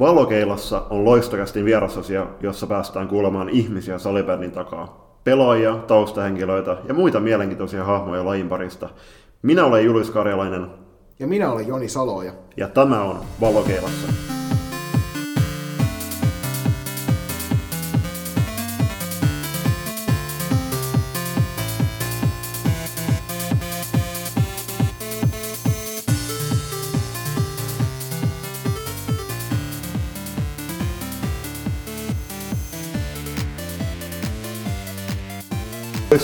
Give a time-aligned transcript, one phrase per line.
[0.00, 5.16] Valokeilassa on loistokästin vierasasia, jossa päästään kuulemaan ihmisiä salibändin takaa.
[5.24, 8.88] Pelaajia, taustahenkilöitä ja muita mielenkiintoisia hahmoja lajin parista.
[9.42, 10.66] Minä olen Julius Karjalainen.
[11.18, 12.32] Ja minä olen Joni Saloja.
[12.56, 14.39] Ja tämä on Valokeilassa.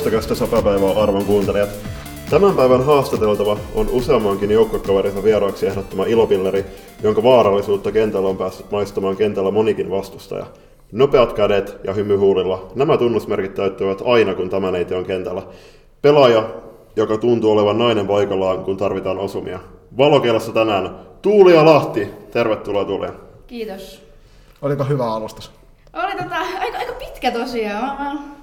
[0.06, 1.68] Loistakas sopapäivää arvon kuuntelijat.
[2.30, 6.64] Tämän päivän haastateltava on useammankin joukkokaverinsa vieraaksi ehdottama ilopilleri,
[7.02, 10.46] jonka vaarallisuutta kentällä on päässyt maistamaan kentällä monikin vastustaja.
[10.92, 12.72] Nopeat kädet ja hymy huulilla.
[12.74, 15.42] Nämä tunnusmerkit täyttävät aina, kun tämä neiti on kentällä.
[16.02, 16.50] Pelaaja,
[16.96, 19.58] joka tuntuu olevan nainen paikallaan, kun tarvitaan osumia.
[19.98, 22.08] Valokeilassa tänään Tuulia Lahti.
[22.30, 23.12] Tervetuloa Tuulia.
[23.46, 24.02] Kiitos.
[24.62, 25.50] Oliko hyvä alustus?
[25.92, 27.84] Oli tota, aika, aika pitkä tosiaan.
[27.84, 28.35] Mä, mä,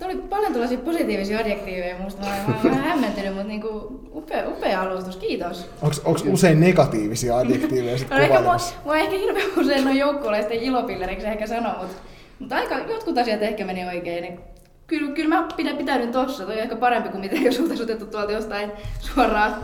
[0.00, 2.22] tuli paljon tällaisia positiivisia adjektiiveja musta.
[2.22, 5.16] Mä olen, vähän hämmentynyt, mutta niinku, upea, upea alustus.
[5.16, 5.70] Kiitos.
[5.82, 11.26] Onko usein negatiivisia adjektiiveja sitten No ehkä mua, mua ehkä hirveän usein noin joukkuealaisten ilopilleriksi
[11.26, 11.96] ehkä sanoo, mutta,
[12.38, 14.22] mutta aika, jotkut asiat ehkä meni oikein.
[14.22, 14.40] Niin
[14.86, 16.44] kyllä, kyllä mä pidän, pitäydyn tossa.
[16.44, 19.56] Toi on ehkä parempi kuin mitä jos oltaisiin otettu tuolta jostain suoraan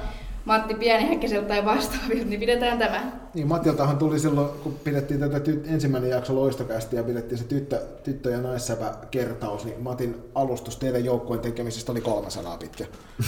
[0.47, 3.13] Matti Pienihäkkiseltä tai vastaavilta, niin pidetään tämä.
[3.35, 7.81] Niin, Matiltahan tuli silloin, kun pidettiin tätä tyt- ensimmäinen jakso loistokästi ja pidettiin se tyttö,
[8.05, 12.85] tyttö- ja naissäpä kertaus, niin Matin alustus teidän joukkueen tekemisestä oli kolme sanaa pitkä.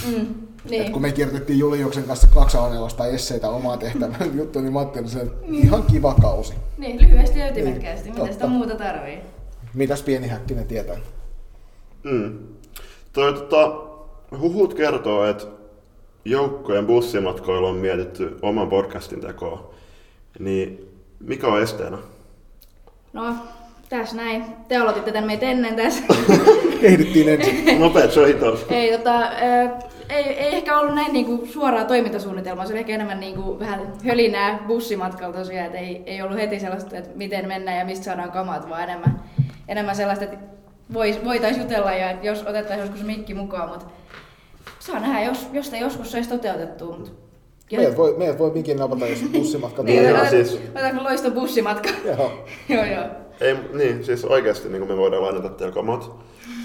[0.07, 0.47] Mm, Niin.
[0.69, 0.81] niin.
[0.85, 5.09] Et kun me kirjoitettiin Juliuksen kanssa kaksi A4 esseitä omaa tehtävän juttu, niin Matti oli
[5.09, 6.53] se ihan kiva kausi.
[6.77, 8.09] Niin, lyhyesti ja ytimekkäästi.
[8.09, 9.19] Niin, Mitä sitä muuta tarvii?
[9.73, 10.97] Mitäs pieni häkkinen tietää?
[12.03, 12.37] Mm.
[13.13, 13.71] Toi, tota,
[14.39, 15.45] huhut kertoo, että
[16.25, 19.73] joukkojen bussimatkoilla on mietitty oman podcastin tekoa.
[20.39, 20.89] Niin
[21.19, 21.97] mikä on esteenä?
[23.13, 23.35] No,
[23.89, 24.43] tässä näin.
[24.67, 26.03] Te aloititte tän meitä ennen tässä.
[26.81, 27.79] Ehdittiin ensin.
[27.79, 28.65] Nopeat soitos.
[28.69, 29.31] ei, tota,
[30.09, 34.59] ei, ei, ehkä ollut näin niinku suoraa toimintasuunnitelmaa, se oli ehkä enemmän niinku vähän hölinää
[34.67, 38.69] bussimatkalla tosiaan, että ei, ei ollut heti sellaista, että miten mennään ja mistä saadaan kamat,
[38.69, 39.23] vaan enemmän,
[39.67, 40.37] enemmän sellaista, että
[40.93, 43.85] vois, voitaisiin jutella ja että jos otettaisiin joskus mikki mukaan, mutta
[44.79, 46.97] saa nähdä, jos, jos sitä joskus saisi toteutettua.
[46.97, 47.11] Mutta
[47.77, 50.11] Meidät voi, meidät voi mikin napata, jos bussimatka Niin, tulee.
[50.11, 51.89] joo, otetaan, siis- otetaanko loiston bussimatka?
[52.05, 52.31] Joo.
[52.69, 53.03] joo, joo.
[53.41, 56.11] Ei, niin, siis oikeasti niin me voidaan lainata teillä kamat.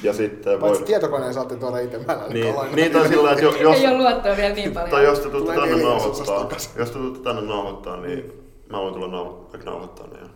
[0.02, 0.86] Ja sitten Paitsi voi...
[0.86, 1.98] tietokoneen saatte tuoda itse.
[1.98, 4.90] Mä en Niin, niin tai sillä, että jo- jos, Ei ole luottoa vielä niin paljon.
[4.90, 6.48] tai jos te tuutte tänne nauhoittaa,
[6.78, 8.32] jos te tuutte tänne nauhoittaa, niin
[8.72, 10.18] mä voin tulla nauho- vaikka nauhoittaa ne.
[10.18, 10.28] ja-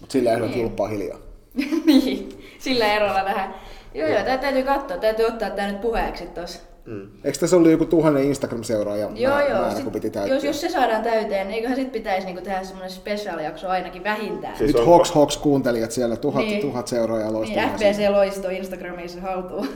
[0.00, 0.62] Mut sillä ehdolla Niin.
[0.62, 1.18] julppaa hiljaa.
[1.86, 2.28] niin,
[2.58, 3.54] sillä erolla vähän.
[3.94, 6.60] Joo, joo, tää täytyy katsoa, täytyy ottaa tää nyt puheeksi tossa.
[6.88, 7.08] Mm.
[7.24, 9.58] Eikö tässä ollut joku tuhannen Instagram-seuraaja Joo, määrä, joo.
[9.58, 10.34] määrä, Sit, kun piti täyttää?
[10.36, 14.56] jos, jos se saadaan täyteen, niin eiköhän sit pitäisi niinku tehdä semmonen special-jakso ainakin vähintään.
[14.56, 16.60] Siis Nyt on- Hox Hox kuuntelijat siellä, tuhat, Niin.
[16.60, 17.68] tuhat seuraajaa niin, loistavaa.
[17.68, 19.68] FBC Loisto Instagramissa haltuun.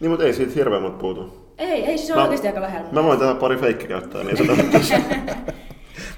[0.00, 1.52] Niin, mutta ei siitä hirveämmät puutu.
[1.58, 2.88] ei, ei se on Mä- oikeasti aika lähellä.
[2.92, 4.62] Mä voin tehdä pari feikkikäyttöä, niin tota,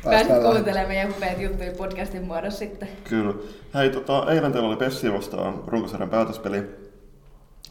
[0.05, 2.89] Pääsit Päästään kuuntelemaan meidän upeat juttuja podcastin muodossa sitten.
[3.09, 3.35] Kyllä.
[3.75, 6.63] Hei, tota, eilen teillä oli Pessi vastaan runkosarjan päätöspeli.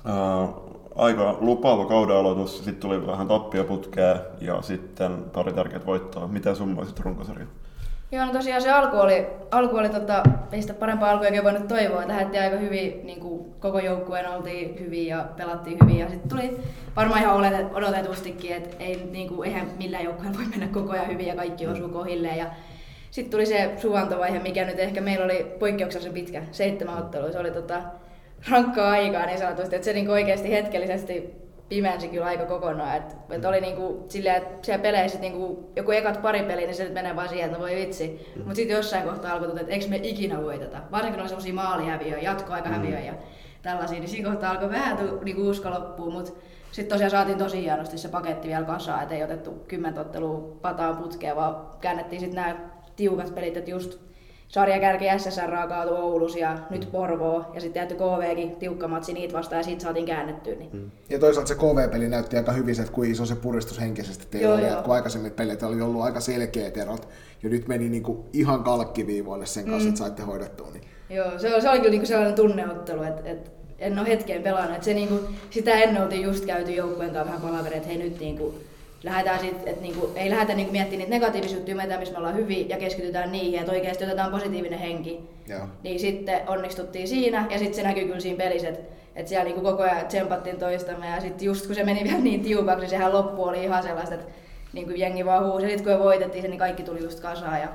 [0.05, 0.47] Ää,
[0.99, 6.27] aika lupaava kauden aloitus, sitten tuli vähän tappioputkea ja sitten pari tärkeät voittoa.
[6.27, 7.47] Mitä summoisit runkosarjan?
[8.11, 11.67] Joo, no tosiaan se alku oli, alku oli tota, ei sitä parempaa alkua oikein voinut
[11.67, 12.07] toivoa.
[12.07, 15.99] Lähdettiin aika hyvin, niin kuin koko joukkueen oltiin hyvin ja pelattiin hyvin.
[15.99, 16.57] Ja sitten tuli
[16.95, 21.27] varmaan ihan odotetustikin, että ei, niin kuin, eihän millään joukkueella voi mennä koko ajan hyvin
[21.27, 22.37] ja kaikki osuu kohilleen.
[22.37, 22.45] Ja
[23.11, 27.31] sitten tuli se suvantovaihe, mikä nyt ehkä meillä oli poikkeuksellisen pitkä, seitsemän ottelua.
[27.31, 27.81] Se oli tota,
[28.51, 31.39] rankkaa aikaa niin sanotusti, että se niinku oikeasti hetkellisesti
[31.69, 32.97] pimensi kyllä aika kokonaan.
[32.97, 36.83] Et, et oli niinku silleen, että siellä peleissä niinku, joku ekat pari peliä, niin se
[36.83, 38.33] nyt menee vaan siihen, että no voi vitsi.
[38.35, 38.41] Mm.
[38.41, 40.77] Mutta sitten jossain kohtaa alkoi tuntua, että eikö me ikinä voiteta.
[40.91, 43.13] Varsinkin kun on sellaisia maalihäviöjä, jatkoaikahäviöjä ja
[43.61, 46.31] tällaisia, niin siinä kohtaa alkoi vähän tu, niinku usko loppua, mutta
[46.71, 50.97] sitten tosiaan saatiin tosi hienosti se paketti vielä kasaan, että ei otettu kymmentä ottelua pataan
[50.97, 52.55] putkeen, vaan käännettiin sitten nämä
[52.95, 53.99] tiukat pelit, että just
[54.49, 59.59] sarjakärki SSR kaatu Oulus ja nyt Porvoo ja sitten jätty KVkin tiukka matsi niitä vastaan
[59.59, 60.55] ja siitä saatiin käännettyä.
[60.55, 60.69] Niin.
[60.73, 60.91] Mm.
[61.09, 64.47] Ja toisaalta se KV-peli näytti aika hyvin se, että kuin iso se puristus henkisesti teillä
[64.49, 64.67] Joo, oli.
[64.67, 64.83] joo.
[64.83, 67.07] Kun aikaisemmin pelit oli ollut aika selkeät erot.
[67.43, 69.89] Ja nyt meni niinku ihan kalkkiviivoille sen kanssa, Mm.
[69.89, 70.67] että saitte hoidettua.
[70.73, 70.83] Niin.
[71.09, 73.49] Joo, se oli, se oli kyllä niinku sellainen tunneottelu, että, että
[73.79, 74.73] en ole hetkeen pelannut.
[74.73, 75.19] Että se niinku,
[75.49, 78.53] sitä ennen oltiin just käyty joukkueen kanssa vähän palaveri, että hei nyt niinku,
[79.03, 82.65] lähdetään sit, että niinku, ei lähdetä niinku miettimään niitä negatiivisia juttuja, missä me ollaan hyviä
[82.69, 85.19] ja keskitytään niihin, että oikeasti otetaan positiivinen henki.
[85.47, 85.67] Joo.
[85.83, 89.61] Niin sitten onnistuttiin siinä ja sitten se näkyy kyllä siinä pelissä, että, että siellä niinku
[89.61, 93.13] koko ajan tsempattiin toistamme ja sitten just kun se meni vielä niin tiukaksi, niin sehän
[93.13, 94.31] loppu oli ihan sellaista, että
[94.73, 95.65] niin kuin jengi vaan huusi.
[95.65, 97.59] Ja sitten kun me voitettiin se, niin kaikki tuli just kasaan.
[97.59, 97.67] Ja,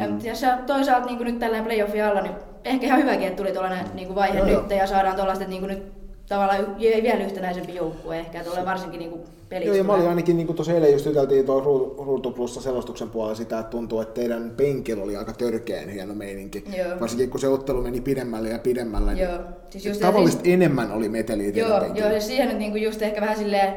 [0.00, 0.18] Ja mm.
[0.24, 2.34] ja toisaalta niin nyt tällä playoffin alla, niin
[2.64, 5.68] ehkä ihan hyväkin, että tuli tuollainen niin vaihe no, nyt ja saadaan tuollaista, että niin
[5.68, 5.92] nyt
[6.28, 9.68] tavallaan vielä yhtenäisempi joukkue ehkä, tulee varsinkin niin pelissä.
[9.68, 11.64] Joo, ja mä olin ainakin niin tuossa eilen just juteltiin tuon
[12.06, 16.64] Ruutu Plussa selostuksen puolella sitä, että tuntuu, että teidän penkillä oli aika törkeän hieno meininki.
[16.76, 17.00] Joo.
[17.00, 19.38] Varsinkin kun se ottelu meni pidemmälle ja pidemmälle, niin joo.
[19.70, 20.54] Siis just tavallisesti siis...
[20.54, 23.74] enemmän oli meteliä Joo, joo ja siihen nyt niin just ehkä vähän silleen,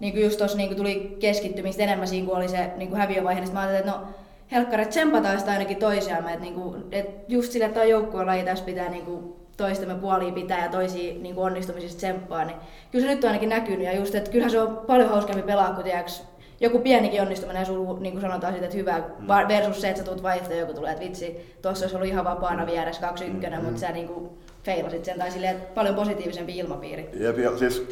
[0.00, 3.52] niin kuin just tuossa niin tuli keskittymistä enemmän siinä, kun oli se niin häviövaihe, niin
[3.52, 4.06] mä ajattelin, että no
[4.52, 8.64] helkkaret tsempataan sitä ainakin toisiamme, että, niin kuin, että just sille, että joukkueen laji tässä
[8.64, 12.56] pitää niin kuin toistemme puoliin pitää ja toisiin niin onnistumisista tsemppaa, niin
[12.92, 13.86] kyllä se nyt on ainakin näkynyt.
[13.86, 16.24] Ja just, että kyllähän se on paljon hauskempi pelaa, kun tiiäks,
[16.60, 19.48] joku pienikin onnistuminen ja sulla, niin kuin sanotaan siitä, että hyvä, mm.
[19.48, 22.66] versus se, että sä tulet vaihtoon joku tulee, että vitsi, tuossa olisi ollut ihan vapaana
[22.66, 23.64] vieressä 2 1 mm.
[23.64, 24.30] mutta sä niin kuin
[24.62, 27.08] feilasit sen, tai silleen, että paljon positiivisempi ilmapiiri.
[27.14, 27.86] Jep, ja siis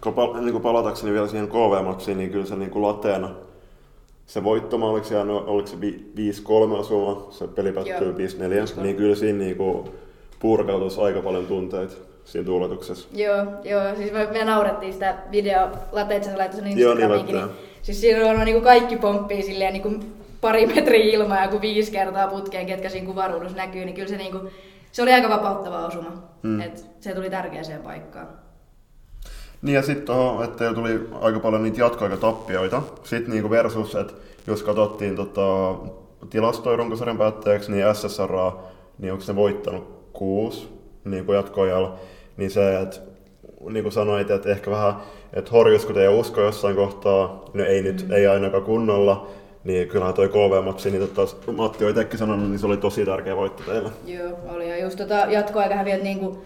[0.00, 3.30] kun, pal- niin kuin palatakseni vielä siihen KV-matsiin, niin kyllä se niin kuin lateena,
[4.26, 5.80] se voittoma, oliko se, oliko se 5-3
[6.72, 8.14] osuma, se peli päättyy
[8.76, 9.90] 5-4, niin kyllä siinä niin kuin,
[10.38, 11.94] purkautuisi aika paljon tunteita
[12.24, 13.08] siinä tuuletuksessa.
[13.12, 17.48] Joo, joo, siis me, me naurettiin sitä video, lateitse sä laittoi sen Instagramiinkin, niin,
[17.82, 21.60] siis siinä on niin kuin kaikki pomppii silleen niin kuin pari metriä ilmaa ja kun
[21.60, 24.50] viisi kertaa putkeen, ketkä siinä kuvaruudussa näkyy, niin kyllä se, niin kuin,
[24.92, 26.10] se oli aika vapauttava osuma.
[26.42, 26.60] Hmm.
[26.60, 28.28] Et se tuli tärkeäseen paikkaan.
[29.62, 32.82] Niin ja sitten tuohon, että tuli aika paljon niitä jatkoaikatappioita.
[33.04, 34.12] Sitten niinku versus, että
[34.46, 35.74] jos katsottiin tota,
[36.30, 38.32] tilastoja runkosarjan päätteeksi, niin SSR,
[38.98, 40.68] niin onko se voittanut kuusi
[41.04, 41.98] niin kuin jatkoajalla,
[42.36, 42.96] niin se, että
[43.70, 44.94] niin kuin sanoit, että ehkä vähän,
[45.32, 48.12] että horjusko teidän usko jossain kohtaa, no ei nyt, mm.
[48.12, 49.30] ei ainakaan kunnolla,
[49.64, 53.36] niin kyllähän toi KV-matsi, niin tota, Matti on itsekin sanonut, niin se oli tosi tärkeä
[53.36, 53.90] voitto teille.
[54.06, 54.68] Joo, oli.
[54.68, 56.38] Ja just tota jatkoaika häviöt niin kuin,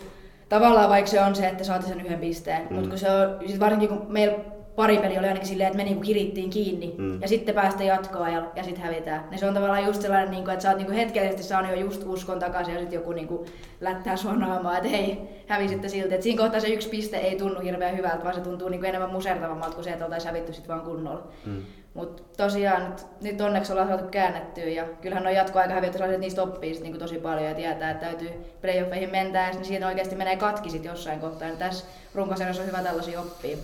[0.49, 2.75] tavallaan vaikka se on se, että saatte sen yhden pisteen, mm.
[2.75, 4.39] mutta kun se on, sit varsinkin kun meillä
[4.79, 7.23] pari peli oli ainakin silleen, että me niinku kirittiin kiinni mm.
[7.23, 9.25] ja sitten päästä jatkoa ja, ja sitten hävitään.
[9.31, 12.03] Niin se on tavallaan just sellainen, niinku, että sä oot niinku hetkellisesti saanut jo just
[12.07, 13.47] uskon takaisin ja sitten joku niinku
[13.81, 16.15] lättää sua naamaa, että hei, hävisitte silti.
[16.15, 19.11] Et siinä kohtaa se yksi piste ei tunnu hirveän hyvältä, vaan se tuntuu niinku enemmän
[19.11, 21.27] musertavammalta kuin se, että oltaisiin hävitty sitten vaan kunnolla.
[21.47, 21.63] Mm.
[21.95, 26.43] Mutta tosiaan nyt, nyt onneksi ollaan saatu käännettyä ja kyllähän on jatkoaika häviöt sellaiset, niistä
[26.43, 28.31] oppii sit niinku tosi paljon ja tietää, että täytyy
[28.61, 31.49] playoffeihin mentää, niin siinä oikeasti menee katki sit jossain kohtaa.
[31.49, 31.85] Ja tässä
[32.15, 33.57] runkosarjassa on hyvä tällaisia oppia.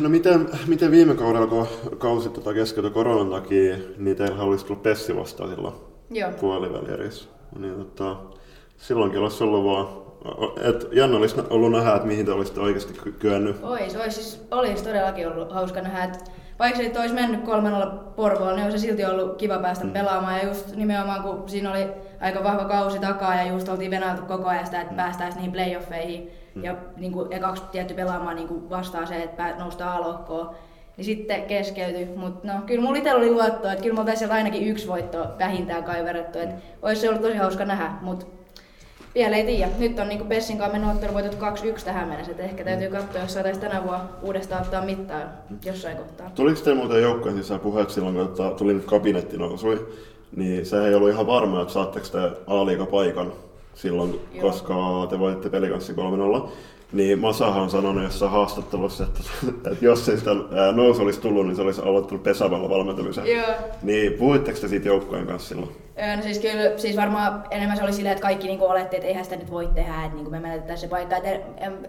[0.00, 1.66] No miten, miten viime kaudella, kun
[1.98, 5.74] kausi tota keskeytyi koronan takia, niin teillä olisi tullut Pessi vastaan silloin
[6.10, 6.30] Joo.
[6.40, 7.28] puolivälierissä.
[7.58, 8.16] Niin, tota,
[8.76, 10.04] silloinkin olisi ollut vaan
[10.62, 13.56] et Janne olisi ollut nähdä, että mihin te olisitte oikeasti kyennyt.
[13.62, 16.18] Ois, ois, siis olisi todellakin ollut hauska nähdä, että
[16.58, 17.44] vaikka se olisi mennyt 3-0
[18.16, 19.90] Porvoon, niin olisi silti ollut kiva päästä mm.
[19.90, 20.38] pelaamaan.
[20.38, 21.86] Ja just nimenomaan kun siinä oli
[22.20, 24.96] aika vahva kausi takaa ja just oltiin venailtu koko ajan sitä, että mm.
[24.96, 26.30] päästäisiin niihin playoffeihin.
[26.54, 26.64] Mm.
[26.64, 30.50] Ja niin kuin, ekaksi tietty pelaamaan niin kuin vastaan se, että noustaan alokkoon.
[30.96, 34.68] Niin sitten keskeytyi, mutta no kyllä mulla itsellä oli luottoa, että kyllä mulla sieltä ainakin
[34.68, 38.26] yksi voitto vähintään kaiverrettu, että olisi se ollut tosi hauska nähdä, mutta
[39.14, 39.70] vielä ei tiedä.
[39.78, 41.34] Nyt on niin Pessin kanssa mennyt otteluvoitot
[41.80, 45.20] 2-1 tähän mennessä, että ehkä täytyy katsoa, jos saataisiin tänä vuonna uudestaan ottaa mittaa
[45.64, 46.30] jossain kohtaa.
[46.34, 49.88] Tuliko teillä muuten joukkojen sisään puheet silloin, kun tuli nyt kabinetti nousui,
[50.36, 53.32] niin se ei ollut ihan varma, että saatteko te paikan
[53.74, 54.42] silloin, Joo.
[54.42, 56.48] koska te voitte pelikanssi 3-0.
[56.92, 59.20] Niin Masahan on sanonut jossain haastattelussa, että,
[59.72, 60.30] että jos ei sitä
[60.74, 63.26] nousu olisi tullut, niin se olisi aloittanut pesäpallon valmentamisen.
[63.26, 63.46] Joo.
[63.82, 65.76] Niin puhuitteko te siitä joukkueen kanssa silloin?
[66.16, 69.24] No siis kyllä, siis varmaan enemmän se oli silleen, että kaikki niin oletti, että eihän
[69.24, 71.16] sitä nyt voi tehdä, että niin me menetetään se paikka.
[71.16, 71.30] Että,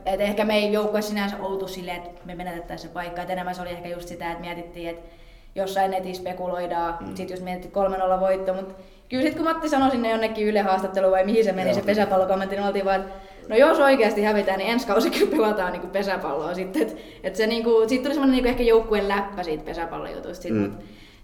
[0.05, 3.21] että ehkä me ei joukkue sinänsä oltu silleen, että me menetetään se paikka.
[3.21, 5.09] Että enemmän se oli ehkä just sitä, että mietittiin, että
[5.55, 7.15] jossain netissä spekuloidaan, mm.
[7.15, 7.85] sitten just mietittiin
[8.17, 8.73] 3-0 voitto, mutta
[9.09, 11.79] kyllä sitten kun Matti sanoi sinne jonnekin Yle haastatteluun vai mihin se meni Joo.
[11.79, 13.13] se pesäpallokommentti, niin oltiin vaan, että
[13.49, 16.81] no jos oikeasti hävitään, niin ensi kausi kyllä pelataan niin pesäpalloa sitten.
[16.81, 20.43] Et, et se niinku, siitä tuli semmoinen niinku ehkä joukkueen läppä siitä pesäpallojutusta.
[20.43, 20.59] Sit, mm.
[20.59, 20.71] mut,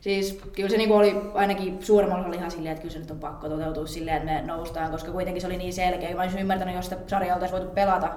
[0.01, 3.19] siis kyllä se niinku oli ainakin suuremmalla oli ihan silleen, että kyllä se nyt on
[3.19, 6.15] pakko toteutua silleen, että me noustaan, koska kuitenkin se oli niin selkeä.
[6.15, 8.09] Mä olisin ymmärtänyt, jos sitä sarjaa oltaisiin voitu pelata,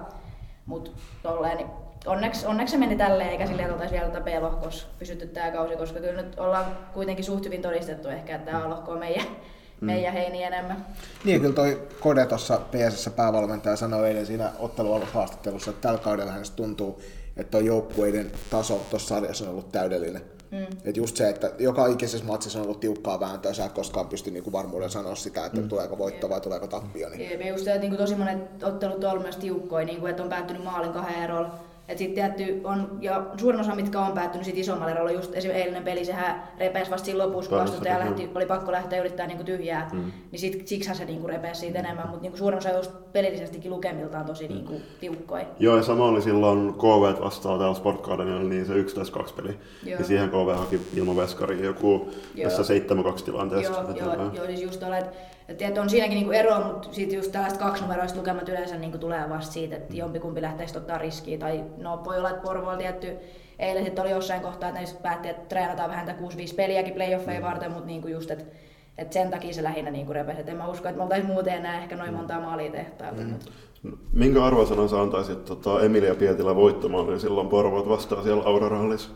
[0.67, 0.91] mutta
[1.23, 1.69] tolleen, niin
[2.07, 5.77] onneksi, onneksi se meni tälleen, eikä silleen, että oltaisiin vielä tätä B-lohkossa pysytty tämä kausi,
[5.77, 9.27] koska kyllä nyt ollaan kuitenkin suht hyvin todistettu ehkä, että tämä lohko on meidän,
[9.81, 9.87] mm.
[9.87, 10.87] meidän heini enemmän.
[11.25, 16.57] Niin, kyllä toi Kode tuossa PSS päävalmentaja sanoi eilen siinä ottelualushaastattelussa, että tällä kaudella hänestä
[16.57, 17.03] tuntuu,
[17.37, 20.23] että tuo joukkueiden taso tuossa sarjassa on ollut täydellinen.
[20.51, 20.67] Mm.
[20.85, 24.31] Et just se, että joka ikisessä matsissa on ollut tiukkaa vääntöä, sä et koskaan pysty
[24.31, 25.69] niinku varmuudella sanoa sitä, että mm.
[25.69, 27.09] tuleeko voitto vai tuleeko tappio.
[27.09, 27.31] Niin.
[27.31, 30.29] Jep, just se, että niinku tosi monet ottelut on ollut myös tiukkoja, niinku, että on
[30.29, 34.59] päättynyt maalin kahden erolla Et sit tietty on, ja suurin osa mitkä on päättynyt sit
[34.59, 38.47] isommalle erolle, just esimerkiksi eilinen peli, sehän repesi vasta siinä lopussa, kun vastustaja lähti, oli
[38.47, 40.13] pakko lähteä yrittää niinku tyhjää, mm.
[40.33, 44.25] niin sit, siksihän se niinku repesi siitä enemmän, mutta niinku suurin osa just pelillisestikin lukemiltaan
[44.25, 45.45] tosi niinku tiukkoja.
[45.59, 49.59] Joo, ja sama oli silloin KV vastaan täällä Sport Gardenilla, niin se 11-2 peli.
[49.85, 49.99] Joo.
[49.99, 52.11] Ja siihen KV haki ilman veskaria joku
[52.43, 53.85] tässä 7-2 tilanteesta.
[53.97, 57.33] Joo, joo, joo, siis just ole, että et on siinäkin niinku ero, mutta sitten just
[57.33, 61.39] tällaiset kaksinumeroiset lukemat yleensä niinku tulee vasta siitä, että jompikumpi lähteisi ottaa riskiä.
[61.39, 63.17] Tai no voi olla, että Porvo on tietty,
[63.59, 67.47] eilen sitten oli jossain kohtaa, että ne päätti, että treenataan vähän 6-5 peliäkin playoffeja mm.
[67.47, 68.45] varten, mutta niinku just, että
[68.99, 70.41] et sen takia se lähinnä niinku repesi.
[70.41, 73.23] Et en mä usko, että me oltaisiin muuten enää ehkä noin montaa maalia tehtailta.
[73.23, 73.39] Mm.
[74.13, 79.11] Minkä arvosanan sä antaisit tota Emilia Pietilä voittamaan, niin silloin Porvoot vastaa siellä Aurorallissa?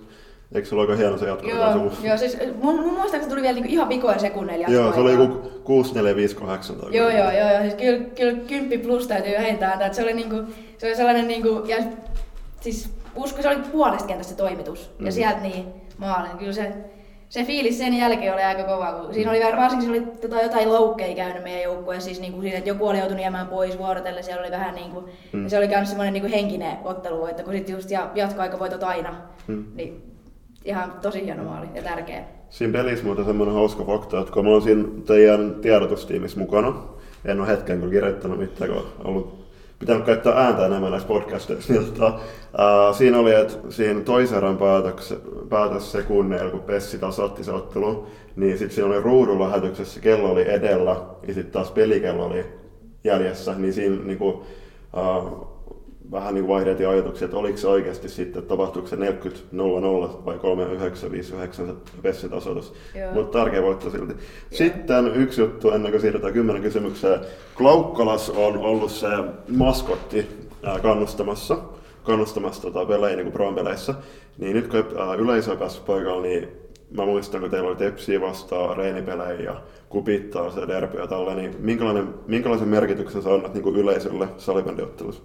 [0.55, 1.49] Eikö se ole aika hieno se jatko?
[1.49, 5.13] Joo, joo siis mun, mun muistaakseni tuli vielä niinku ihan vikoja sekunneilla Joo, se oli
[5.13, 9.07] joku 6, 4, 5, 8 tai Joo, joo, joo, joo, siis kyllä, kyllä 10 plus
[9.07, 10.37] täytyy vähintään antaa, että se oli niinku,
[10.79, 11.77] se oli sellainen niinku, ja
[12.61, 15.07] siis usko, se oli puolesta kentästä se toimitus, mm.
[15.07, 15.67] ja sieltä niin
[15.99, 16.73] maalin, kyllä se,
[17.29, 20.73] se fiilis sen jälkeen oli aika kova, kun siinä oli varsinkin se oli tota, jotain
[20.73, 24.43] loukkeja käynyt meidän joukkueessa, siis niinku siinä, että joku oli joutunut jäämään pois vuorotelle, siellä
[24.43, 25.49] oli vähän niinku, mm.
[25.49, 29.15] se oli myös semmoinen niinku henkinen ottelu, että kun sitten just ja jatkoaika voitot aina,
[29.47, 29.65] mm.
[29.75, 30.03] niin
[30.69, 32.25] ihan tosi hieno maali ja tärkeä.
[32.51, 36.75] Siinä pelissä muuten semmoinen hauska fakta, että kun mä oon siinä teidän tiedotustiimissä mukana,
[37.25, 39.49] en ole hetken kyllä kirjoittanut mitään, kun ollut
[39.79, 42.19] pitänyt käyttää ääntä enemmän näissä podcasteissa, niin tota,
[42.59, 44.59] ää, siinä oli, että siinä toisen erän
[45.49, 48.07] päätös, sekunneilla, kun Pessi tasoitti se ottelu,
[48.37, 50.97] niin sitten siinä oli ruudun lähetyksessä, kello oli edellä,
[51.27, 52.47] ja sitten taas pelikello oli
[53.05, 54.37] jäljessä, niin siinä niin kuin,
[54.97, 55.23] ää,
[56.13, 59.01] vähän niin vaihdettiin ajatuksia, että oliko se oikeasti sitten, että tapahtuuko se 40-0-0
[60.25, 62.75] vai 3-9-5-9 Pessin tasoitus.
[63.15, 64.13] Mutta tärkeä voitto silti.
[64.13, 64.21] Joo.
[64.51, 67.21] Sitten yksi juttu ennen kuin siirrytään kymmenen kysymykseen.
[67.57, 69.09] Klaukkalas on ollut se
[69.49, 70.27] maskotti
[70.83, 71.59] kannustamassa,
[72.03, 73.95] kannustamassa tota pelejä niin kuin peleissä.
[74.39, 74.85] Niin nyt kun
[75.19, 76.49] yleisö on päässyt paikalle, niin
[76.97, 81.57] mä muistan, kun teillä oli Tepsiä vastaan, reinipelejä ja kupittaa se derby ja tällä, niin
[81.59, 85.23] minkälainen, minkälaisen merkityksen sä annat niin yleisölle salibändiottelussa?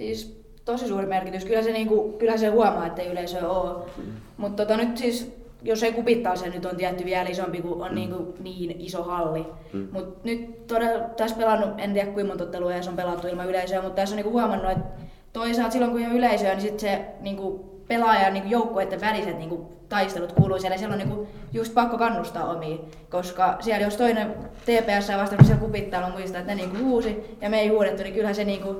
[0.00, 1.44] Siis tosi suuri merkitys.
[1.44, 3.40] Kyllä se, niinku, kyllä se huomaa, että yleisö.
[3.40, 4.12] Mm.
[4.36, 7.88] Mutta tota, nyt siis, jos ei kupittaa se nyt on tietty vielä isompi, kun on
[7.88, 7.94] mm.
[7.94, 9.46] niinku niin iso halli.
[9.72, 9.88] Mm.
[9.92, 13.96] Mutta nyt todella, tässä pelannut, en tiedä kuinka monta ottelua on pelattu ilman yleisöä, mutta
[13.96, 14.84] tässä on niinku huomannut, että
[15.32, 19.48] toisaalta silloin kun ei ole yleisöä, niin sit se niinku, pelaajan niin joukkueiden väliset niin
[19.48, 20.76] kuin, taistelut kuuluu siellä.
[20.76, 22.80] Siellä on niin kuin, just pakko kannustaa omiin,
[23.10, 27.50] koska siellä jos toinen TPS vastannut siellä kupittailu muistaa, että ne niin kuin, huusi ja
[27.50, 28.76] me ei huudettu, niin kyllähän se niin kuin,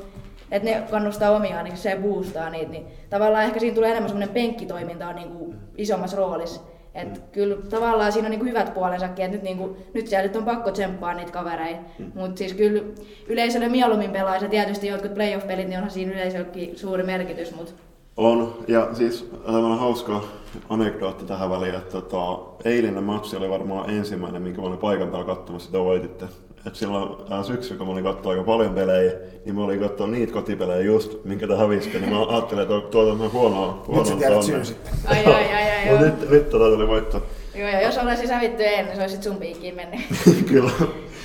[0.50, 2.71] että ne kannustaa omiaan, niin se boostaa niitä.
[2.71, 6.61] Niin tavallaan ehkä siinä tulee enemmän semmoinen penkkitoiminta on niin kuin isommassa roolissa.
[6.95, 7.23] Et mm.
[7.33, 10.71] kyllä tavallaan siinä on niinku hyvät puolensakin, että nyt, niinku, nyt siellä nyt on pakko
[10.71, 11.80] tsemppaa niitä kavereita.
[11.99, 12.12] Mm.
[12.14, 12.83] Mutta siis kyllä
[13.26, 17.54] yleisölle mieluummin pelaisi ja tietysti jotkut playoff-pelit, niin onhan siinä yleisöllekin suuri merkitys.
[17.54, 17.75] Mut...
[18.16, 20.23] On, ja siis tämmöinen hauska
[20.69, 25.26] anekdootti tähän väliin, että tota, eilinen matsi oli varmaan ensimmäinen, minkä mä olin paikan päällä
[25.26, 26.37] katsomassa, sitä voititte että
[26.73, 29.12] silloin äh, syksyllä, kun mä olin katsoa aika paljon pelejä,
[29.45, 33.12] niin mä olin katsoa niitä kotipelejä just, minkä te hävisitte, niin mä ajattelin, että tuota
[33.12, 34.93] on huonoa, huonoa Nyt sä tiedät syyn sitten.
[35.05, 37.26] Ai, ai, ai, ai, nyt, nyt tota tuli voitto.
[37.55, 40.00] Joo, ja jos olisi hävitty ennen, niin se olisi sun piikkiin mennyt.
[40.50, 40.71] Kyllä.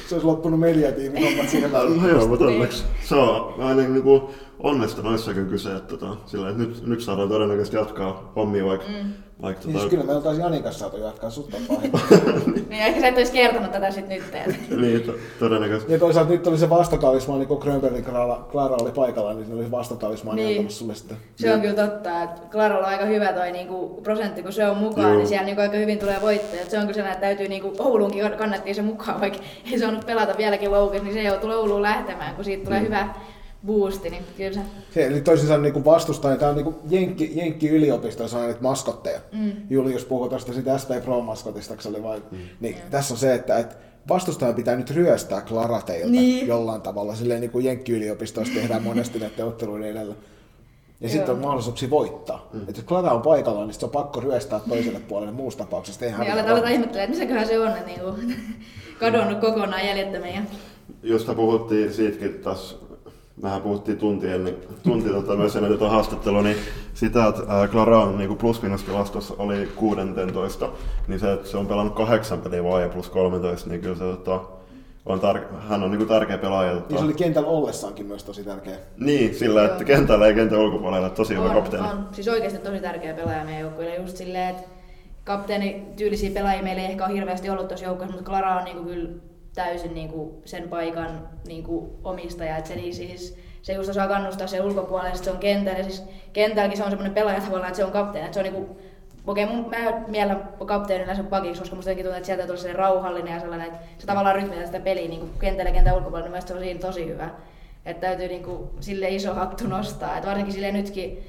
[0.08, 2.02] Se olisi loppunut mediatiimin hommat siihen väliin.
[2.02, 4.22] No joo, mutta onneksi se on aina niin kuin
[4.66, 9.14] onnesta noissakin kyse, että, tota, sillä, että nyt, nyt saadaan todennäköisesti jatkaa hommia vaikka mm
[9.42, 9.90] vaikka niin, tota...
[9.90, 11.50] kyllä me oltaisiin Janikas saatu jatkaa sut
[12.70, 14.24] Niin ehkä sä et olisi kertonut tätä sit nyt.
[14.82, 15.94] niin, to- todennäköisesti.
[15.94, 19.72] Ja toisaalta nyt oli se vastatalismaani, kun Grönbergin Clara, Clara oli paikalla, niin se oli
[19.72, 20.52] vastatalismaani niin.
[20.52, 21.18] antamassa sulle sitten.
[21.36, 24.78] Se on kyllä totta, että Claralla on aika hyvä toi niinku prosentti, kun se on
[24.78, 25.18] mukaan, Joo.
[25.18, 26.66] niin siellä niinku aika hyvin tulee voittoja.
[26.66, 29.40] Se on kyllä sellainen, että täytyy niinku, Oulunkin kannattiin se mukaan, vaikka
[29.72, 32.86] ei saanut pelata vieläkin loukissa, niin se joutuu Ouluun lähtemään, kun siitä tulee mm.
[32.86, 33.10] hyvä
[33.66, 34.60] boosti, niin kyllä se...
[34.94, 39.20] se eli toisin sanoen niin vastustaja, tämä on niin Jenkki, Jenkki yliopistossa on niitä maskotteja.
[39.32, 39.52] Mm.
[39.70, 42.38] Julius puhui tuosta siitä SP Pro-maskotista, oli vai, mm.
[42.60, 42.92] niin mm.
[42.92, 43.76] tässä on se, että, että
[44.10, 46.48] vastustaja pitää nyt ryöstää Klarateilta niin.
[46.48, 47.16] jollain tavalla.
[47.16, 50.16] Silleen niin kuin Jenkki-yliopistossa tehdään monesti näiden otteluiden edellä.
[51.02, 52.50] Ja sitten on mahdollisuuksia voittaa.
[52.54, 52.60] Mm.
[52.60, 56.06] Että jos Klara on paikalla, niin se on pakko ryöstää toiselle puolelle muussa tapauksessa.
[56.06, 58.36] Ei niin, aletaan, aletaan ihmettelemään, että missäköhän se on, niin
[59.00, 60.44] kadonnut kokonaan jäljettömiä.
[61.04, 62.85] Josta puhuttiin siitäkin taas
[63.42, 66.58] mehän puhuttiin tunti ennen, tunti tota, myös ennen tätä haastattelua, niin
[66.94, 68.62] sitä, että Clara on niin plus
[69.38, 70.70] oli 16,
[71.08, 74.04] niin se, että se on pelannut kahdeksan peliä vaan ja plus 13, niin kyllä se
[74.04, 74.42] tota,
[75.06, 76.74] on tar- hän on niin tärkeä pelaaja.
[76.74, 76.86] Tota.
[76.90, 78.78] Niin se oli kentällä ollessaankin myös tosi tärkeä.
[78.98, 81.88] Niin, sillä, että kentällä ei kentän ulkopuolella, tosi hyvä kapteeni.
[81.88, 84.64] On, siis oikeasti tosi tärkeä pelaaja meidän joukkueelle, just silleen, että
[85.24, 88.78] kapteeni tyylisiä pelaajia meillä ei ehkä ole hirveästi ollut tuossa joukkueessa, mutta Clara on niin
[88.78, 89.10] kuin kyllä
[89.56, 92.58] täysin niin kuin sen paikan niin kuin omistaja.
[92.58, 95.80] Et se, niin siis, se just osaa kannustaa sen ulkopuolelle, sit se on kentällä.
[95.80, 98.26] Ja siis kentälläkin se on semmoinen pelaaja tavallaan, että se on kapteeni.
[98.26, 98.78] Että se on niinku,
[99.28, 103.40] okei, mun, mä mielen kapteenina sen pakiksi, koska musta tuntuu, että sieltä tulee rauhallinen ja
[103.40, 106.60] sellainen, että se tavallaan rytmitää sitä peliä niin kentällä ja kentän ulkopuolella, niin se on
[106.60, 107.30] siinä tosi hyvä.
[107.86, 110.18] Että täytyy niinku sille iso hattu nostaa.
[110.18, 111.24] Että varsinkin sille nytkin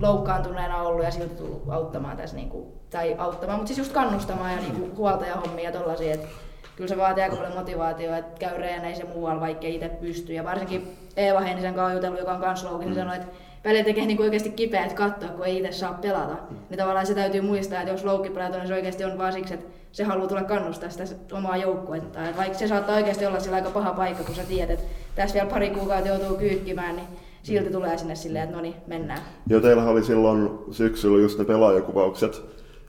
[0.00, 4.60] loukkaantuneena ollut ja silti tullut auttamaan tässä, niinku, tai auttamaan, mutta siis just kannustamaan ja
[4.60, 6.14] niinku huoltajahommia ja tollasia.
[6.14, 6.28] Että
[6.76, 10.34] kyllä se vaatii aika paljon motivaatiota, että käy reeneissä ja muualla, vaikka itse pystyy.
[10.34, 13.28] Ja varsinkin Eeva Heinisen kanssa jutellut, joka on kans loukin, niin sanoi, että
[13.64, 16.36] välillä tekee niin oikeasti kipeät katsoa, kun ei itse saa pelata.
[16.70, 19.66] Niin tavallaan se täytyy muistaa, että jos loukkipelaat niin se oikeasti on vaan siksi, että
[19.92, 22.28] se haluaa tulla kannustaa sitä omaa joukkuetta.
[22.28, 25.34] Et vaikka se saattaa oikeasti olla sillä aika paha paikka, kun sä tiedät, että tässä
[25.34, 27.06] vielä pari kuukautta joutuu kyykkimään, niin
[27.42, 29.20] silti tulee sinne silleen, että no niin, mennään.
[29.46, 32.42] Joo, teillähän oli silloin syksyllä just ne pelaajakuvaukset.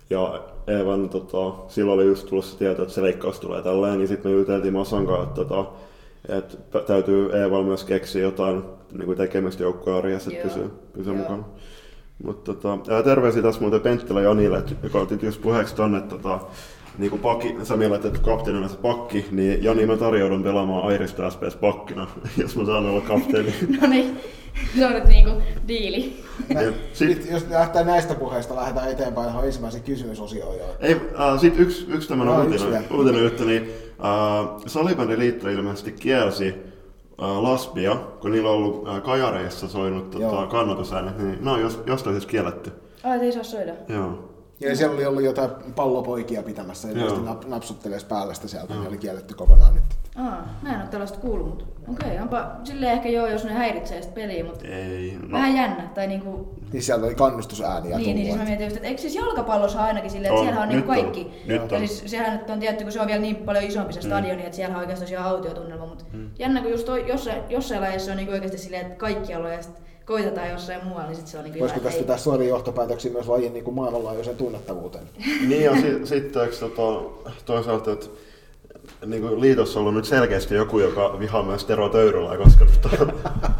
[0.10, 4.08] Ja Evan, tota, silloin oli just tullut se tieto, että se leikkaus tulee tälleen, niin
[4.08, 5.72] sitten me juteltiin Masan kanssa, että, tota,
[6.30, 11.44] että täytyy Eeval myös keksiä jotain niin kuin tekemistä joukkojen arjessa, että pysyy, pysyy mukana.
[12.24, 16.40] Mutta tota, terveisiä tässä muuten Penttilä Janille, joka otit just puheeksi tonne, että tota,
[16.98, 21.30] niin kuin pakki, sä mielet, että kapteenina se pakki, niin Jani mä tarjoudun pelaamaan Airista
[21.30, 22.08] SPS pakkina,
[22.42, 23.54] jos mä saan olla kapteeni.
[23.82, 24.20] no niin,
[24.78, 25.32] se on nyt niinku
[25.68, 26.24] diili.
[26.94, 30.58] Sitten jos lähtee näistä puheista, lähdetään eteenpäin ihan ensimmäisen kysymysosioon.
[30.58, 30.66] Jo.
[30.80, 36.48] Ei, äh, sitten yksi, yksi tämmöinen no, uutinen, uutinen juttu, niin äh, Salibändiliitto ilmeisesti kielsi
[36.48, 41.84] äh, Lasbia, kun niillä on ollut äh, kajareissa soinut tota, kannatusäänet, niin ne on jos,
[41.86, 42.72] jostain siis kielletty.
[43.04, 43.72] Ai, ei saa soida?
[43.90, 44.35] Joo.
[44.60, 48.98] Ja siellä oli ollut jotain pallopoikia pitämässä, ja nap, napsuttelee päälle sitä sieltä, niin oli
[48.98, 49.84] kielletty kokonaan nyt.
[50.16, 53.54] Aa, mä en ole tällaista kuullut, mutta okei, okay, onpa silleen ehkä joo, jos ne
[53.54, 55.32] häiritsee sitä peliä, mutta Ei, no.
[55.32, 55.90] vähän jännä.
[55.96, 56.56] Tai niinku...
[56.74, 60.12] Niin sieltä oli kannustusääniä Niin, niin siis mä mietin just, että eikö siis jalkapallossa ainakin
[60.12, 61.22] silleen, että on, siellä on niinku kaikki.
[61.22, 61.88] On, nyt ja on.
[61.88, 64.06] siis sehän nyt on tietty, kun se on vielä niin paljon isompi se mm.
[64.06, 66.30] stadioni, että siellä on oikeastaan tosiaan autiotunnelma, mutta mm.
[66.40, 69.86] jännä, kun just toi, jossain, jossain lajissa on niinku oikeasti silleen, että kaikkialla ja sitten
[70.06, 73.54] koitetaan jossain muualla, niin sit se on niin Voisiko tästä pitää suoria johtopäätöksiä myös lajin
[73.54, 75.10] niin kuin maailmanlaajuiseen tunnettavuuteen?
[75.50, 77.10] niin ja sitten sit, tota,
[77.46, 78.06] toisaalta, että
[79.06, 83.14] niin kuin liitossa on ollut nyt selkeästi joku, joka vihaa myös Tero Töyrylää, koska tota,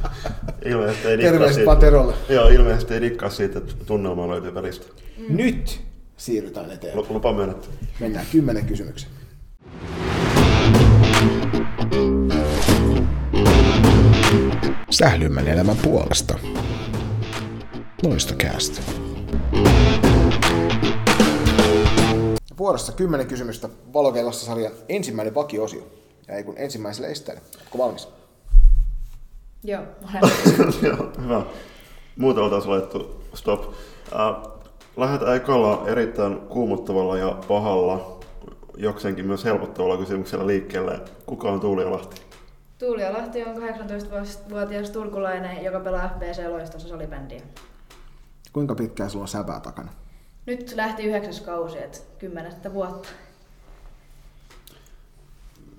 [0.66, 1.76] ilmeisesti ei dikkaa siitä.
[1.76, 2.14] Terolle.
[2.30, 4.86] Joo, ilmeisesti ei dikkaa siitä, että tunnelma löytyy välistä.
[5.18, 5.38] Mm.
[5.38, 5.82] Nyt
[6.18, 7.06] siirrytään eteenpäin.
[7.10, 7.70] Lupa myönnetty.
[8.00, 9.10] Mennään kymmenen kysymyksen.
[14.90, 16.40] Sählymän elämän puolesta.
[18.04, 18.82] Loistokäästä.
[22.58, 25.88] Vuorossa kymmenen kysymystä Valokeilassa sarjan ensimmäinen vakiosio.
[26.28, 27.42] Ja ei kun ensimmäiselle esteelle.
[27.58, 28.08] Oletko valmis?
[29.64, 29.84] Joo,
[30.88, 31.46] Joo, hyvä.
[32.18, 33.64] Muuta oltaisiin laittu stop.
[34.14, 34.52] Äh,
[34.98, 38.20] lähdetään ekalla erittäin kuumottavalla ja pahalla,
[38.78, 41.00] jokseenkin myös helpottavalla kysymyksellä liikkeelle.
[41.26, 42.25] Kuka on Tuuli Lahti?
[42.86, 47.42] Tuulia Lahti on 18-vuotias turkulainen, joka pelaa FPC Loistossa salibändiä.
[48.54, 49.92] Kuinka pitkään sulla on säpää takana?
[50.46, 53.10] Nyt lähti yhdeksäs kausi, että kymmenettä vuotta.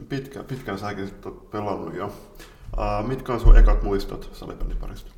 [0.09, 2.07] Pitkä, pitkään säkin olet pelannut jo.
[2.07, 5.11] Uh, mitkä on sun ekat muistot salibändiparista?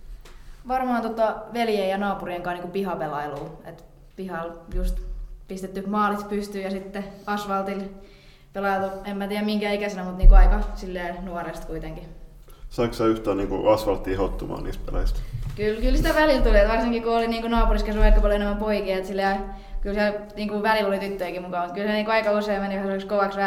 [0.68, 3.62] Varmaan tota veljen ja naapurien kanssa niin pihapelailu.
[3.64, 3.84] Et
[4.16, 4.98] pihalla just
[5.48, 7.84] pistetty maalit pystyyn ja sitten asfaltilla
[8.52, 12.04] pelailtu, en mä tiedä minkä ikäisenä, mutta niinku aika silleen nuoresta kuitenkin.
[12.68, 15.20] Saiko sä yhtään niinku asfalttia hottumaan niistä peleistä?
[15.56, 18.96] Kyllä, kyllä sitä välillä tuli, että varsinkin kun oli niinku naapuriskassa aika paljon enemmän poikia,
[18.96, 19.44] että silleen,
[19.80, 21.72] kyllä siellä niinku välillä oli tyttöjäkin mukaan.
[21.72, 23.38] Kyllä se niinku aika usein meni vähän kovaksi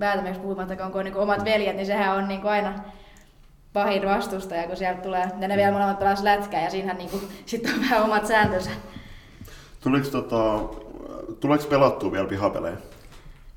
[0.00, 2.74] väätämeeksi, puhumattakaan, kun on niinku omat veljet, niin sehän on niinku aina
[3.72, 7.74] pahin vastustaja, kun sieltä tulee, ja ne vielä molemmat pelas lätkää, ja siinähän niinku, sitten
[7.74, 8.70] on vähän omat sääntönsä.
[9.80, 10.58] Tuliko, tota,
[11.40, 12.76] tuleeko pelattua vielä pihapelejä?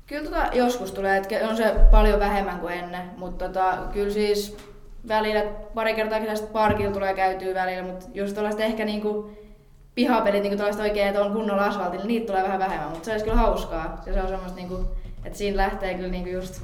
[0.06, 4.56] Kyllä tota joskus tulee, että on se paljon vähemmän kuin ennen, mutta tota, kyllä siis
[5.08, 5.42] välillä
[5.74, 9.30] pari kertaa kesästä parkilla tulee käytyä välillä, mutta jos tällaista ehkä niinku
[9.94, 13.10] pihapelit, niinku tällaista oikein, että on kunnolla asfaltilla, niin niitä tulee vähän vähemmän, mutta se
[13.10, 14.02] olisi kyllä hauskaa.
[14.06, 14.80] Ja se on semmoista, niinku,
[15.24, 16.62] että siinä lähtee kyllä niinku just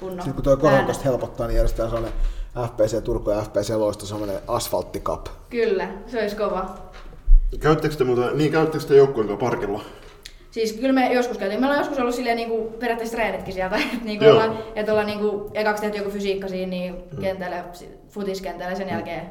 [0.00, 2.20] kunnon Sitten kun tuo koronasta helpottaa, niin järjestetään sellainen
[2.68, 5.26] FPC Turku ja FPC Loisto semmoinen asfalttikap.
[5.50, 6.74] Kyllä, se olisi kova.
[7.60, 9.82] Käyttekö te muuten, niin käyttekö te joukkueen parkilla?
[10.50, 11.60] Siis kyllä me joskus käytiin.
[11.60, 15.50] Meillä on joskus ollut silleen niinku, periaatteessa treenitkin sieltä, että niinku ollaan, että ollaan niinku,
[15.54, 17.20] ekaksi tehty joku fysiikka siinä niin mm.
[17.20, 17.64] kentällä,
[18.08, 19.26] futiskentällä sen jälkeen.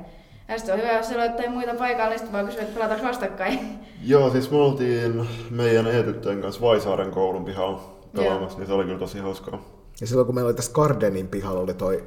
[0.47, 3.07] Ja sitten on hyvä, jos siellä on muita paikalla, niin sitten vaan kysyä, että pelataanko
[3.07, 3.59] vastakkain.
[4.03, 6.03] Joo, siis me oltiin meidän e
[6.41, 7.81] kanssa Vaisaaren koulun pihalla
[8.15, 9.61] pelaamassa, niin se oli kyllä tosi hauskaa.
[10.01, 12.03] Ja silloin kun meillä oli tässä Gardenin pihalla oli toi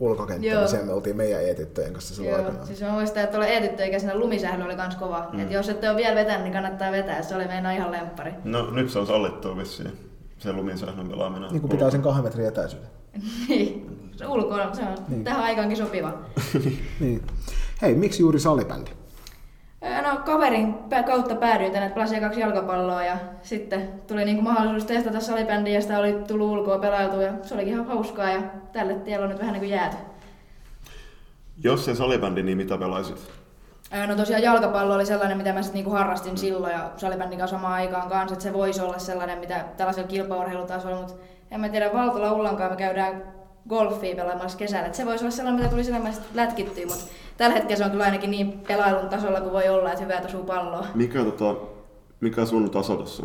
[0.00, 2.46] ulkokenttä, niin siellä me oltiin meidän eetyttöjen kanssa silloin Joo.
[2.46, 2.66] aikana.
[2.66, 5.28] Siis mä muistan, että tuolla eetyttöikäisenä lumisähly oli kans kova.
[5.32, 5.40] Mm.
[5.40, 8.32] Et jos ette ole vielä vetänyt, niin kannattaa vetää, se oli meidän ihan lemppari.
[8.44, 9.98] No nyt se on sallittua vissiin.
[10.38, 11.50] se lumisäännön pelaaminen.
[11.50, 12.88] Niin kuin pitää sen kahden metrin etäisyyden.
[13.48, 15.24] niin, se ulkona, se on niin.
[15.24, 16.12] tähän aikaankin sopiva.
[17.00, 17.22] niin.
[17.82, 18.90] Hei, miksi juuri salibändi?
[19.84, 20.74] No kaverin
[21.06, 25.80] kautta päädyin tänne, että pelasin kaksi jalkapalloa ja sitten tuli niinku mahdollisuus testata salibändiä ja
[25.80, 28.42] sitä oli tullut ulkoa pelailtua ja se olikin ihan hauskaa ja
[28.72, 29.96] tälle tielle on nyt vähän niin kuin jääty.
[31.64, 33.30] Jos se salibändi, niin mitä pelaisit?
[34.06, 37.74] No tosiaan jalkapallo oli sellainen, mitä mä sitten niinku harrastin silloin ja salibändin kanssa samaan
[37.74, 41.14] aikaan kanssa, että se voisi olla sellainen, mitä tällaisella kilpaurheilutasolla, mutta
[41.50, 43.33] en mä tiedä, Valtola Ullankaan me käydään
[43.68, 44.86] golfia pelaamassa kesällä.
[44.86, 46.00] Et se voisi olla sellainen, mitä tuli sinä
[46.34, 47.04] lätkittyä, mutta
[47.36, 50.44] tällä hetkellä se on kyllä ainakin niin pelailun tasolla kuin voi olla, että hyvää osuu
[50.44, 50.86] palloa.
[50.94, 51.54] Mikä, tota,
[52.20, 53.22] mikä sun taso tässä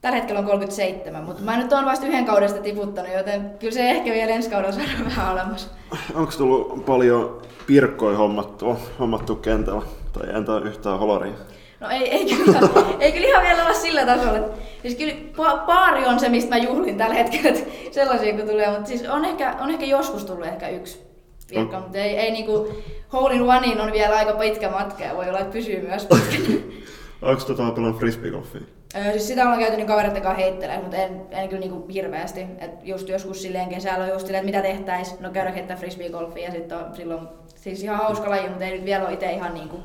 [0.00, 3.74] Tällä hetkellä on 37, mutta mä nyt oon vasta yhden kauden sitä tiputtanut, joten kyllä
[3.74, 5.70] se ehkä vielä ensi kaudella saadaan vähän alemmas.
[6.14, 9.82] Onko tullut paljon pirkkoja hommattu, hommattu kentällä?
[10.12, 11.34] Tai entä yhtään holaria?
[11.80, 12.60] No ei, ei, kyllä,
[13.00, 14.48] ei kyllä ihan vielä olla sillä tasolla.
[14.82, 18.70] Siis kyllä pa- paari on se, mistä mä juhlin tällä hetkellä, että sellaisia kun tulee,
[18.70, 21.06] mutta siis on ehkä, on ehkä joskus tullut ehkä yksi
[21.50, 22.68] virkka, mutta ei, ei niinku,
[23.12, 26.60] hole in onein on vielä aika pitkä matka ja voi olla, että pysyy myös pitkänä.
[27.22, 28.60] Onko tota pelannut frisbeegolfia?
[28.96, 32.46] Öö, siis sitä ollaan käyty niin kavereiden kanssa heittelemään, mutta en, en kyllä niinku hirveästi.
[32.58, 36.44] Et just joskus silleen kesällä on just silleen, että mitä tehtäis, no käydä heittää frisbeegolfia
[36.44, 39.54] ja sitten on silloin siis ihan hauska laji, mutta ei nyt vielä ole itse ihan
[39.54, 39.76] niinku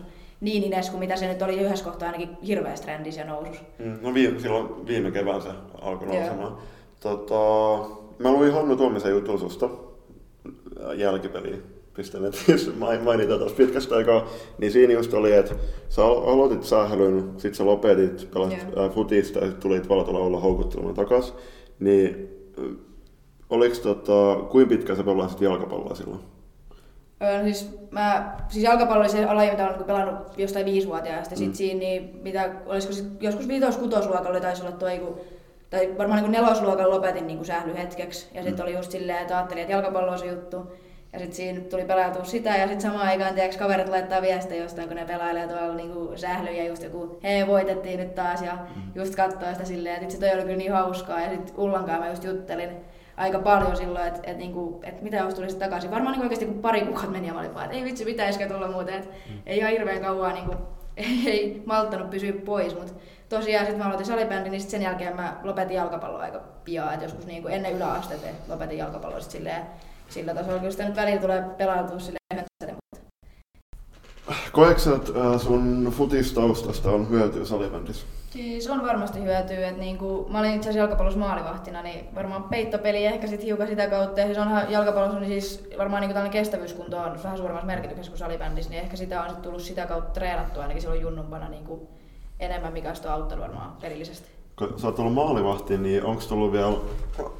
[0.41, 3.63] niin ines kuin mitä se nyt oli yhdessä kohtaa ainakin hirveässä trendissä ja nousussa.
[3.79, 5.49] Mm, no viime, silloin viime kevään se
[5.81, 6.57] alkoi nousemaan.
[6.99, 7.35] Tota,
[8.19, 9.69] mä luin Hannu Tuomisen jutun susta
[10.95, 11.63] jälkipeliin
[12.47, 12.71] jos
[13.03, 14.27] mainita tuossa pitkästä aikaa,
[14.57, 15.55] niin siinä just oli, että
[15.89, 18.91] sä aloitit sähälyn, sit sä lopetit, pelasit yeah.
[18.91, 21.33] futista ja tulit valtolla olla houkuttelemaan takas.
[21.79, 22.29] Niin
[23.49, 26.19] oliko tota, kuinka pitkä sä pelasit jalkapalloa silloin?
[27.23, 31.35] Öö, siis, mä, siis jalkapallo oli se alaji, mitä olen pelannut jostain viisivuotiaasta.
[31.35, 31.37] Mm.
[31.37, 35.19] Sitten siinä, niin, mitä, olisiko sit, joskus viitos kutosluokalla taisi olla toi, kun,
[35.69, 38.27] tai varmaan niin nelosluokalla lopetin niin sähly hetkeksi.
[38.33, 38.69] Ja sitten mm.
[38.69, 40.57] oli just silleen, että ajattelin, että jalkapallo on se juttu.
[41.13, 44.87] Ja sitten siinä tuli pelautua sitä ja sitten samaan aikaan tiiäks, kaverit laittaa viestejä jostain,
[44.87, 48.81] kun ne pelailee tuolla niinku sählyjä just joku, hei voitettiin nyt taas ja mm.
[48.95, 52.09] just katsoo sitä silleen, että itse toi oli kyllä niin hauskaa ja sitten Ullankaan mä
[52.09, 52.69] just juttelin
[53.17, 55.91] aika paljon silloin, että et, niinku, et mitä jos tulisi takaisin.
[55.91, 58.47] Varmaan niinku oikeasti kun pari kuukautta meni ja mä olin vaan, että ei vitsi pitäisikö
[58.47, 59.41] tulla muuten, että mm.
[59.45, 60.55] ei ihan hirveän kauan niinku,
[61.31, 62.93] ei malttanut pysyä pois, mutta
[63.29, 67.05] tosiaan sitten mä aloitin salibändin, niin sit sen jälkeen mä lopetin jalkapalloa aika pian, että
[67.05, 69.61] joskus niinku ennen yläastetta lopetin jalkapalloa sit silleen,
[70.09, 72.21] sillä tasolla, kyllä sitä nyt välillä tulee pelautua silleen
[74.51, 78.05] Koetko että sun futistaustasta on hyötyä salibändissä?
[78.29, 83.05] Siis on varmasti hyötyä, että niinku, mä olin itse asiassa jalkapallossa maalivahtina, niin varmaan peittopeli
[83.05, 84.19] ehkä sit hiukan sitä kautta.
[84.19, 88.71] Ja siis onhan jalkapallossa niin siis varmaan niinku kestävyyskunto on vähän suuremmassa merkityksessä kuin salibändissä,
[88.71, 91.89] niin ehkä sitä on sit tullut sitä kautta treenattua ainakin silloin junnumpana niinku
[92.39, 96.73] enemmän, mikä on auttanut varmaan perillisesti kun sä oot ollut maalivahti, niin onko tullut vielä,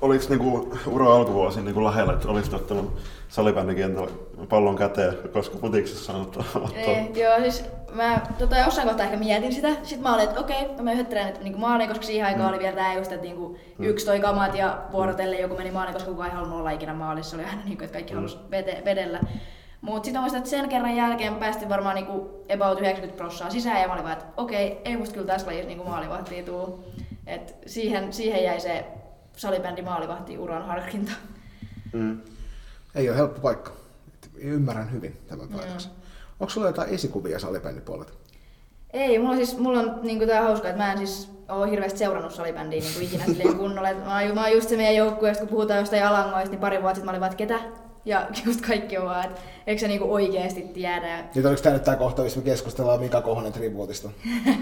[0.02, 2.94] oliko niinku ura alkuvuosi niinku lähellä, että olisit ottanut
[3.30, 4.12] salibändikentällä
[4.50, 6.44] pallon käteen, koska putiksessa on ottaa?
[6.76, 9.70] Ei, joo, siis mä tota, jossain kohtaa ehkä mietin sitä.
[9.84, 12.50] Sitten mä olin, että okei, okay, mä yhden treenit niin maaliin, koska siihen aikaan mm.
[12.50, 13.86] oli vielä tää just, että niinku, mm.
[13.86, 17.30] yksi toi kamat ja vuorotelle joku meni maaliin, koska kukaan ei halunnut olla ikinä maalissa.
[17.30, 18.18] Se oli aina niin kuin, että kaikki mm.
[18.18, 18.38] halusi
[18.86, 19.20] vedellä.
[19.82, 23.88] Mutta sitten muistan, että sen kerran jälkeen päästiin varmaan niinku about 90 prossaa sisään ja
[23.88, 26.86] mä olin vaan, että okei, okay, ei musta kyllä tässä lajissa niinku maalivahtia tuu.
[27.28, 28.86] Et siihen, siihen jäi se
[29.38, 31.12] salibändi maalivahti uran harkinta.
[31.94, 32.22] Mm.
[32.96, 33.72] Ei ole helppo paikka.
[34.36, 35.90] Ymmärrän hyvin tämän paikassa.
[36.40, 38.14] Onko sulla jotain esikuvia salibändipuolelta?
[38.94, 42.34] Ei, mulla, siis, mulla on niin tää hauska, että mä en siis ole hirveästi seurannut
[42.34, 43.94] salibändiä niin ikinä kunnolla.
[43.94, 46.96] mä, oon, mä oon just se meidän joukkueesta, kun puhutaan jostain alangoista, niin pari vuotta
[46.96, 47.81] sitten mä olin vaan, että ketä?
[48.06, 51.24] Ja just kaikki on vaan, että eikö se niinku oikeesti tiedä.
[51.36, 54.10] Nyt oliko tämä nyt tämä kohta, missä me keskustellaan Mika Kohonen tribuutista?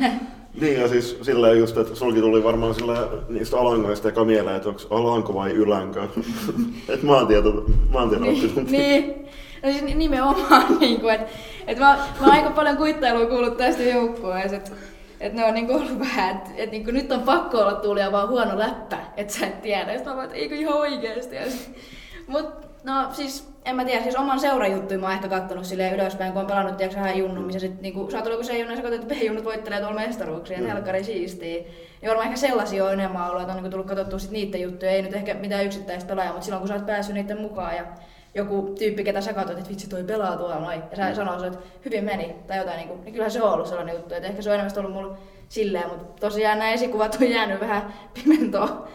[0.62, 4.70] niin ja siis silleen just, että sulki tuli varmaan sillä niistä alangoista eka mieleen, että
[4.70, 6.04] onko alanko vai ylänkö.
[6.90, 9.26] että maantieto, maantieto niin, niin.
[9.64, 11.28] No siis nimenomaan, niin kuin, että,
[11.68, 14.72] että mä, mä oon aika paljon kuittailua kuullut tästä joukkueesta, että
[15.20, 18.30] että ne on niinku ollut vähän, että et niinku nyt on pakko olla tuulia vaan
[18.30, 19.94] huono läppä, että sä et tiedä.
[19.94, 21.36] Sitten mä vaan, että eikö ihan oikeesti.
[22.28, 26.34] Mutta No siis, en mä tiedä, siis oman seurajuttuja mä oon ehkä kattonut silleen ylöspäin,
[26.34, 28.78] kun on pelannut tiedätkö vähän junnun, missä sit niinku, sä oot ollut se junnu, ja
[28.78, 30.66] sä katsot, että B-junnut voittelee tuolla mestaruuksia, mm.
[30.66, 31.68] helkkari siistii.
[32.02, 34.92] Niin varmaan ehkä sellaisia on enemmän ollut, että on niinku tullut katsottua sit niitä juttuja,
[34.92, 37.84] ei nyt ehkä mitään yksittäistä pelaajaa, mutta silloin kun sä oot päässyt niiden mukaan ja
[38.36, 41.16] joku tyyppi, ketä sä katsot, että vitsi toi pelaa tuolla noin, ja sä mm.
[41.16, 44.14] sanoo että hyvin meni, tai jotain, niin, kuin, niin kyllähän se on ollut sellainen juttu,
[44.14, 45.18] että ehkä se on enemmän ollut mulla
[45.50, 48.88] silleen, mutta tosiaan nämä esikuvat on jäänyt vähän pimentoon.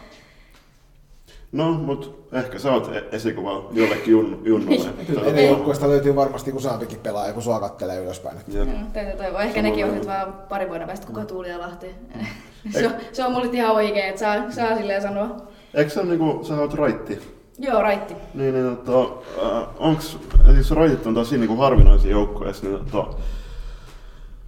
[1.55, 4.89] No, mutta ehkä sä oot e- esikuva jollekin jun, junnulle.
[5.07, 8.37] Kyllä, joukkueesta löytyy varmasti useampikin pelaaja, kun sua kattelee ylöspäin.
[8.47, 9.41] Joo, täytyy toivoa.
[9.41, 11.87] Ehkä nekin on vaan pari vuoden päästä, kuka Tuuli ja Lahti.
[12.73, 15.35] se, on, se on mulle ihan oikein, että saa, saa silleen sanoa.
[15.73, 17.19] Eikö se ole niinku, sä oot raitti?
[17.59, 18.13] Joo, raitti.
[18.33, 19.13] Niin, niin tota,
[19.45, 20.17] äh, onks,
[20.53, 23.13] siis raitit on tosi niinku harvinaisia joukkoja, niin tota,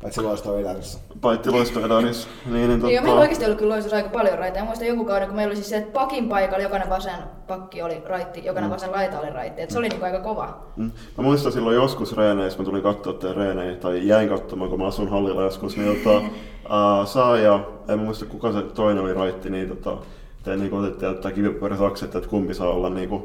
[0.01, 0.99] Paitsi loisto elämässä.
[1.21, 2.27] paitsi loistoedarissa.
[2.45, 2.93] Niin, niin Tota...
[2.93, 4.65] Joo, meillä oikeasti ollut kyllä loistossa aika paljon raiteja.
[4.65, 7.15] Muistan joku kauden, kun meillä oli siis se, että pakin paikalla jokainen vasen
[7.47, 9.62] pakki oli raitti, jokainen vasen laita oli raitti.
[9.62, 10.57] Et se oli niinku aika kova.
[10.75, 10.91] Mm.
[11.17, 14.88] Mä muistan silloin joskus reeneissä, mä tulin katsoa teidän reenejä, tai jäin katsomaan, kun mä
[14.88, 19.49] asun hallilla joskus, niin tota, uh, saa ja, en muista kuka se toinen oli raitti,
[19.49, 19.97] niin tota,
[20.43, 23.15] te niin otettiin ottaa kivipyöräsakset, että kumpi saa olla niinku,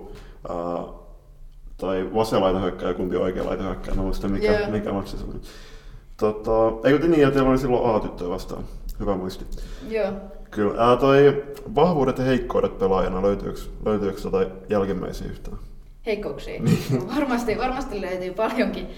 [0.50, 1.02] uh,
[1.76, 4.70] tai vasen laita hyökkää ja kumpi oikea laita hyökkää, mä muistan mikä, Joo.
[4.70, 5.40] mikä matsi se oli.
[6.16, 6.50] Tota,
[6.84, 8.64] eikö te niin, että teillä oli silloin A-tyttöä vastaan?
[9.00, 9.44] Hyvä muisti.
[9.88, 10.12] Joo.
[10.50, 10.88] Kyllä.
[10.88, 11.44] Ää, toi
[11.74, 15.58] vahvuudet ja heikkoudet pelaajana, löytyykö, löytyykö tota jälkimmäisiä yhtään?
[16.06, 16.62] heikkouksia.
[17.16, 18.88] varmasti, varmasti löytyy paljonkin.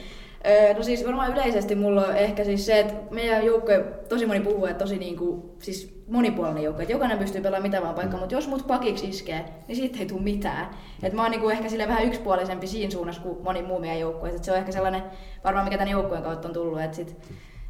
[0.76, 4.66] No siis varmaan yleisesti mulla on ehkä siis se, että meidän joukkue, tosi moni puhuu,
[4.66, 8.48] että tosi niinku, siis monipuolinen joukkue, että jokainen pystyy pelaamaan mitä vaan paikkaa, mutta jos
[8.48, 10.66] mut pakiksi iskee, niin siitä ei tule mitään.
[11.02, 14.28] Et mä oon niinku ehkä sille vähän yksipuolisempi siinä suunnassa kuin moni muu meidän joukkue.
[14.28, 15.02] Et se on ehkä sellainen,
[15.44, 17.16] varmaan mikä tämän joukkueen kautta on tullut, että sit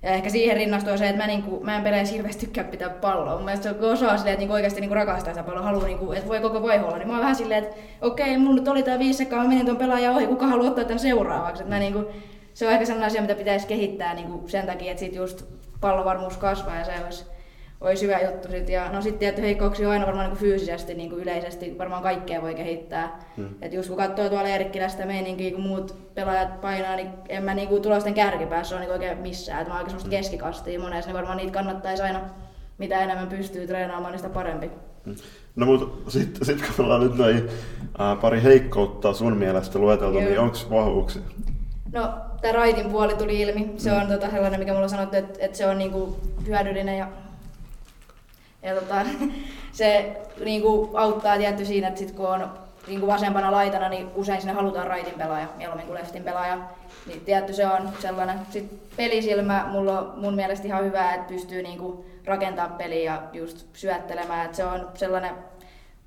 [0.05, 3.35] ja ehkä siihen rinnastuu se, että mä, niinku, mä en peleissä hirveästi tykkää pitää palloa.
[3.35, 6.29] Mun mielestä kun osaa silleen, että niinku oikeasti niinku rakastaa sitä palloa, haluaa, niinku, että
[6.29, 6.99] voi koko vaihe olla.
[6.99, 9.67] Niin mä oon vähän silleen, että okei, mulla nyt oli tää viisi sekkaa, mä menin
[9.67, 11.63] ton pelaajan ohi, kuka haluaa ottaa tän seuraavaksi.
[11.63, 12.05] Että mä niinku,
[12.55, 15.45] se on ehkä sellainen asia, mitä pitäisi kehittää niinku sen takia, että sit just
[15.81, 17.25] pallovarmuus kasvaa ja se olisi,
[17.81, 18.49] olisi hyvä juttu.
[18.49, 18.69] Sit.
[18.69, 22.55] Ja no sitten tietty heikkouksia on aina varmaan niinku fyysisesti niinku yleisesti, varmaan kaikkea voi
[22.55, 23.21] kehittää.
[23.37, 23.49] Hmm.
[23.63, 27.81] Et just kun katsoo tuolla Eerikkilästä meininkiä, kun muut pelaajat painaa, niin en mä niinku
[27.81, 29.63] tulosten kärkipäässä ole niinku oikein missään.
[29.63, 32.21] Et mä oon aika semmoista keskikastia monessa, niin varmaan niitä kannattaisi aina,
[32.79, 34.71] mitä enemmän pystyy treenaamaan, niin sitä parempi.
[35.57, 37.49] No mutta sitten sit kun ollaan nyt noin
[38.21, 40.29] pari heikkoutta sun mielestä lueteltu, Joo.
[40.29, 41.23] niin onko vahvuuksia?
[41.93, 42.15] No,
[42.45, 43.75] tämä raitin puoli tuli ilmi.
[43.77, 47.09] Se on tota sellainen, mikä mulla on sanottu, että, että se on niinku hyödyllinen ja,
[48.63, 48.95] ja tota,
[49.73, 52.51] se niinku auttaa tietty siinä, että sit kun on
[52.87, 56.59] niinku vasempana laitana, niin usein sinne halutaan raitin pelaaja, mieluummin kuin leftin pelaaja.
[57.07, 58.39] Niin tietty se on sellainen.
[58.51, 63.67] Sitten pelisilmä, mulla on mun mielestä ihan hyvä, että pystyy niinku rakentaa peliä ja just
[63.73, 64.47] syöttelemään.
[64.47, 65.35] Et se on sellainen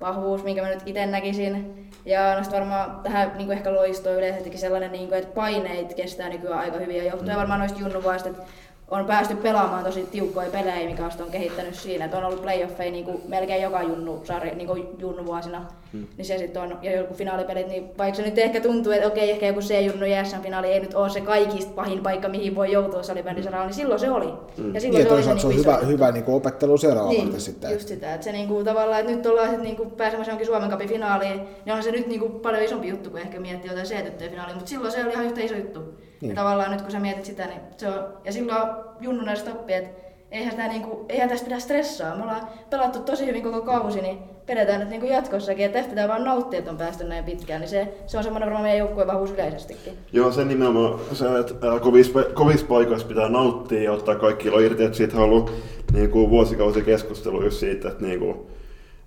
[0.00, 1.88] vahvuus, minkä mä nyt itse näkisin.
[2.04, 6.58] Ja no varmaan tähän niin ehkä loistoon yleisestikin sellainen, niin kuin, että paineet kestää nykyään
[6.58, 6.96] aika hyvin.
[6.96, 8.42] Ja johtuen varmaan noista junnuvuosista, että
[8.90, 12.04] on päästy pelaamaan tosi tiukkoja pelejä, mikä on kehittänyt siinä.
[12.04, 15.66] Että on ollut playoffeja niin kuin melkein joka junnu, sarja, niin kuin junnuvuosina.
[15.92, 16.06] Hmm.
[16.16, 19.30] Niin se sitten on, ja joku finaalipelit, niin vaikka se nyt ehkä tuntuu, että okei,
[19.30, 23.66] ehkä joku C-junnu JSM-finaali ei nyt ole se kaikista pahin paikka, mihin voi joutua salibändisaralla,
[23.66, 24.26] niin silloin se oli.
[24.26, 24.74] Mm.
[24.74, 27.72] Ja Niin, ja toisaalta se on niinku hyvä, iso- hyvä niin opettelu seuraavalle niin, sitten.
[27.72, 30.88] just sitä, että se niinku, tavallaan, että nyt ollaan sit niinku pääsemässä johonkin Suomen Cupin
[30.88, 34.56] finaaliin, niin on se nyt niinku paljon isompi juttu kuin ehkä miettiä jotain C-tyttöjen finaaliin,
[34.56, 35.80] mutta silloin se oli ihan yhtä iso juttu.
[35.80, 36.08] Niin.
[36.20, 36.30] Niin.
[36.30, 38.58] Ja tavallaan nyt kun sä mietit sitä, niin se on, ja silloin
[39.00, 42.16] junnuna se oppi, että eihän, sitä niinku, eihän tästä pidä stressaa.
[42.16, 46.08] Me ollaan pelattu tosi hyvin koko kausi, niin pidetään nyt niinku jatkossakin, että tästä pitää
[46.08, 49.08] vaan nauttia, että on päästy näin pitkään, niin se, se on semmoinen varmaan meidän joukkueen
[49.08, 49.92] vahvuus yleisestikin.
[50.12, 54.84] Joo, se nimenomaan se, että kovissa, kovissa paikoissa pitää nauttia ja ottaa kaikki ilo irti.
[54.84, 55.52] Että siitä on ollut
[55.92, 58.36] niin kuin vuosikausi keskustelu just siitä, että, niin kuin,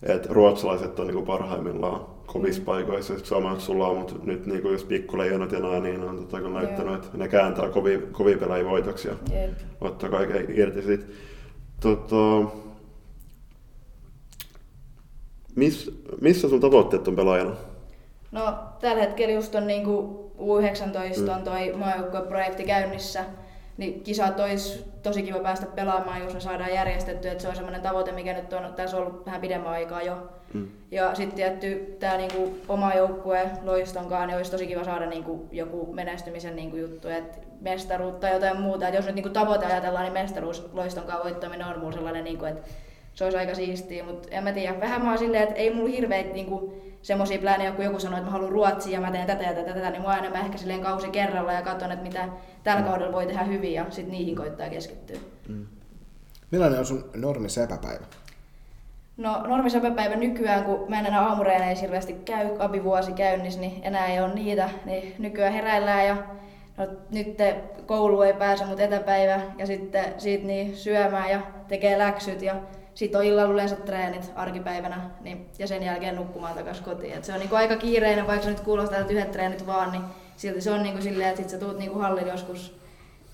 [0.04, 2.02] että ruotsalaiset on niin kuin parhaimmillaan
[2.34, 3.14] kovissa paikoissa.
[3.14, 6.42] Sitten suomalaiset sulla on, mutta nyt niin kuin just pikkuleijonat ja nämä, niin on tota,
[6.42, 9.52] kun näyttänyt, että ne kääntää kovia, kovia pelejä voitoksi ja Jep.
[9.82, 11.06] ottaa kaiken irti siitä.
[11.80, 12.16] Tota,
[15.56, 15.92] miss,
[16.22, 17.56] missä sun tavoitteet on pelaajana?
[18.32, 23.26] No tällä hetkellä just on niinku U19 on toi maajoukkueprojekti käynnissä,
[23.82, 27.82] niin kisat olisi tosi kiva päästä pelaamaan, jos ne saadaan järjestettyä, että se on semmoinen
[27.82, 30.30] tavoite, mikä nyt on tässä ollut vähän pidemmän aikaa jo.
[30.54, 30.68] Mm.
[30.92, 35.94] Ja sitten tietty tämä niinku oma joukkue loistonkaan, niin olisi tosi kiva saada niinku joku
[35.94, 38.88] menestymisen niinku juttu, että mestaruutta tai jotain muuta.
[38.88, 42.70] Et jos nyt niinku tavoite ajatellaan, niin mestaruus loistonkaan voittaminen on mulla sellainen, niinku, että
[43.14, 44.80] se olisi aika siistiä, mutta en mä tiedä.
[44.80, 48.26] Vähän mä oon silleen, että ei mulla hirveitä niinku, semmoisia plääneja, kun joku sanoo, että
[48.26, 50.58] mä haluan Ruotsia ja mä teen tätä ja tätä, tätä niin mä oon enemmän ehkä
[50.58, 52.28] silleen kausi kerralla ja katson, että mitä
[52.64, 55.18] tällä kaudella voi tehdä hyvin ja sitten niihin koittaa keskittyä.
[56.52, 58.06] Millainen on sun normi sepäpäivä?
[59.18, 64.22] No normisäpäpäivä nykyään, kun mä en enää aamureeneissä hirveästi käy, abivuosi käynnissä, niin enää ei
[64.22, 66.18] ole niitä, niin nykyään heräillään ja
[66.78, 67.38] no, nyt
[67.86, 72.56] koulu ei pääse, mutta etäpäivä ja sitten siitä niin syömään ja tekee läksyt ja
[72.94, 77.14] sitten on illalla yleensä treenit arkipäivänä niin, ja sen jälkeen nukkumaan takaisin kotiin.
[77.14, 80.04] Et se on niinku aika kiireinen, vaikka se nyt kuulostaa, että yhdet treenit vaan, niin
[80.38, 82.82] silti se on niinku silleen, että sit sä tuut niinku hallin joskus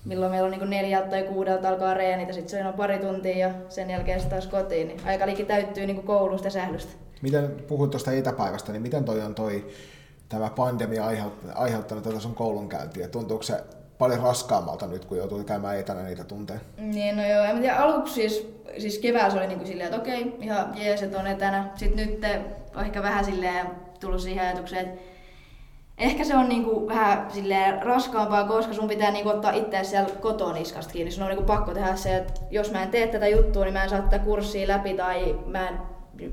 [0.04, 3.36] milloin meillä on niin neljältä tai kuudelta alkaa reenit ja sitten se on pari tuntia
[3.36, 4.88] ja sen jälkeen sitten taas kotiin.
[4.88, 6.92] Niin aika liiki täyttyy niin koulusta ja sählystä.
[7.22, 9.66] Miten puhuit tuosta etäpäivästä, niin miten toi on toi
[10.28, 13.08] tämä pandemia aiheut- aiheuttanut tätä sun koulunkäyntiä?
[13.08, 13.64] Tuntuuko se
[13.98, 16.60] paljon raskaammalta nyt, kun joutuu käymään etänä niitä tunteja.
[16.76, 20.36] Niin, no joo, en tiedä, aluksi siis, siis keväällä se oli niinku silleen, että okei,
[20.40, 21.64] ihan jees, että on etänä.
[21.74, 22.20] Sitten nyt
[22.74, 23.66] on ehkä vähän silleen
[24.00, 25.00] tullut siihen ajatukseen, että
[25.98, 30.52] ehkä se on niinku vähän silleen raskaampaa, koska sun pitää niinku ottaa itse siellä kotoa
[30.52, 31.10] niskasta kiinni.
[31.10, 33.82] Sun on niinku pakko tehdä se, että jos mä en tee tätä juttua, niin mä
[33.82, 35.78] en saa tätä kurssia läpi tai mä en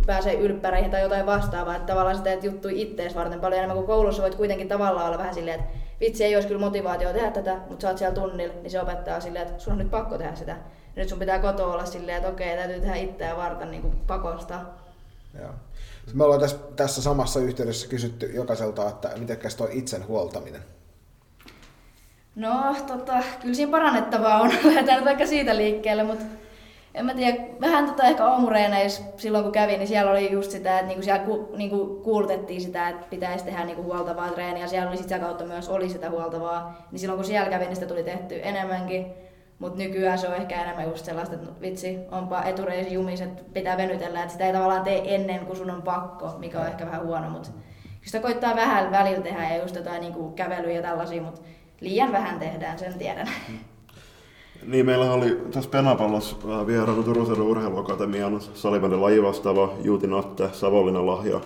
[0.06, 1.76] pääse ylppäreihin tai jotain vastaavaa.
[1.76, 5.18] Että tavallaan sitä teet juttu ittees varten paljon enemmän kuin koulussa voit kuitenkin tavallaan olla
[5.18, 8.54] vähän silleen, että vitsi ei olisi kyllä motivaatio tehdä tätä, mutta sä oot siellä tunnilla,
[8.62, 10.56] niin se opettaa silleen, että sun on nyt pakko tehdä sitä.
[10.96, 13.96] Ja nyt sun pitää kotoa olla silleen, että okei, täytyy tehdä itseä varten niin kuin
[14.08, 14.60] pakosta.
[15.40, 15.52] Joo.
[16.14, 20.62] Me ollaan tässä, tässä samassa yhteydessä kysytty jokaiselta, että miten tuo itsen huoltaminen?
[22.36, 24.50] No, tota, kyllä siinä parannettavaa on.
[24.64, 26.26] Lähdetään vaikka siitä liikkeelle, mutta
[26.94, 30.80] en mä tiedä, vähän tota ehkä aamureeneissa silloin kun kävin, niin siellä oli just sitä,
[30.80, 34.68] että niinku siellä ku, niinku kuulutettiin sitä, että pitäisi tehdä niinku huoltavaa treeniä.
[34.68, 36.88] Siellä oli sitä kautta myös oli sitä huoltavaa.
[36.92, 39.25] Niin silloin kun siellä kävin, niin sitä tuli tehty enemmänkin.
[39.60, 43.78] Mutta nykyään se on ehkä enemmän just sellaista, että vitsi, onpa etureisi jumis, että pitää
[43.78, 44.20] venytellä.
[44.20, 47.30] Että sitä ei tavallaan tee ennen kuin sun on pakko, mikä on ehkä vähän huono.
[47.30, 47.50] Mutta
[48.02, 51.42] sitä koittaa vähän välillä tehdä ja just jotain niinku kävelyä ja tällaisia, mutta
[51.82, 53.30] liian vähän tehdään, sen tiedän.
[54.66, 61.08] Niin, meillä oli tässä Penapallossa äh, vieraana Turun Seudun urheiluakatemian salibändin lajivastaava Juuti Natte, Savonlinnan
[61.08, 61.42] lahja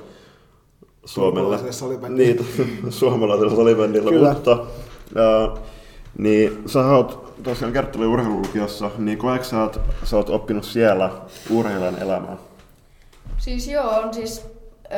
[1.06, 1.60] Suomelle.
[2.10, 2.45] Niin,
[2.89, 4.34] suomalaisella salibändillä, Kyllä.
[4.34, 4.65] mutta
[5.15, 5.50] ää, äh,
[6.17, 11.12] niin sä oot tosiaan Kerttuli urheilulukiossa, niin koetko sä, että sä oot oppinut siellä
[11.49, 12.38] urheilijan elämää?
[13.38, 14.45] Siis joo, on siis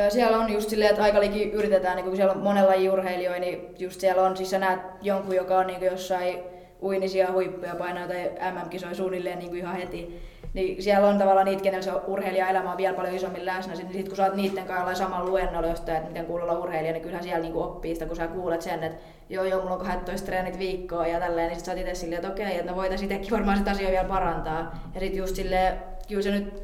[0.08, 1.18] siellä on just silleen, että aika
[1.52, 5.36] yritetään, niin kun siellä on monella urheilijoita, niin just siellä on, siis sä näet jonkun,
[5.36, 6.38] joka on niin jossain
[6.82, 10.20] uinisia huippuja painaa tai MM-kisoja suunnilleen niin ihan heti.
[10.54, 13.74] Niin siellä on tavallaan niitä, kenellä se urheilija-elämä on vielä paljon isommin läsnä.
[13.74, 16.92] Sitten sit kun sä oot niiden kanssa saman luennolla jostain, että miten kuuluu olla urheilija,
[16.92, 19.86] niin kyllähän siellä niinku oppii sitä, kun sä kuulet sen, että joo, joo, mulla on
[19.86, 22.76] 12 treenit viikkoa ja tälleen, niin sit sä oot itse silleen, että okei, että no
[22.76, 24.90] voitaisiin itsekin varmaan sitä asiaa vielä parantaa.
[24.94, 26.62] Ja sitten just silleen, kyllä se nyt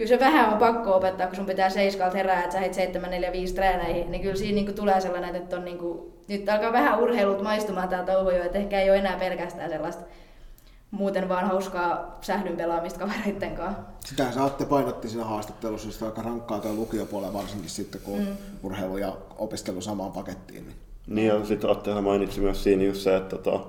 [0.00, 3.10] kyllä se vähän on pakko opettaa, kun sun pitää seiskalta herää, että sä heit 7,
[3.10, 7.00] 4, 5 treeneihin, niin kyllä siinä niinku tulee sellainen, että on niinku, nyt alkaa vähän
[7.00, 10.04] urheilut maistumaan tää touhu jo, että ehkä ei ole enää pelkästään sellaista
[10.90, 13.82] muuten vaan hauskaa sähdyn pelaamista kavereitten kanssa.
[14.04, 18.36] Sitä saatte painotti siinä haastattelussa, että aika rankkaa tuo lukiopuolella varsinkin sitten, kun mm.
[18.62, 20.66] urheilu ja opiskelu samaan pakettiin.
[20.66, 20.76] Niin,
[21.06, 23.60] niin ja sitten Attehan mainitsi myös siinä just se, että tota,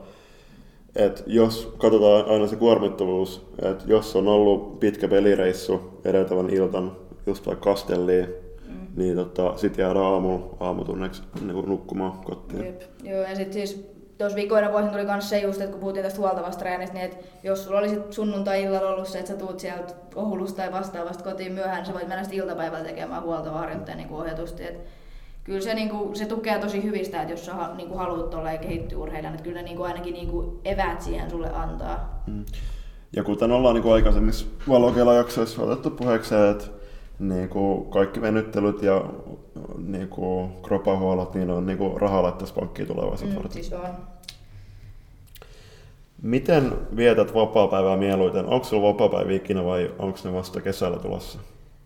[0.95, 7.47] et jos katsotaan aina se kuormittavuus, että jos on ollut pitkä pelireissu edeltävän iltan just
[7.47, 8.27] vaikka Kastelliin,
[8.67, 8.87] mm.
[8.95, 12.65] niin tota, sitten jäädään aamu, aamutunneksi niin nukkumaan kotiin.
[12.65, 12.81] Jep.
[13.03, 13.91] Joo, ja sitten siis
[14.23, 17.25] tuossa viikoina vuosina tuli myös se just, että kun puhuttiin tästä huoltavasta treenistä, niin että
[17.43, 21.77] jos sulla olisi sunnuntai-illalla ollut se, että sä tuut sieltä Oulusta tai vastaavasta kotiin myöhään,
[21.77, 24.63] niin sä voit mennä sitten iltapäivällä tekemään huoltavaa harjoitteen niin ohjatusti.
[24.63, 24.79] Et
[25.43, 28.97] kyllä se, niinku, se tukee tosi hyvistä, että jos sä niinku, haluat olla ja kehittyä
[28.97, 32.23] urheilijan, että kyllä ne niinku, ainakin niinku, eväät siihen sulle antaa.
[32.27, 32.45] Mm.
[33.15, 36.80] Ja kuten ollaan niinku aikaisemmissa valokeilla-jaksoissa otettu puheeksi, että
[37.27, 39.03] niinku, kaikki venyttelyt ja
[39.77, 43.41] niinku, kropahuollot, niin on niinku, rahaa laittaisi pankkiin tulevaisuudessa.
[43.41, 43.89] Mm, siis on.
[46.21, 48.45] Miten vietät vapaa-päivää mieluiten?
[48.45, 51.39] Onko sulla vapaa ikinä vai onko ne vasta kesällä tulossa?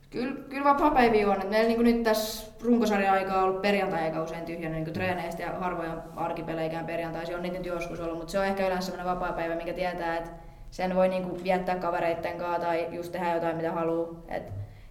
[0.10, 1.38] Kyllä, kyllä vapaa-päiviä on.
[1.50, 5.52] meillä niin nyt tässä runkosarjan aikaa on ollut perjantai aika usein tyhjänä niin treeneistä ja
[5.60, 9.56] harvoja arkipeleikään perjantaisin on niitä nyt joskus ollut, mutta se on ehkä yleensä sellainen vapaa-päivä,
[9.56, 10.30] mikä tietää, että
[10.72, 14.08] sen voi niin kuin viettää kavereitten kanssa tai just tehdä jotain mitä haluaa.
[14.28, 14.44] Et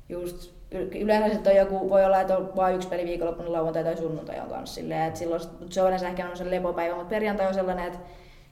[0.08, 0.54] just
[1.00, 4.40] yleensä sitten on joku, voi olla, että on vain yksi peli viikonloppuna lauantai tai sunnuntai
[4.40, 5.40] on kanssa silleen, että silloin
[5.70, 7.98] se on ehkä on se lepopäivä, mutta perjantai on sellainen, että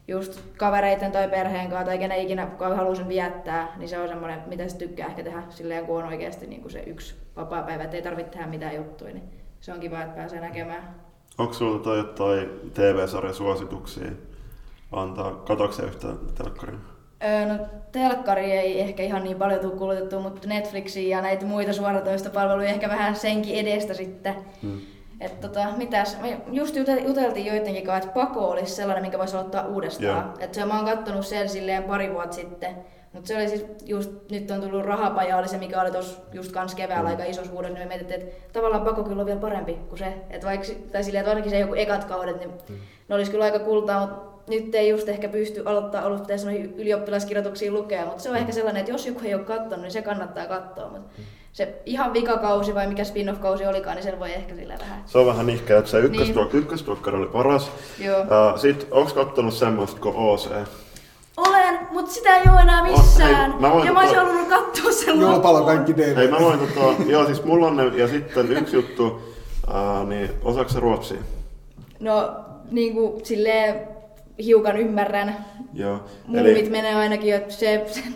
[0.07, 4.41] just kavereiden tai perheen kanssa tai kenen ikinä haluaa sen viettää, niin se on semmoinen,
[4.45, 7.83] mitä se tykkää ehkä tehdä silleen, kun on oikeasti niin kuin se yksi vapaa päivä,
[7.83, 9.29] että ei tarvitse tehdä mitään juttuja, niin
[9.61, 10.95] se on kiva, että pääsee näkemään.
[11.37, 14.11] Onko sinulla tai jotain TV-sarjan suosituksia
[14.91, 15.31] antaa?
[15.31, 16.75] Katokse yhtä telkkaria?
[16.75, 16.92] Öö,
[17.47, 22.69] no telkkari ei ehkä ihan niin paljon tule kulutettu, mutta Netflixiä ja näitä muita suoratoistopalveluja
[22.69, 24.35] ehkä vähän senkin edestä sitten.
[24.61, 24.81] Hmm.
[25.21, 29.65] Että tota, mitäs, me just juteltiin joidenkin kanssa, että pako olisi sellainen, minkä voisi aloittaa
[29.65, 30.33] uudestaan.
[30.39, 32.75] Että se, mä oon kattonut sen silleen pari vuotta sitten.
[33.13, 36.51] Mutta se oli siis just, nyt on tullut rahapaja, oli se mikä oli tuossa just
[36.51, 37.15] kans keväällä mm.
[37.15, 40.13] aika iso uudessa, niin me mietittiin, että tavallaan pako kyllä on vielä parempi kuin se.
[40.29, 42.75] Että vaikka, tai silleen, että ainakin se joku ekat kaudet, niin mm.
[43.09, 48.05] ne olisi kyllä aika kultaa, mutta nyt ei just ehkä pysty aloittaa aloitteessa ylioppilaskirjoituksia lukea,
[48.05, 48.39] mutta se on mm.
[48.39, 50.89] ehkä sellainen, että jos joku ei ole katsonut, niin se kannattaa katsoa.
[50.89, 55.03] Mutta mm se ihan vikakausi vai mikä spin-off-kausi olikaan, niin sen voi ehkä sillä vähän.
[55.05, 56.63] Se on vähän ihkeä, että se ykköstuok- niin.
[56.63, 57.71] ykköstuokkari oli paras.
[57.99, 58.21] Joo.
[58.21, 60.49] Uh, Sitten onko kattonut semmoista kuin OC?
[61.37, 63.53] Olen, mutta sitä ei ole enää missään.
[63.53, 66.15] Oh, hei, mä ja mä olisin halunnut katsoa sen Joo, palo kaikki teille.
[66.15, 70.29] Hei, mä voin tota, joo siis mulla on ne, ja sitten yksi juttu, uh, niin
[70.43, 71.19] osaako se ruotsia?
[71.99, 72.35] No,
[72.71, 73.92] niinku silleen
[74.39, 75.45] hiukan ymmärrän.
[75.73, 75.99] Joo.
[76.27, 76.69] Muumit eli...
[76.69, 78.13] menee ainakin, että se, sen,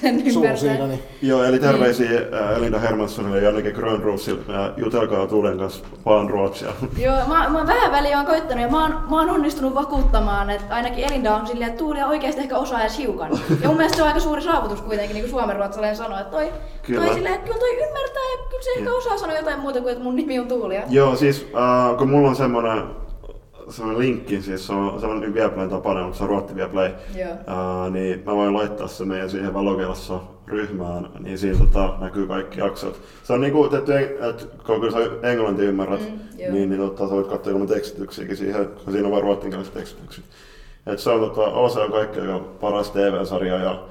[0.00, 0.56] sen ymmärtää.
[0.56, 1.02] Siinä, niin.
[1.22, 2.56] Joo, eli terveisiä niin.
[2.56, 4.42] Elinda Hermanssonille ja Janneke Grönroosille.
[4.76, 6.68] Jutelkaa Tulen kanssa vaan ruotsia.
[7.04, 10.74] Joo, mä, mä vähän väliä on koittanut ja mä oon, mä oon onnistunut vakuuttamaan, että
[10.74, 13.30] ainakin Elinda on silleen, että Tuulia oikeasti ehkä osaa edes hiukan.
[13.62, 16.30] Ja mun mielestä se on aika suuri saavutus kuitenkin, niin kuin suomen ruotsalainen sanoi, että
[16.30, 16.52] toi,
[16.82, 17.04] kyllä.
[17.04, 19.92] toi silleen, että kyllä toi ymmärtää ja kyllä se ehkä osaa sanoa jotain muuta kuin,
[19.92, 20.82] että mun nimi on Tuulia.
[20.88, 22.82] Joo, siis äh, kun mulla on semmoinen
[23.72, 28.22] semmoinen linkki, siis se on semmoinen Viaplayn tapainen, mutta se on Ruotti Viaplay, uh, niin
[28.26, 33.00] mä voin laittaa se meidän siihen Valokelassa ryhmään, niin siinä tota, näkyy kaikki jaksot.
[33.22, 37.26] Se on niinku, että, että kun sä englanti ymmärrät, mm, niin, niin tota, sä voit
[37.26, 40.24] katsoa ilman tekstityksiäkin siihen, kun siinä on vain ruotsinkieliset tekstitykset.
[40.86, 43.82] Et se on, tota, OC on kaikkein paras TV-sarja ja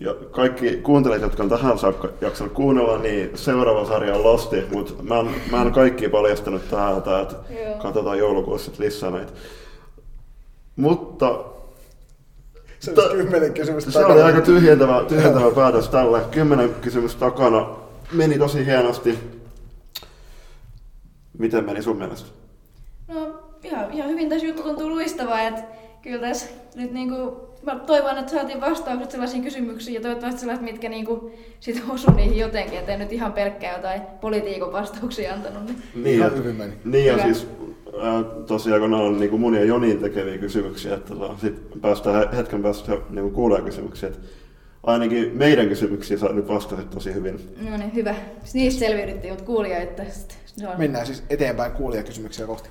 [0.00, 5.02] ja kaikki kuuntelijat, jotka on tähän saakka jaksanut kuunnella, niin seuraava sarja on Losti, mutta
[5.02, 7.26] mä en, mä en kaikki paljastanut tähän, että
[7.82, 9.32] katsotaan joulukuussa lisää näitä.
[10.76, 11.44] Mutta
[12.80, 14.14] se oli kymmenen kysymystä Se takana.
[14.14, 16.20] oli aika tyhjentävä, tyhjentävä päätös tälle.
[16.30, 17.68] Kymmenen kysymystä takana.
[18.12, 19.18] Meni tosi hienosti.
[21.38, 22.28] Miten meni sun mielestä?
[23.08, 25.62] No ihan, ihan hyvin tässä juttu tuntuu luistavaa, että
[26.02, 30.88] kyllä tässä nyt niinku mä toivon, että saatiin vastaukset sellaisiin kysymyksiin ja toivottavasti sellaiset, mitkä
[30.88, 35.66] niinku sit osu niihin jotenkin, ettei nyt ihan pelkkää jotain politiikon vastauksia antanut.
[35.66, 36.72] Niin, niin ja, hyvin meni.
[36.84, 37.46] Niin ja siis
[37.88, 42.32] äh, tosiaan kun nämä on niin mun ja Jonin tekeviä kysymyksiä, että tota, sit päästään
[42.36, 44.20] hetken päästä niin kuulee kysymyksiä, että
[44.82, 47.54] ainakin meidän kysymyksiä saa nyt vastasit tosi hyvin.
[47.70, 48.14] No niin, hyvä.
[48.54, 50.02] Niistä selviydyttiin, mutta kuulijoita.
[50.68, 50.78] On...
[50.78, 52.68] Mennään siis eteenpäin kuulijakysymyksiä kohti.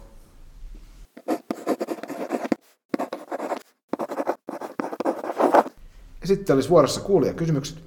[6.24, 7.78] Ja sitten olisi vuorossa kuulijakysymykset,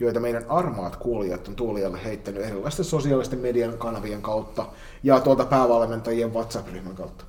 [0.00, 4.66] joita meidän armaat kuulijat on Tuulijalle heittänyt erilaisten sosiaalisten median kanavien kautta
[5.02, 7.24] ja tuolta päävalmentajien WhatsApp-ryhmän kautta.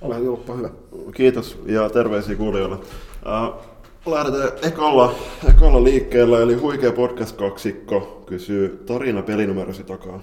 [0.00, 0.70] Ole Julppa hyvä.
[1.14, 2.76] Kiitos ja terveisiä kuulijoille.
[2.76, 3.62] Uh,
[4.06, 5.14] lähdetään ekolla,
[5.48, 10.22] ekolla liikkeellä, eli huikea podcast-kaksikko kysyy tarina pelinumerosi takaa.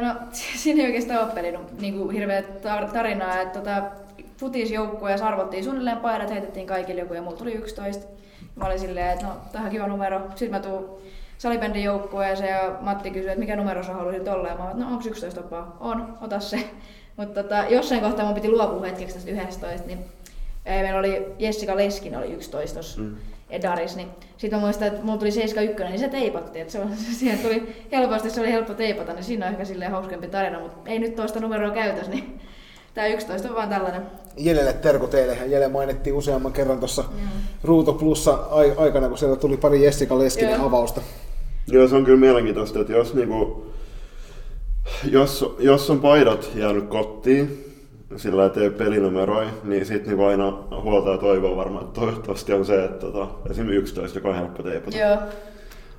[0.00, 0.14] no,
[0.62, 2.42] siinä ei oikeastaan ole pelin niin kuin hirveä
[2.92, 3.40] tarinaa.
[3.40, 4.03] Että, tota,
[4.36, 8.06] futisjoukkueessa arvottiin suunnilleen paidat, heitettiin kaikille joku ja mulla tuli 11.
[8.56, 10.20] Mä olin silleen, että no, tähän kiva numero.
[10.28, 10.98] Sitten mä tuun
[11.38, 14.48] salibändin joukkueeseen ja Matti kysyi, että mikä numero sä haluaisit olla.
[14.48, 15.76] Ja mä olin, no onko 11 topaa?
[15.80, 16.70] On, ota se.
[17.16, 19.98] Mutta tota, jossain kohtaa mun piti luopua hetkeksi tästä 11, niin
[20.64, 23.16] meillä oli Jessica Leskin oli 11 mm.
[23.50, 26.96] Edaris, niin sitten mä muistan, että mulla tuli 71, niin se teipattiin, että se, on,
[27.18, 30.90] siihen tuli helposti, se oli helppo teipata, niin siinä on ehkä silleen hauskempi tarina, mutta
[30.90, 32.40] ei nyt toista numeroa käytös, niin
[32.94, 34.02] Tämä 11 on vaan tällainen.
[34.36, 35.38] Jelelle terko teille.
[35.46, 37.28] Jele mainittiin useamman kerran tuossa mm.
[37.64, 38.38] Ruuto Plussa
[38.76, 40.66] aikana, kun sieltä tuli pari Jessica Leskinen Joo.
[40.66, 41.00] avausta.
[41.68, 43.66] Joo, se on kyllä mielenkiintoista, että jos, niinku,
[45.10, 47.74] jos, jos on paidat jäänyt kotiin,
[48.16, 52.84] sillä ei pelinumeroi, niin sitten niinku aina huolta ja toivoa varmaan, että toivottavasti on se,
[52.84, 54.98] että tota, esimerkiksi 11, joka on helppo teipata.
[54.98, 55.16] Joo.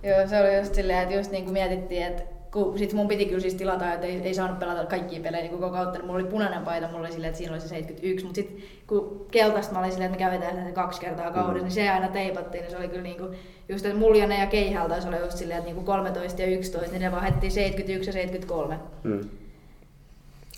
[0.03, 2.23] Joo, se oli just silleen, että just niin kuin mietittiin, että
[2.55, 5.51] kun sit mun piti kyllä siis tilata, että ei, ei saanut pelata kaikkia pelejä niin
[5.51, 8.25] koko kautta, niin mulla oli punainen paita, mulla oli silleen, että siinä oli se 71,
[8.25, 11.63] mutta sitten kun keltaista mä olin silleen, että me käydään sitä kaksi kertaa kaudessa, mm.
[11.63, 13.37] niin se aina teipattiin, niin se oli kyllä niin kuin,
[13.69, 16.91] just, että Muljanen ja Keihäl taisi olla just silleen, että niin kuin 13 ja 11,
[16.91, 18.79] niin ne vaan 71 ja 73.
[19.03, 19.29] Mm.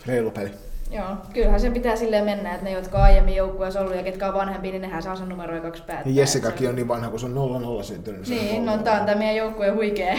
[0.07, 0.51] Reilu peli.
[0.91, 4.27] Joo, kyllähän se pitää silleen mennä, että ne, jotka on aiemmin joukkueessa ollut ja ketkä
[4.27, 6.11] on vanhempia, niin nehän saa sen numeroja kaksi päättää.
[6.11, 8.27] Ja Jessikakin on niin vanha, kun se on 0-0 syntynyt.
[8.27, 10.17] Niin, no tämä on tämä meidän joukkueen huikea,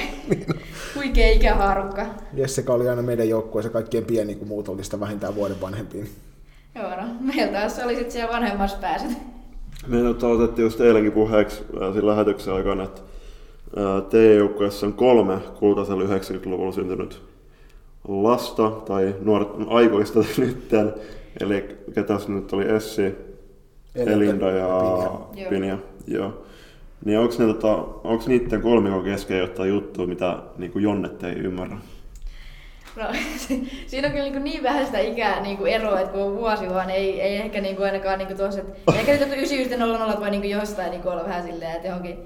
[0.97, 2.07] huikea ikähaarukka.
[2.33, 6.11] Jessica oli aina meidän joukkueessa kaikkien pieni, kun muut oli sitä vähintään vuoden vanhempiin.
[6.75, 9.11] Joo, no meillä taas oli sitten siellä vanhemmassa pääset.
[9.87, 13.01] Me otettiin just eilenkin puheeksi äh, siinä lähetyksen aikana, että
[13.79, 17.28] äh, teidän joukkueessa on kolme kultaisella 90-luvulla syntynyt
[18.09, 20.95] lasta tai nuoret aikuista nytten.
[21.41, 23.15] Eli ketäs nyt oli Essi,
[23.95, 24.69] Elinda ja
[25.35, 25.49] Pinja.
[25.49, 25.79] Pinja.
[26.07, 26.45] Joo.
[27.05, 31.35] Niin onko, ne, tota, onko niiden kolmikon kesken jotain juttua, mitä niin kuin Jonnet ei
[31.35, 31.77] ymmärrä?
[32.97, 33.05] No,
[33.87, 36.69] siinä on kyllä niin, niin vähän sitä ikää niin kuin eroa, että kun on vuosi
[36.69, 40.21] vaan, ei, ei ehkä niin kuin ainakaan niin kuin tuossa, että ehkä nyt 99 00
[40.21, 42.19] voi niin kuin jostain niin kuin olla vähän silleen, että johonkin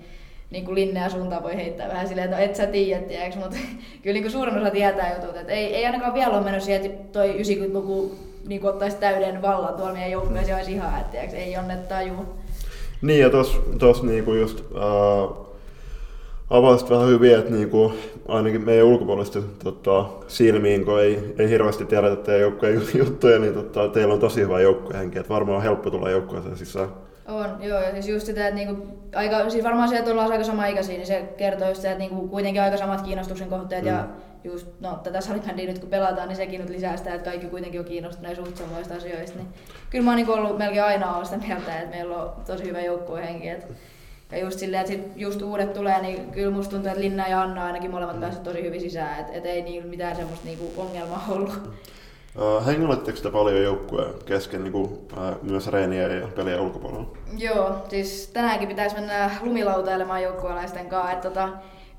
[0.53, 3.57] niin kuin linnea suuntaan voi heittää vähän silleen, että no et sä tiedä, tiedäks, mutta
[4.03, 5.37] kyllä niin kuin suurin osa tietää jutut.
[5.37, 8.15] Että ei, ei ainakaan vielä ole mennyt siihen, että toi 90-luku
[8.47, 12.15] niin kuin ottaisi täyden vallan tuolla meidän joukkueessa olisi ihan, että tiedäks, ei onne taju.
[13.03, 15.37] Niin ja tos, tos niinku just äh,
[16.51, 17.93] avasit vähän hyvin, että niinku,
[18.29, 23.89] ainakin meidän ulkopuolisten tota, silmiin, kun ei, ei hirveästi tiedetä teidän joukkueen juttuja, niin tota,
[23.89, 26.89] teillä on tosi hyvä joukkuehenki, että varmaan on helppo tulla joukkueeseen sisään.
[27.29, 30.45] On, joo, ja siis just sitä, että niinku, aika, siis varmaan se, että ollaan aika
[30.45, 33.89] sama ikäisiä, niin se kertoo just se, että niinku, kuitenkin aika samat kiinnostuksen kohteet mm.
[33.89, 34.09] ja
[34.45, 37.81] just, no tätä salibändiä nyt kun pelataan, niin sekin nyt lisää sitä, että kaikki kuitenkin
[37.81, 39.39] on kiinnostuneet suht samoista asioista.
[39.39, 39.49] Niin
[39.91, 42.81] kyllä mä oon niinku ollut melkein aina ollut sitä mieltä, että meillä on tosi hyvä
[42.81, 43.49] joukkuehenki.
[43.49, 43.67] Että
[44.33, 47.43] ja just silleen, että sit just uudet tulee, niin kyllä musta tuntuu, että Linna ja
[47.43, 48.21] Anna ainakin molemmat mm.
[48.21, 51.71] pääsivät tosi hyvin sisään, että et ei niin mitään semmoista niinku ongelmaa ollut.
[52.37, 57.07] Uh, Hengailetteko te paljon joukkueen kesken niin kuin, uh, myös reeniä ja peliä ulkopuolella?
[57.39, 61.13] Joo, siis tänäänkin pitäisi mennä lumilautailemaan joukkuealaisten kanssa.
[61.13, 61.49] Että tota,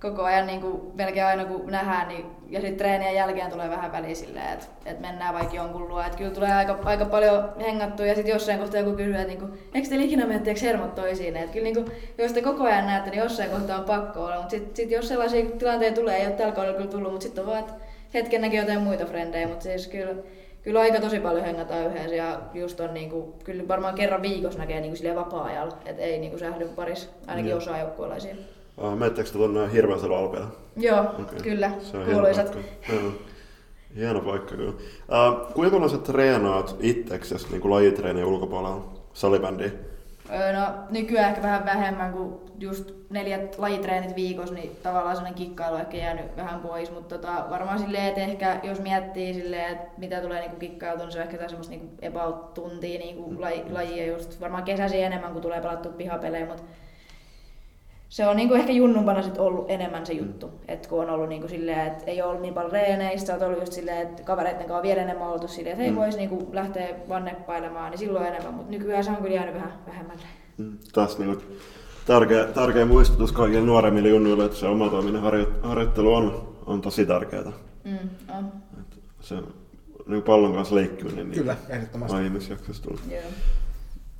[0.01, 3.91] koko ajan niin kuin, melkein aina kun nähdään, niin, ja sitten treenien jälkeen tulee vähän
[3.91, 6.01] väliä silleen, että, että mennään vaikka jonkun luo.
[6.01, 9.39] Että kyllä tulee aika, aika paljon hengattua ja sitten jossain kohtaa joku kysyy, että niin
[9.39, 11.37] kuin, eikö teillä ikinä mene hermot toisiin.
[11.37, 14.35] Että kyllä niin kuin, jos te koko ajan näette, niin jossain kohtaa on pakko olla.
[14.35, 17.43] Mutta sitten sit jos sellaisia tilanteita tulee, ei ole tällä kaudella kyllä tullut, mutta sitten
[17.43, 17.73] on vaan, että
[18.13, 20.15] hetken näkee jotain muita frendejä, mutta siis kyllä,
[20.61, 24.81] kyllä aika tosi paljon hengataan yhdessä ja just on niinku, kyllä varmaan kerran viikossa näkee
[24.81, 27.57] niinku vapaa-ajalla, että ei niinku sähdy paris, ainakin mm.
[27.57, 28.35] osa joukkueelaisia.
[28.77, 30.47] Uh, Menettekö te tuonne Hirveänsalon alpeelle?
[30.77, 31.39] Joo, okay.
[31.43, 31.71] kyllä.
[31.79, 32.57] Se on kuuluisat.
[32.87, 33.23] Hieno paikka.
[33.95, 34.71] hieno paikka kyllä.
[34.71, 39.71] Uh, kuinka paljon sä treenaat itseksesi niin lajitreenien ulkopuolella salibändiä?
[40.29, 45.97] No nykyään ehkä vähän vähemmän kuin just neljät lajitreenit viikossa, niin tavallaan sellainen kikkailu ehkä
[45.97, 50.39] jäänyt vähän pois, mutta tota, varmaan silleen, että ehkä jos miettii silleen, että mitä tulee
[50.39, 54.41] niinku kikkailtua, niin se on ehkä semmoista niinku about tuntia niinku laji, lajia just.
[54.41, 56.63] Varmaan kesäsi enemmän, kun tulee pelattu pihapelejä, mutta
[58.13, 60.47] se on niinku ehkä junnumpana sit ollut enemmän se juttu.
[60.47, 60.53] Mm.
[60.67, 63.59] Et kun on ollut niinku silleen, että ei ole ollut niin paljon reeneistä, on ollut
[63.59, 65.97] just silleen, että kavereiden kanssa vielä enemmän oltu silleen, että hei mm.
[65.97, 70.23] voisi niinku lähteä vanneppailemaan, niin silloin enemmän, mutta nykyään se on kyllä jäänyt vähän vähemmälle.
[70.57, 70.77] Mm.
[70.93, 71.43] Taas niinku
[72.05, 77.51] tärkeä, tärkeä muistutus kaikille nuoremmille junnuille, että se omatoiminen harjo, harjoittelu on, on tosi tärkeää.
[77.83, 78.51] Mm, on.
[78.79, 79.35] Et se
[80.07, 82.17] niin pallon kanssa leikkiminen niin Kyllä, ehdottomasti.
[82.17, 82.99] aiemmissa jaksoissa tuli.
[83.11, 83.25] Yeah.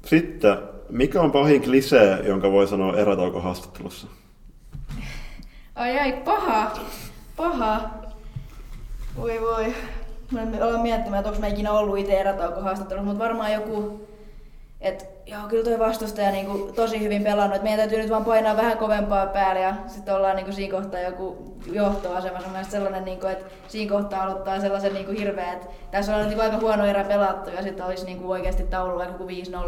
[0.05, 0.57] Sitten,
[0.93, 4.07] mikä on pahin klisee, jonka voi sanoa erätaukohaastattelussa?
[5.75, 6.71] Ai ai, paha.
[7.35, 7.89] Paha.
[9.17, 9.73] Voi voi.
[10.31, 14.07] Mä olen miettimään, että onko mä ikinä ollut itse erätaukohaastattelussa, mutta varmaan joku
[14.81, 17.55] et, joo, kyllä tuo vastustaja niinku tosi hyvin pelannut.
[17.55, 20.99] Et meidän täytyy nyt vaan painaa vähän kovempaa päälle ja sitten ollaan niinku siinä kohtaa
[20.99, 22.49] joku johtoasemassa.
[22.49, 26.57] Mun sellainen, niinku, että siinä kohtaa aloittaa sellaisen niinku hirveä, että tässä on niinku aika
[26.57, 29.27] huono erä pelattu ja sitten olisi niinku oikeasti taulu vaikka 5-0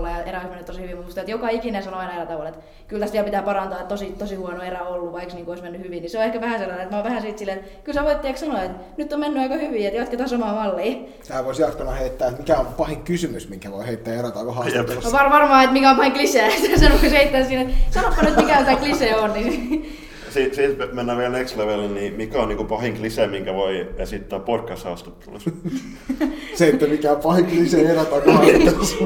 [0.10, 0.98] ja erä olisi mennyt tosi hyvin.
[1.18, 4.16] Että joka ikinen sanoo aina erä tavalla, että kyllä tästä vielä pitää parantaa, että tosi,
[4.20, 6.02] tosi huono erä ollut, vaikka niinku olisi mennyt hyvin.
[6.02, 8.06] Niin se on ehkä vähän sellainen, että mä oon vähän siitä silleen, että kyllä sä
[8.06, 10.98] voit sanoa, että nyt on mennyt aika hyvin, että jatketaan samaa mallia.
[11.28, 15.10] Tää voisi jatkona heittää, että mikä on pahin kysymys, minkä voi heittää erätaukohaastattelussa.
[15.10, 16.52] No var, varmaan, että mikä on vain klisee.
[16.80, 19.34] Sen voi heittää siinä, sanoppa nyt mikä tämä klisee on.
[19.34, 20.00] Niin...
[20.30, 24.40] Siitä, siitä mennään vielä next level, niin mikä on niin pahin klise, minkä voi esittää
[24.40, 25.52] podcast-haastattelussa?
[26.56, 28.96] Se, että mikä on pahin klise erätaukohaastattelussa.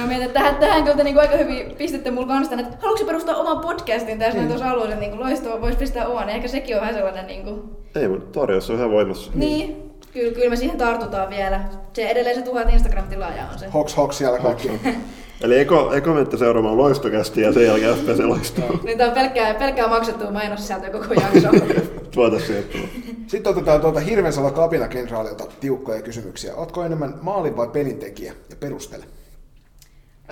[0.00, 3.36] Mä mietin, että tähän, tähän kyllä niin aika hyvin pistitte mulle kanssa, että haluatko perustaa
[3.36, 4.48] oman podcastin tässä mm.
[4.48, 7.62] tuossa alueella, niin loistava, voisi pistää oman, ehkä sekin on vähän sellainen niin kuin...
[7.94, 9.30] Ei, mutta tarjous on ihan voimassa.
[9.34, 11.60] Niin, Kyllä, kyllä me siihen tartutaan vielä.
[11.92, 13.68] Se edelleen se tuhat Instagram-tilaajaa on se.
[13.68, 14.70] Hoks, hoks siellä kaikki.
[15.44, 18.68] Eli eko, eko menette seuraamaan loistokästi ja sen jälkeen FPC loistaa.
[18.84, 21.48] niin tämä on pelkkää, pelkkää maksettua mainossisältöä koko jakso.
[22.14, 22.78] Tuota sieltä.
[23.26, 26.54] Sitten otetaan tuolta Hirvensala kapinakenraalilta tiukkoja kysymyksiä.
[26.54, 29.04] Oletko enemmän maalin vai pelintekijä ja perustele?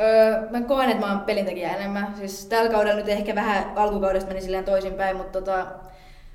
[0.01, 2.15] Öö, mä koen, että mä oon pelintekijä enemmän.
[2.19, 5.67] Siis tällä kaudella nyt ehkä vähän alkukaudesta meni silleen toisinpäin, mutta tota,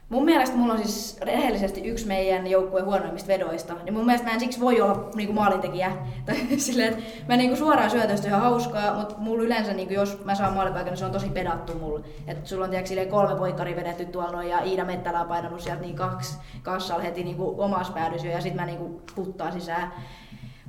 [0.09, 3.73] Mun mielestä mulla on siis rehellisesti yksi meidän joukkueen huonoimmista vedoista.
[3.83, 5.91] Niin mun mielestä mä en siksi voi olla niinku maalintekijä.
[6.57, 10.53] Silleen, että mä niinku suoraan syötöstä ihan hauskaa, mutta mulla yleensä, niinku, jos mä saan
[10.53, 12.05] maalipaikan, niin se on tosi pedattu mulla.
[12.27, 15.81] Että sulla on silleen kolme poikari vedetty tuolla noin, ja Iida Mettälä on painanut sieltä
[15.81, 19.93] niin kaksi kassalla heti niinku omassa päädysy ja sitten mä niinku puttaan sisään.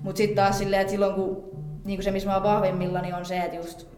[0.03, 1.51] Mut sitten taas silleen, että silloin kun
[1.85, 3.98] niinku se, missä mä oon vahvimmilla, niin on se, että just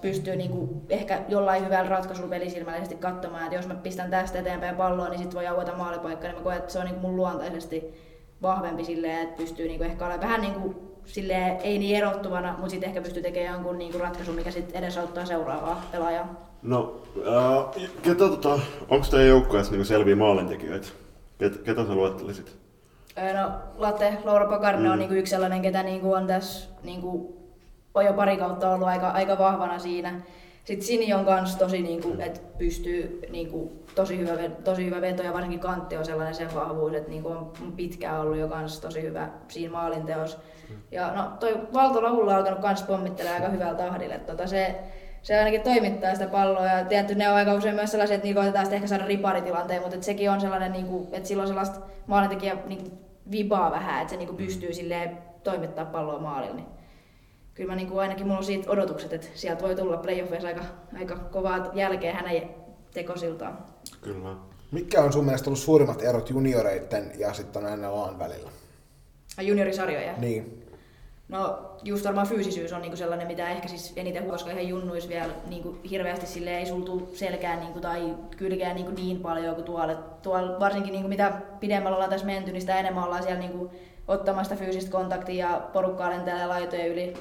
[0.00, 5.08] pystyy niinku ehkä jollain hyvällä ratkaisulla pelisilmällisesti katsomaan, että jos mä pistän tästä eteenpäin palloa,
[5.08, 7.94] niin sit voi aueta maalipaikka, niin mä koen, että se on niinku mun luontaisesti
[8.42, 10.74] vahvempi silleen, että pystyy niinku ehkä olemaan vähän niinku
[11.04, 15.24] silleen, ei niin erottuvana, mutta sitten ehkä pystyy tekemään jonkun niinku ratkaisun, mikä sitten edesauttaa
[15.24, 16.48] seuraavaa pelaajaa.
[16.62, 20.88] No, äh, ketä, tota, onko teidän joukkueessa niinku selviä maalintekijöitä?
[21.38, 22.56] Ket, ketä sä luettelisit?
[23.34, 24.92] No, Latte, Laura Pakarne mm.
[24.92, 27.37] on niinku yksi sellainen, ketä niinku on tässä niinku
[27.98, 30.20] on jo pari kautta ollut aika, aika vahvana siinä.
[30.64, 34.32] Sitten Sini on kanssa tosi, niin kuin, että pystyy niin kuin, tosi, hyvä,
[34.64, 38.20] tosi hyvä veto ja varsinkin kantti on sellainen sen vahvuus, että niin kuin on pitkään
[38.20, 40.38] ollut jo kanssa tosi hyvä siinä maalinteossa.
[40.90, 44.18] Ja no toi Valto Lahulla on alkanut kans pommittelemaan aika hyvällä tahdilla.
[44.18, 44.74] Tota, se,
[45.22, 48.40] se ainakin toimittaa sitä palloa ja tietty ne on aika usein myös sellaisia, että niillä
[48.40, 52.98] koitetaan ehkä saada riparitilanteen, mutta sekin on sellainen, niin kuin, että silloin sellaista maalintekijä niin
[53.30, 56.56] vibaa vähän, että se niin kuin pystyy silleen toimittaa palloa maalilla.
[56.56, 56.77] Niin
[57.58, 60.64] kyllä mä niin kuin ainakin mulla on siitä odotukset, että sieltä voi tulla playoffeissa aika,
[60.98, 62.50] aika kovaa jälkeen hänen
[62.94, 63.58] tekosiltaan.
[64.00, 64.36] Kyllä.
[64.70, 68.50] Mitkä on sun mielestä ollut suurimmat erot junioreiden ja sitten NLAn välillä?
[69.40, 70.12] Juniorisarjoja?
[70.18, 70.64] Niin.
[71.28, 75.32] No just varmaan fyysisyys on niinku sellainen, mitä ehkä siis eniten koska ihan junnuis vielä
[75.46, 79.94] niinku hirveästi sille ei sultu selkään niinku, tai kylkeä niinku niin paljon kuin tuolla.
[79.94, 83.70] tuolla varsinkin niinku, mitä pidemmällä ollaan tässä menty, niin sitä enemmän ollaan siellä niinku,
[84.08, 87.14] ottamasta fyysistä kontaktia ja porukkaa lentelee laitojen yli.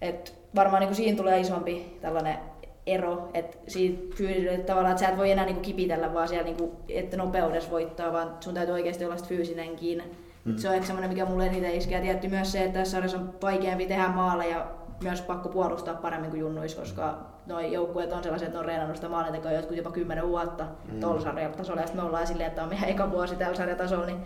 [0.00, 2.38] Et varmaan niinku, siinä tulee isompi tällainen
[2.86, 6.72] ero, että siitä fyysisyydestä tavallaan, että sä et voi enää niinku kipitellä vaan siellä, niinku,
[6.88, 10.02] että nopeudessa voittaa, vaan sun täytyy oikeasti olla fyysinenkin.
[10.44, 10.56] Mm.
[10.56, 12.00] Se on ehkä semmoinen, mikä mulle eniten iskee.
[12.00, 14.66] Tietty myös se, että tässä sarjassa on vaikeampi tehdä maalle ja
[15.02, 19.08] myös pakko puolustaa paremmin kuin junnuis, koska nuo joukkueet on sellaiset, että on reenannut sitä
[19.08, 21.00] maalintekoa jotkut jopa kymmenen vuotta mm.
[21.00, 21.80] tuolla sarjatasolla.
[21.80, 24.06] Ja sitten me ollaan silleen, että on meidän eka vuosi tällä sarjatasolla.
[24.06, 24.18] Niin...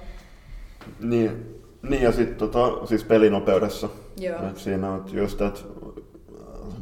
[1.00, 3.88] Niin, niin ja sitten tota, siis pelinopeudessa.
[4.20, 4.48] Joo.
[4.48, 5.60] Et siinä on just, että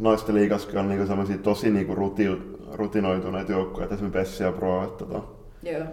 [0.01, 2.27] naisten liigaskin on niinku sellaisia tosi niinku ruti,
[2.73, 4.85] rutinoituneita joukkueita, esimerkiksi Pessi ja Pro.
[4.85, 5.23] Että tota,
[5.63, 5.85] Joo.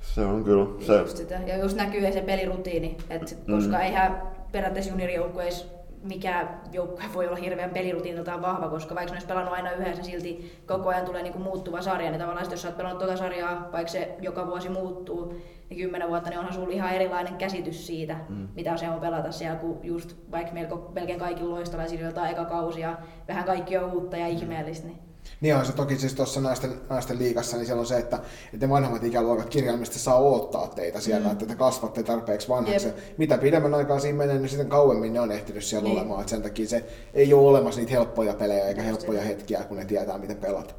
[0.00, 0.66] Se on kyllä.
[0.86, 0.98] Se...
[0.98, 1.40] Just sitä.
[1.46, 3.54] Ja just näkyy se pelirutiini, että mm.
[3.54, 5.66] koska eihän periaatteessa juniorijoukkueissa
[6.02, 10.62] mikä joukkue voi olla hirveän pelirutiiniltaan vahva, koska vaikka ne olisi pelannut aina yhdessä, silti
[10.66, 13.92] koko ajan tulee niinku muuttuva sarja, niin tavallaan jos sä oot pelannut tuota sarjaa, vaikka
[13.92, 15.34] se joka vuosi muuttuu,
[15.70, 18.48] niin kymmenen vuotta, niin onhan sulla ihan erilainen käsitys siitä, mm.
[18.54, 22.80] mitä se on pelata siellä, kun just vaikka melko, melkein kaikilla loistalaisilla jotain eka kausi
[22.80, 25.07] ja vähän kaikki on uutta ja ihmeellistä, niin
[25.40, 28.16] niin on se toki siis tuossa naisten, naisten liigassa, niin siellä on se, että,
[28.54, 31.32] että ne vanhemmat ikäluokat kirjaimisesti saa odottaa teitä siellä, mm.
[31.32, 32.88] että te kasvatte tarpeeksi vanhaksi.
[33.18, 35.98] Mitä pidemmän aikaa siinä menee, niin sitten kauemmin ne on ehtinyt siellä niin.
[35.98, 36.20] olemaan.
[36.20, 39.84] Että sen takia se ei ole olemassa niitä helppoja pelejä eikä helppoja hetkiä, kun ne
[39.84, 40.74] tietää, miten pelat.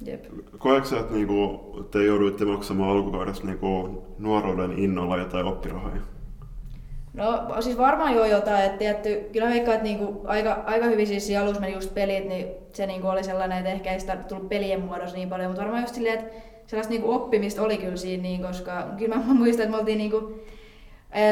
[0.00, 0.24] Jep.
[0.58, 6.13] Koetko että niinku, te jouduitte maksamaan alkukaudesta niinku, nuoruuden innolla jotain oppirahoja?
[7.14, 11.30] No siis varmaan jo jotain, että tietty, kyllä veikkaan, että niinku aika, aika hyvin siis
[11.40, 14.80] alussa meni just pelit, niin se niinku oli sellainen, että ehkä ei sitä tullut pelien
[14.80, 16.34] muodossa niin paljon, mutta varmaan just silleen, että
[16.66, 20.32] sellaista niinku oppimista oli kyllä siinä, niin, koska kyllä mä muistan, että me oltiin niinku,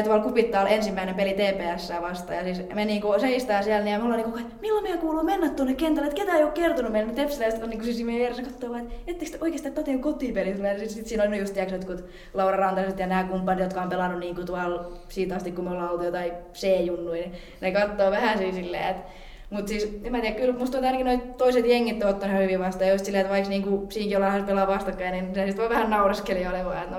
[0.03, 2.37] tuolla Kupittaa ensimmäinen peli TPS vastaan.
[2.37, 5.23] Ja siis me niinku seistää siellä niin ja me ollaan niinku, että milloin meidän kuuluu
[5.23, 7.07] mennä tuonne kentälle, että ketään ei ole kertonut meille.
[7.07, 10.49] Niin Tepsiläiset on niinku siis meidän edessä katsoo, että ettekö te oikeastaan toteen kotipeli.
[10.49, 13.89] Ja sitten sit siinä on just tiiäks, jotkut Laura Rantaiset ja nämä kumppanit, jotka on
[13.89, 17.21] pelannut niinku tuolla siitä asti, kun me ollaan oltu jotain C-junnuja.
[17.21, 19.11] Niin ne katsoo vähän siis silleen, että
[19.53, 22.59] mutta siis, en mä tiedä, kyllä musta tuntuu, ainakin noin toiset jengit on ottanut hyvin
[22.59, 22.87] vastaan.
[22.87, 25.89] Ja just silleen, että vaikka niinku, siinkin ollaan pelaa vastakkain, niin se sitten voi vähän
[25.89, 26.91] nauraskeli olemaan.
[26.91, 26.97] No,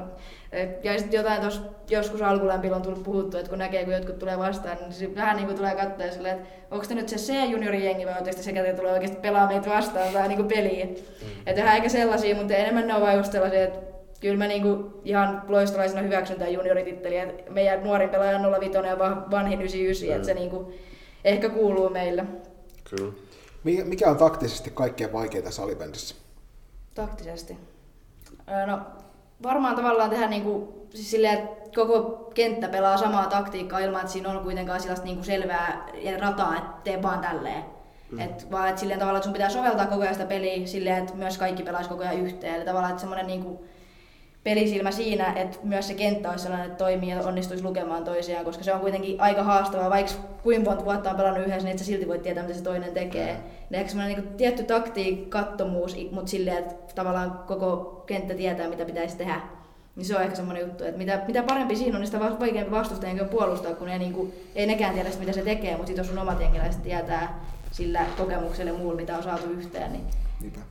[0.83, 4.39] ja sitten jotain tuossa joskus alkulämpillä on tullut puhuttu, että kun näkee, kun jotkut tulee
[4.39, 8.07] vastaan, niin se vähän niin kuin tulee katsoa silleen, että onko te nyt se C-juniorijengi
[8.07, 10.89] vai oletteko sekä te tulee oikeasti pelaa meitä vastaan tai niin kuin peliin.
[10.89, 11.29] Mm.
[11.47, 13.79] Että vähän eikä sellaisia, mutta enemmän ne on vain just sellaisia, että
[14.21, 18.99] kyllä mä niinku ihan loistolaisena hyväksyn tämän juniorititteli, että meidän nuorin pelaaja on 05 ja
[19.31, 20.17] vanhin 99, mm.
[20.17, 20.73] että se niinku
[21.25, 22.25] ehkä kuuluu meille.
[22.91, 23.13] Kyllä.
[23.65, 26.15] Mikä on taktisesti kaikkein vaikeinta salibändissä?
[26.95, 27.57] Taktisesti?
[28.67, 28.79] No
[29.45, 34.31] varmaan tavallaan tehdä niinku, siis silleen, että koko kenttä pelaa samaa taktiikkaa ilman, että siinä
[34.31, 35.87] on kuitenkaan sellaista niinku selvää
[36.21, 37.65] rataa, että tee vaan tälleen.
[38.11, 38.21] Mm.
[38.21, 41.15] Et vaan että silleen tavallaan, että sun pitää soveltaa koko ajan sitä peliä silleen, että
[41.15, 42.55] myös kaikki pelaisi koko ajan yhteen.
[42.55, 43.65] Eli tavallaan, että semmoinen niinku,
[44.45, 48.65] pelisilmä siinä, että myös se kenttä olisi sellainen, että toimii ja onnistuisi lukemaan toisiaan, koska
[48.65, 51.87] se on kuitenkin aika haastavaa, vaikka kuinka monta vuotta on pelannut yhdessä, niin että sä
[51.87, 53.37] silti voit tietää, mitä se toinen tekee.
[53.71, 59.17] Niin ehkä semmoinen niin tietty taktiikattomuus, mutta silleen, että tavallaan koko kenttä tietää, mitä pitäisi
[59.17, 59.41] tehdä.
[59.97, 62.71] Niin se on ehkä semmoinen juttu, että mitä, mitä parempi siinä on, niin sitä vaikeampi
[62.71, 66.09] vastustajan puolustaa, kun ei, niin kuin, ei nekään tiedä, mitä se tekee, mutta sitten jos
[66.09, 70.05] sun omat jengiläiset tietää sillä kokemuksella ja muulla, mitä on saatu yhteen, niin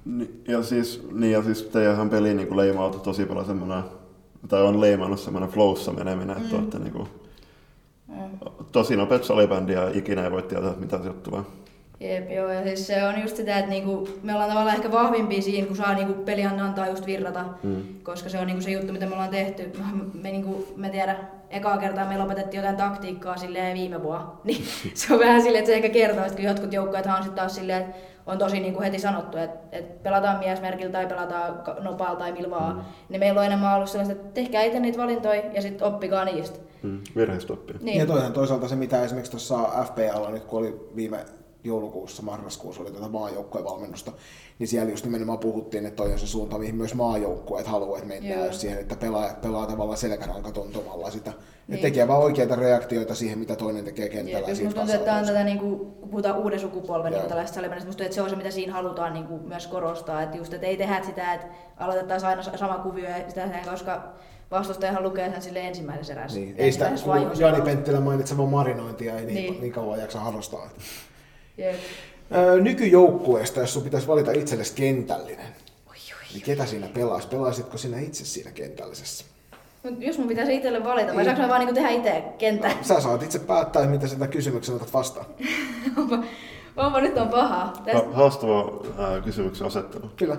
[0.05, 3.83] Ni, ja siis, niin ja siis teidän peli niin leimautu tosi paljon semmoinen,
[4.47, 6.43] tai on leimannut semmoinen flowssa meneminen, mm.
[6.43, 7.07] että olette niin kuin,
[8.71, 11.41] tosi nopeat salibändi ja ikinä ei voi tietää, mitä se tulee.
[11.99, 15.41] Jep, joo, ja siis se on just sitä, että niinku, me ollaan tavallaan ehkä vahvimpia
[15.41, 17.83] siinä, kun saa niinku pelihan antaa just virrata, mm.
[18.03, 19.71] koska se on niinku se juttu, mitä me ollaan tehty.
[20.23, 21.15] Me, niinku, me tiedä,
[21.49, 25.71] ekaa kertaa meillä opetettiin jotain taktiikkaa silleen viime vuonna, niin se on vähän silleen, että
[25.71, 27.95] se ehkä kertoo, että kun jotkut joukkueet on sitten taas silleen, että
[28.25, 32.49] on tosi niin kuin heti sanottu, että, että pelataan miesmerkillä tai pelataan nopalla tai millä
[32.49, 32.81] vaan, mm.
[33.09, 36.59] niin meillä on enemmän ollut sellaista, että tehkää itse niitä valintoja ja sitten oppikaa niistä.
[36.83, 37.01] Mm.
[37.15, 37.75] Virheistä oppia.
[37.81, 37.99] Niin.
[37.99, 41.25] Ja toisaalta, toisaalta se, mitä esimerkiksi tuossa FPL nyt, kun oli viime
[41.63, 44.11] joulukuussa, marraskuussa oli tätä maajoukkojen valmennusta,
[44.59, 48.07] niin siellä just nimenomaan puhuttiin, että toi on se suunta, mihin myös maajoukkueet haluaa, että
[48.07, 48.53] mennään Joo.
[48.53, 51.31] siihen, että pelaajat pelaa tavallaan selkärankatuntumalla sitä.
[51.31, 51.75] Niin.
[51.75, 54.47] Ne tekee vaan oikeita reaktioita siihen, mitä toinen tekee kentällä.
[54.47, 58.03] Musta tuntuu, että tämä on tätä, niin kuin, kun puhutaan uuden sukupolven niin tällaista musta
[58.03, 60.77] että se on se, mitä siinä halutaan niin kuin, myös korostaa, että just, että ei
[60.77, 61.47] tehdä sitä, että
[61.77, 64.13] aloitettaisiin aina sama kuvio ja sitä koska
[64.51, 66.39] vastustajahan lukee sen sille ensimmäisessä erässä.
[66.39, 66.55] Niin.
[66.57, 69.61] Ei sitä, kun Jani Penttilä mainitseva marinointia ei niin, niin.
[69.61, 70.69] niin kauan jaksa harrastaa.
[71.57, 71.75] Jep.
[72.35, 75.45] Öö, nykyjoukkueesta, jos sun pitäisi valita itsellesi kentällinen,
[75.87, 76.27] Oi, oi.
[76.33, 77.27] niin ketä siinä pelaisi?
[77.27, 79.25] Pelaisitko sinä itse siinä kentällisessä?
[79.83, 82.71] Mut jos mun pitäisi itselle valita, vai saanko mä vaan niinku tehdä itse kentän?
[82.81, 85.25] Sä saat itse päättää, mitä sitä kysymyksen otat vastaan.
[85.97, 86.23] onpa,
[86.77, 87.73] onpa nyt on paha.
[87.85, 90.11] Tästä, Ha- Haastava ää, kysymyksen asettelu.
[90.15, 90.37] Kyllä.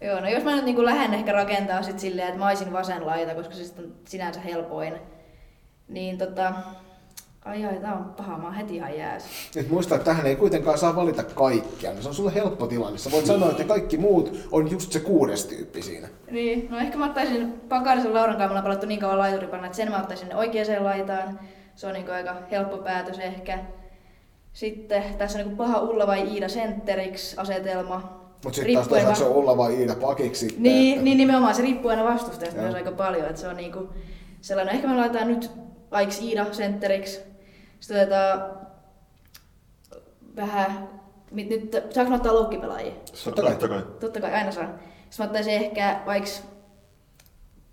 [0.00, 3.06] joo, no jos mä nyt niinku lähden ehkä rakentaa sit silleen, että mä olisin vasen
[3.06, 4.94] laita, koska se sit on sinänsä helpoin,
[5.88, 6.52] niin tota...
[7.46, 9.24] Ai ai, tää on paha, mä oon heti ihan jääs.
[9.56, 11.90] Et muista, että tähän ei kuitenkaan saa valita kaikkia.
[11.92, 12.98] niin Se on sulle helppo tilanne.
[12.98, 16.08] Sä voit sanoa, että kaikki muut on just se kuudes tyyppi siinä.
[16.30, 19.76] Niin, no ehkä mä ottaisin Pakarisen Lauran kanssa, me ollaan pelattu niin kauan laituripanna, että
[19.76, 21.40] sen mä ottaisin oikeaan laitaan.
[21.74, 23.58] Se on niin aika helppo päätös ehkä.
[24.52, 28.26] Sitten tässä on niin paha Ulla vai Iida sentteriksi asetelma.
[28.44, 30.54] Mutta sitten taas toisaalta se on Ulla vai Iida pakiksi.
[30.58, 33.88] Niin, että- niin nimenomaan se riippuu aina vastustajasta myös aika paljon, että se on niinku
[34.40, 35.50] sellainen, ehkä me laitetaan nyt
[35.90, 37.20] Aiks Iida sentteriksi,
[37.80, 38.56] sitten otetaan
[40.36, 40.88] vähän,
[41.30, 42.92] mit- nyt saanko mä ottaa loukkipelaajia?
[43.24, 43.50] Totta kai.
[43.50, 43.82] Totta kai.
[44.00, 44.64] Totta kai aina saa.
[44.64, 46.30] Sitten mä ottaisin ehkä vaikka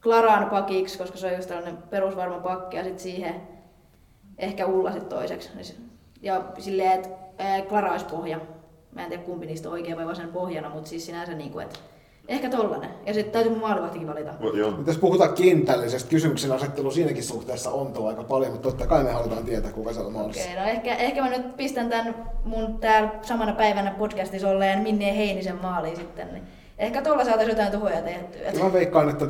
[0.03, 3.41] Klaran pakiksi, koska se on just tällainen perusvarma pakki, ja sitten siihen
[4.37, 5.49] ehkä Ulla sit toiseksi.
[6.21, 7.09] Ja silleen, että
[7.69, 8.39] Klara olisi pohja.
[8.91, 11.79] Mä en tiedä kumpi niistä on oikein vai vasen pohjana, mutta siis sinänsä niinku, että
[12.27, 12.89] ehkä tollanen.
[13.05, 14.31] Ja sitten täytyy maalivahtikin valita.
[14.53, 14.77] Joo.
[14.77, 19.03] Nyt Jos puhutaan kentällisestä, kysymyksen asettelu siinäkin suhteessa on tuo aika paljon, mutta totta kai
[19.03, 20.43] me halutaan tietää, kuka siellä on maalissa.
[20.43, 25.17] Okei, no ehkä, ehkä mä nyt pistän tämän mun täällä samana päivänä podcastissa olleen Minne
[25.17, 26.27] Heinisen maaliin sitten.
[26.33, 26.43] Niin
[26.77, 28.41] ehkä tuolla saataisiin jotain tuhoja tehtyä.
[28.41, 29.25] Ja mä veikkaan, että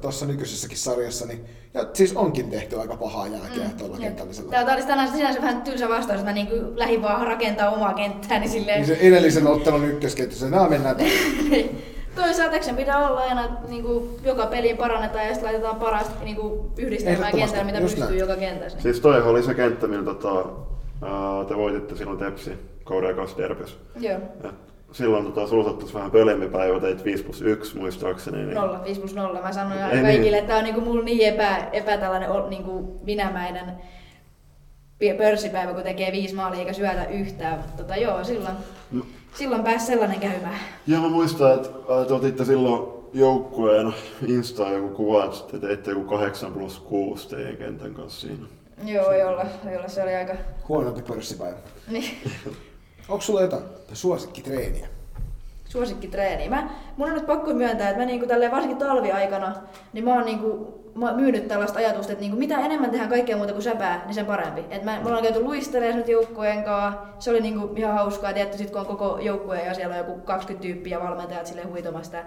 [0.00, 4.50] tuossa nykyisessäkin sarjassa, niin, ja siis onkin tehty aika pahaa jälkeä mm, tuolla kentällisellä.
[4.50, 8.38] Tää olisi tänään sinänsä vähän tylsä vastaus, että mä niinku lähdin vaan rakentaa omaa kenttää,
[8.38, 8.78] niin silleen...
[8.78, 10.96] Niin se edellisen ottelun ykkösketjussa, nämä mennään
[12.14, 17.28] Toisaalta sen pitää olla aina niinku, joka peliin parannetaan ja sitten laitetaan parasta niinku, yhdistelmää
[17.28, 18.18] Ehdottomasti, kentällä, mitä pystyy näin.
[18.18, 18.80] joka kentässä.
[18.80, 20.44] Siis toi oli se kenttä, millä tota,
[21.48, 22.52] te voititte silloin Tepsi
[22.84, 23.78] kauden kanssa derbys.
[24.00, 24.18] Joo.
[24.44, 24.54] Et
[24.92, 28.36] silloin tota, sulla sattuisi vähän pölempi päivä, teit 5 plus 1 muistaakseni.
[28.38, 28.54] Niin...
[28.54, 29.42] Nolla, 5 plus 0.
[29.42, 30.04] Mä sanoin Ei aina niin.
[30.04, 33.72] kaikille, että tää on niinku mulla niin epä, epä tällainen ol- niinku minämäinen
[35.18, 37.56] pörssipäivä, kun tekee viisi maalia eikä syötä yhtään.
[37.56, 38.54] Mutta tota, joo, silloin,
[38.90, 39.02] No.
[39.34, 40.58] Silloin pääsi sellainen käymään.
[40.86, 43.94] Ja mä muistan, että ää, te otitte silloin joukkueen
[44.26, 48.46] Instaan joku kuva, että te teitte joku 8 plus 6 teidän kentän kanssa siinä.
[48.84, 50.34] Joo, jolla, jolla se oli aika...
[50.68, 51.56] Huonompi pörssipäivä.
[51.88, 52.18] Niin.
[53.08, 53.62] Onko sulla jotain
[53.92, 54.88] suosikkitreeniä?
[55.70, 56.48] suosikkitreeni.
[56.48, 59.56] Mä, mun on nyt pakko myöntää, että mä niinku tälleen, varsinkin talviaikana,
[59.92, 63.62] niin mä oon niinku, myynyt tällaista ajatusta, että niinku mitä enemmän tehdään kaikkea muuta kuin
[63.62, 64.64] säpää, niin sen parempi.
[64.70, 68.58] Et mä, me ollaan käyty luistelemaan nyt joukkueen kanssa, se oli niinku ihan hauskaa, tietty
[68.58, 72.18] sit kun on koko joukkue ja siellä on joku 20 tyyppiä valmentajat sille huitomasta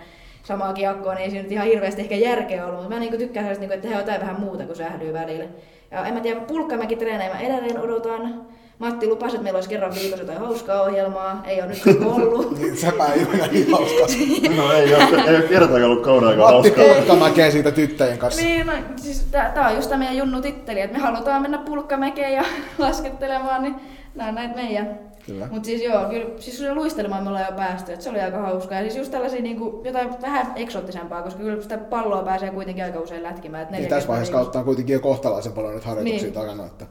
[0.44, 3.62] samaa kiekkoa, niin ei siinä nyt ihan hirveästi ehkä järkeä ollut, mä niinku tykkään sellaista,
[3.62, 5.46] niinku, että tehdään jotain vähän muuta kuin sählyy välillä.
[5.94, 8.42] Ja en mä tiedä, pulkkamäki treenejä mä edelleen odotan.
[8.80, 11.44] Matti lupasi, että meillä olisi kerran viikossa jotain hauskaa ohjelmaa.
[11.48, 12.60] Ei ole nyt ollut.
[12.60, 14.08] Niin säpä ei ole niin hauskaa.
[14.56, 16.96] No ei ole, ei ole kertaakaan ollut kauden aikaa Matti hauskaa.
[16.96, 18.42] Pulkkamäkeä siitä tyttäjen kanssa.
[18.42, 21.58] Niin, no, siis tää, tää on just tää meidän junnu titteli, että me halutaan mennä
[21.58, 22.44] pulkkamekeen ja
[22.78, 23.76] laskettelemaan, niin
[24.16, 25.00] nää on näitä meidän.
[25.26, 25.48] Kyllä.
[25.52, 28.38] Mut siis joo, kyllä siis se luistelemaan me ollaan jo päästy, että se oli aika
[28.38, 28.78] hauskaa.
[28.78, 33.00] Ja siis just tällaisia niinku, jotain vähän eksoottisempaa, koska kyllä sitä palloa pääsee kuitenkin aika
[33.00, 33.64] usein lätkimään.
[33.66, 36.34] Niin neljä tässä vaiheessa kautta on kuitenkin jo kohtalaisen paljon nyt harjoituksia Niin.
[36.34, 36.66] takana.
[36.66, 36.86] Että...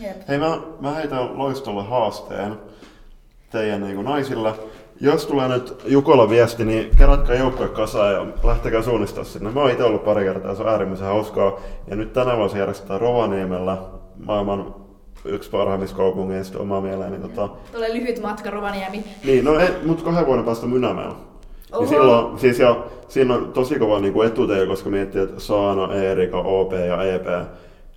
[0.00, 0.16] Jep.
[0.28, 2.56] Hei, mä, mä heitän loistolle haasteen
[3.50, 4.52] teidän niin naisille.
[5.00, 9.50] Jos tulee nyt Jukola viesti, niin kerätkää joukkue kasaan ja lähtekää suunnistaa sinne.
[9.50, 11.60] Mä oon itse ollut pari kertaa, se on äärimmäisen hauskaa.
[11.86, 13.76] Ja nyt tänä vuonna se järjestetään Rovaniemellä,
[14.24, 14.74] maailman
[15.24, 17.10] yksi parhaimmista kaupungeista omaa mieleen.
[17.10, 19.04] Niin, tota, Tulee lyhyt matka Rovaniemi.
[19.24, 21.14] niin no ei, mut kahden vuoden päästä Mynämäellä.
[21.72, 21.80] Oho.
[21.80, 22.76] Niin silloin, siis ja,
[23.08, 27.26] siinä on tosi kova niin etuteja, koska miettii, että Saana, Eerika, OP ja EP.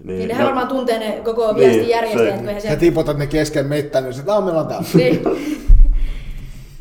[0.03, 2.77] Niin, Niin nehän varmaan tuntee ne koko Niin, viestin se- järjestäjät, kun eihän Ja siellä...
[2.77, 4.87] tipotat ne kesken mettään, niin se tää on meillä on täällä.
[4.93, 5.21] Niin.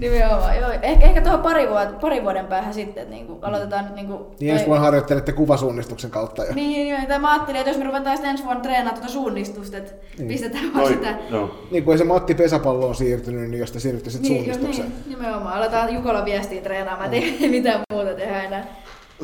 [0.00, 0.70] Nimenomaan, joo.
[0.82, 4.26] Ehkä, ehkä tuohon pari, vuoden, pari vuoden päähän sitten, että niinku, aloitetaan nyt niinku...
[4.40, 6.54] Niin ensi vuonna harjoittelette kuvasuunnistuksen kautta jo.
[6.54, 9.76] Niin, niin, tai mä ajattelin, että jos me ruvetaan sitten ensi vuonna treenaamaan tuota suunnistusta,
[9.76, 10.28] että Niin.
[10.28, 11.14] pistetään vaan Noi, sitä...
[11.30, 11.50] joo.
[11.70, 14.88] Niin kuin ei se Matti pesäpalloon siirtynyt, niin jos te siirrytte sitten Niin, jo, suunnistukseen.
[15.06, 15.54] niin, nimenomaan.
[15.56, 18.66] Aletaan Jukola viestiä treenaamaan, että ei mitään muuta tehdä enää.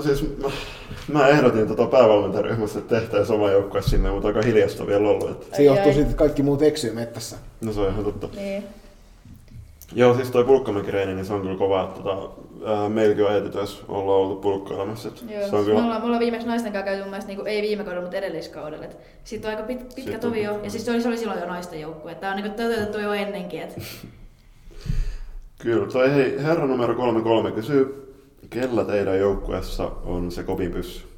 [0.02, 0.48] Siis mä,
[1.08, 5.30] mä ehdotin tota päävalmentajaryhmässä, että tehtäisiin oma joukkue sinne, mutta aika hiljasta vielä ollut.
[5.30, 7.36] Että, Se johtuu siitä, että kaikki muut eksyy mettässä.
[7.60, 8.28] no se on ihan totta.
[8.36, 8.64] Niin.
[9.94, 11.84] Joo, siis toi pulkkamäkireeni, niin se on kyllä kova.
[11.84, 12.30] Että, tota,
[12.64, 15.08] ää, meilläkin on hetitöissä ollaan ollut pulkkailemassa.
[15.08, 15.82] Joo, se on me kyllä...
[15.82, 18.16] ollaan, me ollaan viimeksi naisten kanssa käyty mun mielestä, niin kuin, ei viime kaudella, mutta
[18.16, 18.84] edelliskaudella.
[18.84, 21.40] Et Siitä on aika pit, pitkä tovi jo, ja siis se oli, se oli silloin
[21.40, 22.14] jo naisten joukkue.
[22.14, 23.62] Tämä on niin kuin, toteutettu jo ennenkin.
[23.62, 23.78] Et.
[25.58, 28.14] Kyllä, toi hei, herra numero 33 kysyy,
[28.50, 31.15] kellä teidän joukkueessa on se kovin pyssy?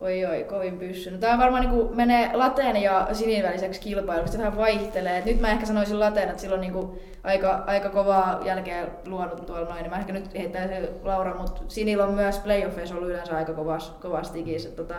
[0.00, 1.10] Oi oi, kovin pyssy.
[1.10, 5.18] No, tämä varmaan niin menee lateen ja sinin väliseksi kilpailuksi, se vähän vaihtelee.
[5.18, 6.88] Et nyt mä ehkä sanoisin lateen, että silloin niin
[7.24, 9.90] aika, aika kovaa jälkeä luonut tuolla noin.
[9.90, 14.44] Mä ehkä nyt heittäisin Laura, mutta sinillä on myös playoffeissa ollut yleensä aika kovas, kovasti.
[14.76, 14.94] Tota,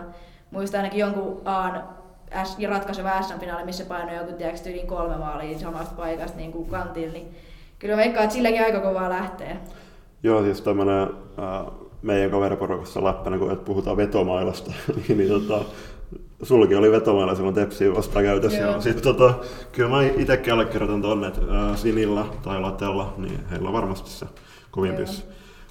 [0.51, 1.83] muistan ainakin jonkun Aan
[2.43, 7.13] S, ratkaiseva SM-finaali, missä painoi joku tiedätkö, yli kolme maalia samasta paikasta niin kuin kantilla,
[7.13, 7.35] niin
[7.79, 9.57] kyllä veikkaan, että silläkin aika kovaa lähtee.
[10.23, 11.01] Joo, siis tämmöinen
[11.39, 15.65] äh, meidän kaveriporukassa läppänä, kun puhutaan vetomailasta, niin, niin tota,
[16.43, 18.59] sulki oli vetomailla silloin Tepsiin vastaan käytössä.
[18.59, 18.81] Joo.
[18.81, 19.33] Sitten tota,
[19.71, 24.25] kyllä mä itsekin allekirjoitan tonne, että ää, Sinillä tai Latella, niin heillä on varmasti se
[24.71, 25.23] kovin pyssy.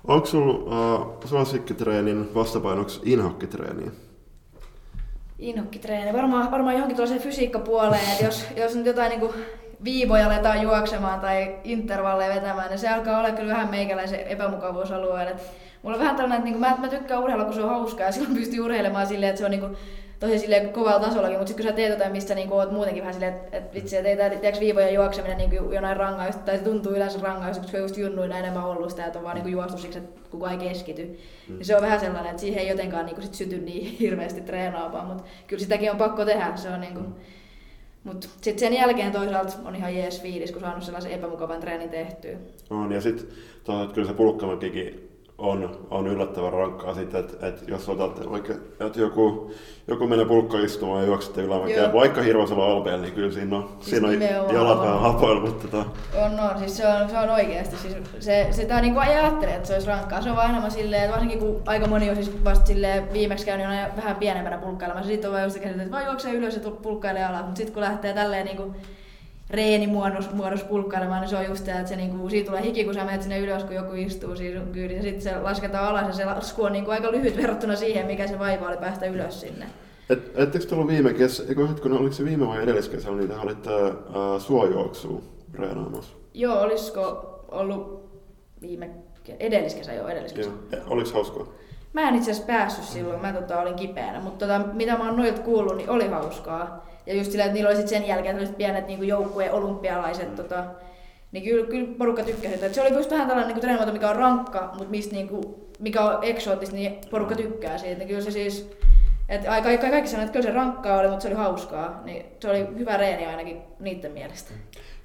[0.05, 3.91] Onko sulla äh, suosikkitreenin vastapainoksi inhokkitreeniä?
[5.39, 9.33] Inhokkitreeni, varmaan, varmaan johonkin tuollaiseen fysiikkapuoleen, että jos, jos nyt jotain niin kuin
[9.85, 15.29] viivoja aletaan juoksemaan tai intervalleja vetämään, niin se alkaa olla kyllä vähän meikäläisen epämukavuusalueen.
[15.29, 15.43] Että
[15.87, 18.13] mulla on vähän tällainen, että niin mä, mä tykkään urheilla, kun se on hauskaa ja
[18.13, 19.77] silloin pystyy urheilemaan silleen, että se on niin kuin,
[20.21, 23.15] tosi silleen kovalla tasollakin, mutta sitten kun sä teet jotain, missä niinku oot muutenkin vähän
[23.15, 26.65] silleen, että et vitsi, että ei tää tiedätkö, viivoja juokseminen niinku jonain rangaistu, tai se
[26.65, 29.99] tuntuu yleensä rangaistu, koska just junnuina enemmän ollut sitä, että on vaan niinku juostu siksi,
[29.99, 31.19] että kukaan ei keskity.
[31.49, 31.59] Mm.
[31.59, 35.07] Ja se on vähän sellainen, että siihen ei jotenkaan niinku sit syty niin hirveästi treenaamaan,
[35.07, 37.01] mutta kyllä sitäkin on pakko tehdä, se on niinku,
[38.05, 42.37] mutta sitten sen jälkeen toisaalta on ihan jees fiilis, kun saanut sellaisen epämukavan treenin tehtyä.
[42.71, 43.27] On, ja sitten
[43.95, 45.06] kyllä se pulkkamakikin
[45.39, 49.51] on, on yllättävän rankkaa sitten, että, että jos otat vaikka, että joku,
[49.89, 54.41] joku menee pulkkaistumaan ja juoksette ylämäkeä, vaikka hirveällä alpeella, niin kyllä siinä on, siis siinä
[54.43, 55.85] on jalat vähän hapoilla, mutta tota...
[56.25, 59.69] On, on, siis se on, se on oikeasti, siis se, sitä niin kuin ajattelee, että
[59.69, 62.45] se olisi rankkaa, se on vaan enemmän silleen, että varsinkin kun aika moni on siis
[62.45, 63.67] vasta silleen viimeksi käynyt
[63.97, 67.43] vähän pienempänä pulkkailemassa, sitten on vaan just käsitelty, että vaan juoksee ylös ja pulkkailee alas,
[67.43, 68.75] mutta sitten kun lähtee tälleen niin kuin
[69.51, 72.95] reenimuodossa muodossa pulkkailemaan, niin se on just se, että se, niinku, siitä tulee hiki, kun
[72.95, 75.03] sä menet sinne ylös, kun joku istuu siinä sun kyydissä.
[75.03, 78.39] Sitten se lasketaan alas ja se lasku on niinku aika lyhyt verrattuna siihen, mikä se
[78.39, 79.67] vaiva oli päästä ylös sinne.
[80.11, 83.71] Et, ettekö tullut viime kesä, eikö hetkinen, oliko se viime vai edelliskesällä, niin te olitte
[83.71, 85.23] äh, suojuoksua
[85.55, 86.17] reenaamassa?
[86.35, 88.11] Joo, olisiko ollut
[88.61, 88.91] viime,
[89.39, 90.51] edelliskesä joo, edelliskesä.
[90.73, 90.81] Joo.
[90.87, 91.47] Oliko hauskaa?
[91.93, 95.17] Mä en itse asiassa päässyt silloin, mä tota, olin kipeänä, mutta tota, mitä mä oon
[95.17, 96.86] noilta kuullut, niin oli hauskaa.
[97.07, 100.37] Ja just sillä, että niillä oli sen jälkeen että pienet niin joukkueen olympialaiset, mm.
[100.37, 100.65] tota,
[101.33, 102.55] niin kyllä, kyllä porukka tykkäsi.
[102.55, 105.45] Että se oli just vähän tällainen niin treenimuoto, mikä on rankka, mutta mistä, niin kuin,
[105.79, 107.99] mikä on eksoottista, niin porukka tykkää siitä.
[107.99, 108.71] Niin kyllä se siis,
[109.29, 112.03] että kaikki, kaikki sanoivat, että kyllä se rankkaa oli, mutta se oli hauskaa.
[112.05, 114.51] Niin se oli hyvä reeni ainakin niiden mielestä.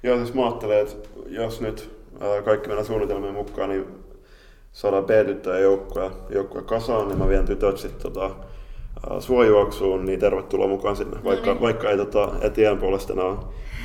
[0.02, 2.02] Joo, siis mä ajattelen, että jos nyt
[2.44, 3.86] kaikki mennään suunnitelmien mukaan, niin
[4.72, 8.30] saadaan B-tyttöjä joukkoja, joukkoja kasaan, niin mä vien tytöt sitten tota,
[9.20, 11.24] suojuoksuun, niin tervetuloa mukaan sinne.
[11.24, 11.62] Vaikka, no niin.
[11.62, 13.38] vaikka ei tota, etien puolesta ole,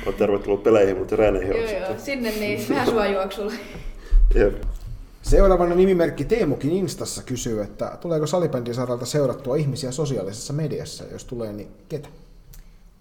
[0.06, 1.98] ole tervetuloa peleihin, mutta treeneihin joo, joo.
[1.98, 3.52] Sinne niin, vähän suojuoksulla.
[4.34, 4.54] Jep.
[5.22, 11.52] Seuraavana nimimerkki Teemukin Instassa kysyy, että tuleeko salibändin saralta seurattua ihmisiä sosiaalisessa mediassa, jos tulee,
[11.52, 12.08] niin ketä?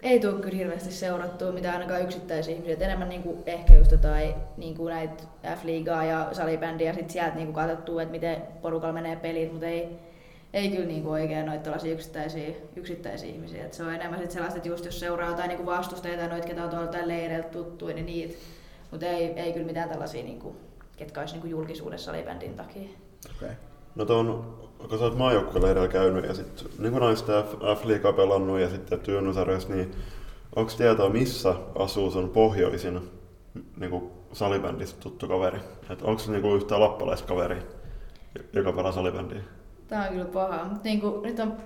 [0.01, 4.33] Ei tule kyllä hirveästi seurattua mitään ainakaan yksittäisiä ihmisiä, Et enemmän niinku ehkä just jotain
[4.57, 5.23] niinku näitä
[5.55, 9.87] F-liigaa ja salibändiä, sit sieltä niinku katsottua, että miten porukalla menee pelit, mutta ei,
[10.53, 13.65] ei kyllä niinku oikein noita tällaisia yksittäisiä, yksittäisiä ihmisiä.
[13.65, 16.47] Et se on enemmän sit sellaista, että just jos seuraa jotain niinku vastustajia tai noita,
[16.47, 18.33] ketä on tuolla leireiltä tuttuja, niin niitä.
[18.91, 20.55] Mutta ei, ei kyllä mitään tällaisia, niinku,
[20.97, 22.89] ketkä olisi niinku julkisuudessa salibändin takia.
[23.37, 23.55] Okay.
[23.95, 24.57] No tuon,
[24.89, 27.43] kun sä oot maajoukkueleirillä käynyt ja sitten niin kuin naista
[27.75, 29.91] F-liigaa pelannut ja sitten työnnysarjoissa, niin
[30.55, 33.09] onko tietoa missä asuu sun pohjoisin
[33.77, 35.59] niin kuin salibändistä tuttu kaveri?
[35.89, 37.57] Et onko se niin kuin yhtään lappalaiskaveri,
[38.53, 39.41] joka pelaa salibändiä?
[39.87, 40.65] Tää on kyllä paha.
[40.65, 41.57] Mut niinku, nyt on,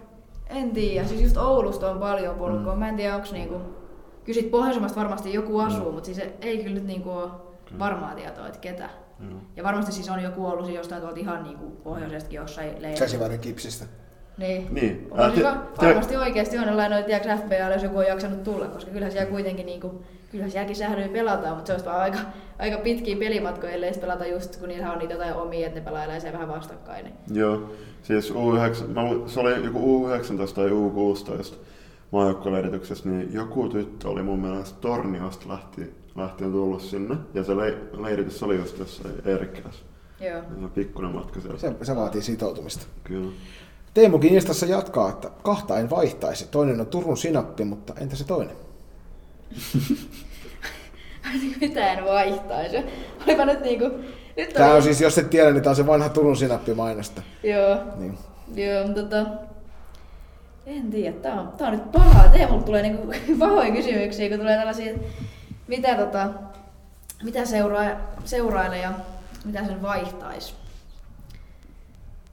[0.50, 2.74] en tiedä, siis just Oulusta on paljon porukkaa.
[2.74, 2.80] Mm.
[2.80, 3.62] Mä en tiedä, onks niinku,
[4.24, 5.94] kyllä sit pohjoisemmasta varmasti joku asuu, mm.
[5.94, 7.32] mutta siis ei kyllä nyt niinku ole
[7.80, 8.90] varmaa tietoa, että ketä.
[9.20, 9.40] Mm.
[9.56, 13.00] Ja varmasti siis on joku ollut siis jostain tuolta ihan niinku pohjoisestakin jossain leirillä.
[13.00, 13.86] Käsivarren kipsistä.
[14.38, 14.68] Niin.
[14.72, 15.08] niin.
[15.12, 18.92] On hyvä, varmasti oikeasti on jollain noita, tiedätkö FBA, jos joku on jaksanut tulla, koska
[18.92, 22.18] kyllähän siellä kuitenkin niinku, kyllähän sielläkin sählyy pelataan, mutta se olisi vaan aika,
[22.60, 26.20] aika pitkiä pelimatkoja, ellei pelata just kun niillä on niitä jotain omia, että ne pelailee
[26.20, 27.06] siellä vähän vastakkain.
[27.06, 27.40] Niin.
[27.40, 27.70] Joo,
[28.04, 31.56] siis U9, mä, se oli joku U19 tai U16
[32.12, 37.78] maajoukkueleirityksessä, niin joku tyttö oli mun mielestä Torniosta lähti, lähtien tullut sinne, ja se le,
[37.98, 39.86] leiritys oli just jossain Eerikkilässä.
[40.20, 40.42] Joo.
[40.42, 41.60] Se pikkuinen matka siellä.
[41.60, 42.86] Se, se vaatii sitoutumista.
[43.04, 43.32] Kyllä.
[43.94, 46.48] Teemukin Instassa jatkaa, että kahta en vaihtaisi.
[46.52, 48.56] Toinen on Turun sinappi, mutta entä se toinen?
[51.62, 52.78] Mitä en vaihtaisi?
[53.28, 53.90] Olipa nyt niinku...
[54.38, 54.76] Nyt Tämä oli...
[54.76, 57.22] on siis, jos et tiedä, niin tämä on se vanha Turun sinappi mainosta.
[57.44, 57.78] Joo.
[57.96, 58.18] Niin.
[58.56, 59.26] Joo, tota...
[60.66, 62.30] En tiedä, tää on, tää on nyt paha.
[62.30, 64.94] Teemulla tulee niinku pahoja kysymyksiä, kun tulee tällaisia,
[65.68, 66.30] mitä, tota,
[67.24, 67.90] mitä seuraa,
[68.26, 68.92] seurailee ja
[69.46, 70.54] mitä sen vaihtaisi.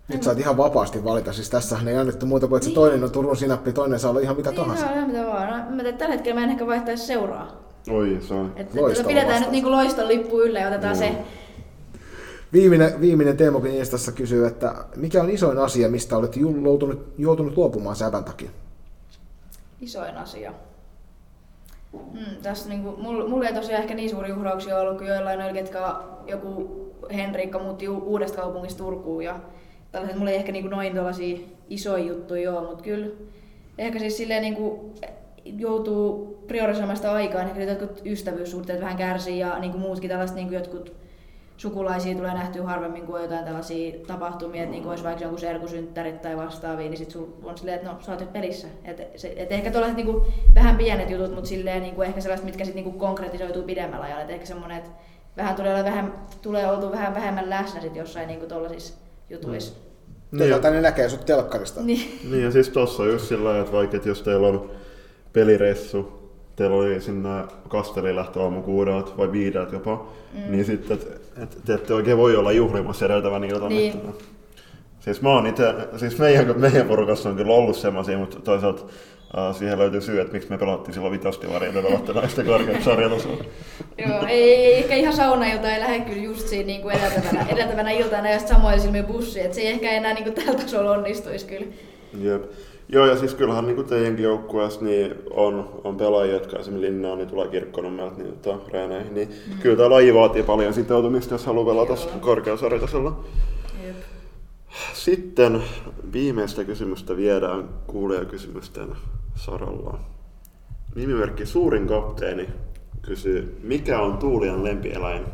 [0.09, 1.33] Nyt saat ihan vapaasti valita.
[1.33, 4.21] Siis tässähän ei annettu muuta kuin, että se toinen on Turun sinappi, toinen saa olla
[4.21, 4.85] ihan mitä Niin, tahansa.
[4.85, 5.71] saa ihan mitä vaan.
[5.77, 7.69] No, mä tällä hetkellä mä en ehkä vaihtaisi seuraa.
[7.91, 8.53] Oi, se on.
[8.57, 8.69] Et,
[9.01, 11.13] et, pidetään nyt niinku loiston lippu yllä ja otetaan se.
[12.53, 17.97] Viimeinen, viimeinen Teemokin Instassa kysyy, että mikä on isoin asia, mistä olet joutunut, joutunut luopumaan
[17.97, 18.51] sävän takia?
[19.81, 20.53] isoin asia.
[21.93, 25.95] Hmm, tässä niinku, mulla, mulla ei tosiaan ehkä niin suuri uhrauksia ollut kuin joillain ketkä
[26.27, 26.71] joku
[27.13, 29.41] Henriikka muutti u- uudesta kaupungista Turkuun ja
[29.93, 33.07] tällaiset, mulla ei ehkä niinku noin tuollaisia isoja juttuja ole, mutta kyllä
[33.79, 34.95] ehkä siis silleen niinku
[35.45, 40.55] joutuu priorisoimaan sitä aikaa, niin ehkä jotkut ystävyyssuhteet vähän kärsii ja niinku muutkin tällaiset niinku
[40.55, 40.93] jotkut
[41.57, 46.37] sukulaisia tulee nähtyä harvemmin kuin jotain tällaisia tapahtumia, että niinku olisi vaikka jonkun serkusynttärit tai
[46.37, 48.69] vastaavia, niin sit sul on silleen, että no sä oot nyt pelissä.
[48.85, 52.65] Et, se, et ehkä tuollaiset niinku vähän pienet jutut, mutta silleen niinku ehkä sellaiset, mitkä
[52.65, 54.23] sit niinku konkretisoituu pidemmällä ajalla.
[54.23, 54.91] Et ehkä semmonen, että
[55.37, 56.13] vähän tulee, olla vähän,
[56.43, 59.75] tulee oltu vähän vähemmän läsnä sit jossain niinku tollasissa jutuissa.
[60.33, 60.51] Niin.
[60.51, 61.81] Tätä tänne näkee sut telkkarista.
[61.83, 62.19] Niin.
[62.31, 64.71] Niin ja siis tossa on just sillä että vaikka jos teillä on
[65.33, 70.51] pelireissu, teillä oli sinne Kasteliin lähtö aamu kuudelta vai viideltä jopa, mm.
[70.51, 73.69] niin sitten et, et, te ette oikein voi olla juhlimassa edeltävän iltana.
[73.69, 73.93] Niin.
[73.97, 74.25] Että,
[75.01, 78.83] Siis mä oon ite, siis meidän, meidän porukassa on kyllä ollut semmoisia, mutta toisaalta
[79.59, 83.45] siihen löytyy syy, että miksi me pelattiin silloin vitostivaria tätä naisten korkeat sarjatasolla.
[83.99, 88.31] Joo, ei, ei, ehkä ihan saunailta ei lähde kyllä just siinä niinku edeltävänä, edeltävänä iltana
[88.31, 91.67] ja samoin silmin bussi, että se ei ehkä enää niinku tällä tasolla onnistuisi kyllä.
[92.21, 92.43] Jep.
[92.89, 97.29] Joo, ja siis kyllähän niin teidänkin joukkueessa niin on, on pelaajia, jotka esimerkiksi Linnaa, niin
[97.29, 99.59] tulee kirkkonummelta niin, tota, reeneihin, niin mm.
[99.59, 102.21] kyllä tämä laji vaatii paljon sitoutumista, jos haluaa pelata Joo.
[102.21, 103.25] korkeasarjatasolla.
[103.87, 103.97] Jep.
[104.93, 105.63] Sitten
[106.13, 108.89] viimeistä kysymystä viedään kuulijakysymysten
[109.39, 109.99] saralla.
[110.95, 112.49] Nimimerkki Suurin kapteeni
[113.03, 115.25] kysyy, mikä on Tuulian lempieläin?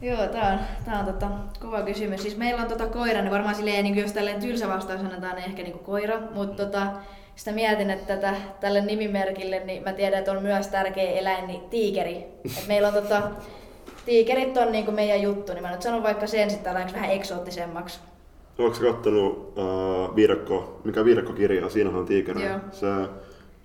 [0.00, 1.28] Joo, tää on, tää on tota,
[1.60, 2.22] kova kysymys.
[2.22, 5.44] Siis meillä on tota koira, niin varmaan silleen, niin jos tälleen tylsä vastaus annetaan, niin
[5.44, 6.20] ehkä niin koira.
[6.34, 6.86] Mutta tota,
[7.36, 11.60] sitä mietin, että tätä, tälle nimimerkille, niin mä tiedän, että on myös tärkeä eläin, niin
[11.60, 12.16] tiikeri.
[12.44, 13.22] Et meillä on tota,
[14.04, 18.00] tiikerit on niin meidän juttu, niin mä nyt sanon vaikka sen sitten vähän eksoottisemmaksi.
[18.58, 21.68] Oletko kattonut uh, viidakko, mikä viidakkokirja?
[21.68, 22.44] Siinähän on tiikeri.
[22.44, 22.58] Joo.
[22.72, 22.86] Se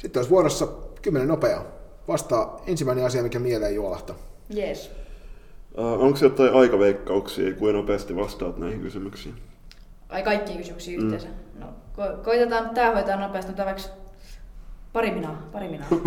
[0.00, 0.68] Sitten olisi vuorossa
[1.02, 1.64] kymmenen nopeaa.
[2.08, 4.16] Vastaa ensimmäinen asia, mikä mieleen juolahtaa.
[4.56, 4.90] Yes.
[5.78, 9.34] Uh, onko jotain aikaveikkauksia, kuinka nopeasti vastaat näihin kysymyksiin?
[10.08, 11.28] Ai kaikki kysymyksiä yhteensä.
[11.58, 11.66] No,
[11.98, 13.82] ko- koitetaan nyt tää hoitaa nopeasti, mutta vaikka
[14.92, 15.88] pari minaa, pari minaa.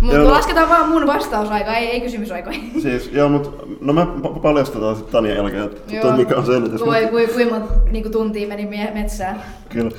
[0.00, 0.30] Mutta Joo.
[0.30, 2.58] lasketaan vaan mun vastausaika, ei, ei kysymysaikoja.
[2.82, 3.50] Siis, joo, mutta
[3.80, 6.80] no me pa- paljastetaan sitten Tanian jälkeen, että tota, mikä on selvitys.
[6.80, 9.42] Voi, kui, kuinka monta niinku tuntia meni mie- metsään.
[9.68, 9.90] Kyllä.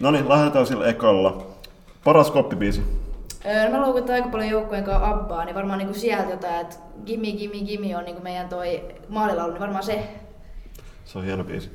[0.00, 1.46] No niin, lähdetään sillä ekalla.
[2.08, 2.82] Paras koppibiisi.
[3.46, 7.32] Öö, mä luukutan aika paljon joukkueen kanssa Abbaa, niin varmaan niinku sieltä jotain, että Gimme
[7.32, 10.08] Gimme Gimme on niinku meidän toi maalilaulu, niin varmaan se.
[11.04, 11.70] Se on hieno biisi.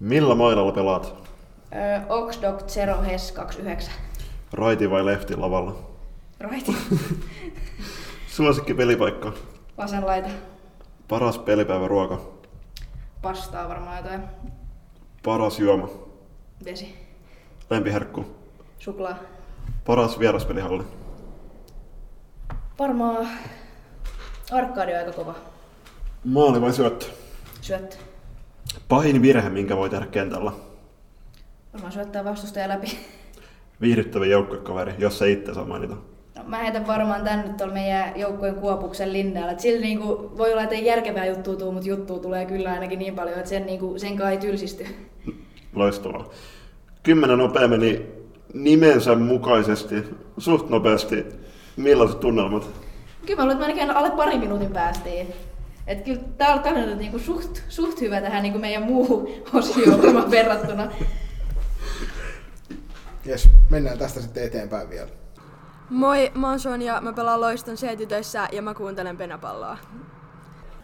[0.00, 1.14] Millä mailalla pelaat?
[1.74, 3.92] Öö, Oxdog Zero Hes 29.
[4.52, 5.74] Raiti vai lefti lavalla?
[6.40, 6.68] Right.
[8.36, 9.32] Suosikki pelipaikka.
[9.78, 10.28] Vasen laita.
[11.08, 12.20] Paras pelipäivä ruoka.
[13.22, 14.22] Pastaa varmaan jotain.
[15.24, 15.88] Paras juoma.
[16.64, 16.94] Vesi.
[17.70, 18.24] Lempiherkku.
[18.78, 19.37] Suklaa.
[19.88, 20.84] Paras vieraspelihalli.
[22.78, 23.28] Varmaan
[24.50, 25.34] arkkaadi on aika kova.
[26.24, 27.06] Maali vai syöttö?
[27.60, 27.96] Syöttö.
[28.88, 30.52] Pahin virhe, minkä voi tehdä kentällä.
[31.72, 32.98] Varmaan syöttää vastustaja läpi.
[33.80, 35.94] Viihdyttävä joukkuekaveri, jos se itse saa mainita.
[36.36, 39.52] No, mä heitän varmaan tän nyt tuolla meidän joukkueen kuopuksen linnalla.
[39.52, 42.98] Et sillä niinku, voi olla, että ei järkevää juttua tuu, mutta juttua tulee kyllä ainakin
[42.98, 44.86] niin paljon, että sen, niinku, sen kai ei tylsisty.
[45.74, 46.30] Loistavaa.
[47.02, 48.17] Kymmenen nopea meni
[48.54, 49.94] nimensä mukaisesti,
[50.38, 51.26] suht nopeasti.
[51.76, 52.70] Millaiset tunnelmat?
[53.26, 55.34] Kyllä mä luulen, että ainakin alle pari minuutin päästiin.
[55.86, 60.92] Et kyllä tää on, nyt niinku suht, suht hyvä tähän niinku meidän muuhun osioon verrattuna.
[63.24, 65.08] Jes, mennään tästä sitten eteenpäin vielä.
[65.90, 69.78] Moi, mä oon Sonja, mä pelaan Loiston C-tytöissä ja mä kuuntelen penapalloa.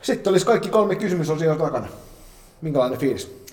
[0.02, 1.86] Sitten olisi kaikki kolme kysymysosiota takana.
[2.60, 3.43] Minkälainen fiilis?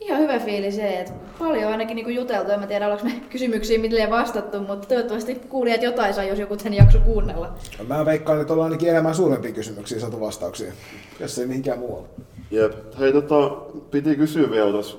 [0.00, 2.50] Ihan hyvä fiilis se, että paljon ainakin niinku juteltu.
[2.50, 6.58] En mä tiedä, ollaanko me kysymyksiin miten vastattu, mutta toivottavasti kuulijat jotain saa, jos joku
[6.58, 7.54] sen jakso kuunnella.
[7.88, 10.72] Mä veikkaan, että ollaan ainakin enemmän suurempia kysymyksiä saatu vastauksia,
[11.20, 12.08] jos ei mihinkään muualle.
[12.50, 12.72] Jep.
[12.98, 13.50] Hei, tota,
[13.90, 14.98] piti kysyä vielä tuossa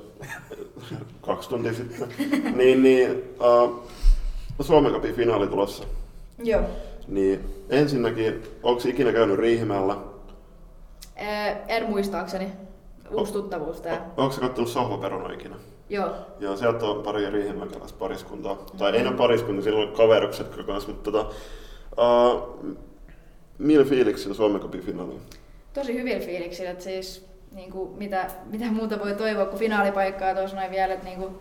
[1.22, 2.08] kaksi tuntia sitten.
[2.56, 3.84] niin, niin uh,
[4.62, 5.84] Suomen Cupin finaali tulossa.
[6.44, 6.62] Joo.
[7.08, 7.40] Niin
[7.70, 9.98] ensinnäkin, onko ikinä käynyt Riihimäellä?
[11.16, 12.52] Ää, en muistaakseni.
[13.12, 14.12] Uusi tuttavuus tää.
[14.18, 15.56] Onko se kattonut sohvaperuna ikinä?
[15.90, 16.10] Joo.
[16.40, 18.58] Joo, sieltä on pari riihimäkeläistä pariskuntaa.
[18.78, 21.30] Tai ei ole pariskunta, silloin on kaverukset kyllä kanssa, mutta tota,
[21.98, 22.76] uh,
[23.58, 25.22] millä fiiliksillä Suomen Cupin finaaliin?
[25.74, 30.58] Tosi hyvillä fiiliksillä, että siis niin kuin, mitä, mitä muuta voi toivoa kuin finaalipaikkaa tuossa
[30.58, 31.36] noin vielä, että niin kuin,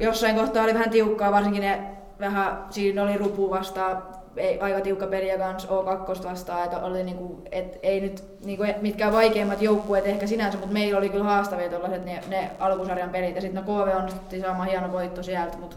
[0.00, 1.80] jossain kohtaa oli vähän tiukkaa, varsinkin ne
[2.20, 4.02] vähän, siinä oli rupu vastaan,
[4.38, 8.64] ei, aika tiukka peli ja kans O2 vastaan, että oli niinku, et ei nyt niinku,
[8.80, 13.34] mitkään vaikeimmat joukkueet ehkä sinänsä, mutta meillä oli kyllä haastavia tuollaiset ne, ne alkusarjan pelit
[13.34, 15.76] ja sitten no KV onnistuttiin saamaan hieno voitto sieltä, mutta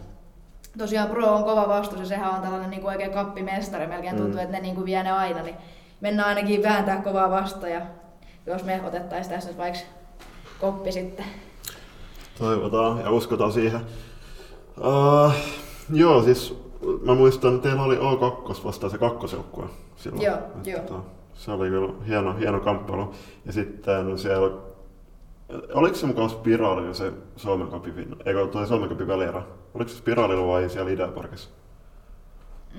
[0.78, 4.42] tosiaan Pro on kova vastus ja sehän on tällainen niinku oikein kappimestari, melkein tuntuu, mm.
[4.44, 5.56] että ne niinku vie ne aina, niin
[6.00, 7.80] mennään ainakin vääntää kovaa vasta ja
[8.46, 9.80] jos me otettaisiin tässä nyt vaikka
[10.60, 11.24] koppi sitten.
[12.38, 13.80] Toivotaan ja uskotaan siihen.
[14.78, 15.32] Uh,
[15.92, 16.61] joo, siis
[17.02, 19.64] mä muistan, että teillä oli O2 vastaan se kakkosjoukkue
[19.96, 20.22] silloin.
[20.22, 20.80] Joo, että, joo.
[20.80, 21.00] Tota,
[21.34, 23.14] se oli kyllä hieno, hieno kamppailu.
[23.46, 24.50] Ja sitten siellä,
[25.74, 29.42] oliko se mukaan spiraali se Suomen Cupin, eikö toi Suomen Cupin välierä?
[29.74, 31.50] Oliko se spiraalilla vai siellä Ideaparkissa?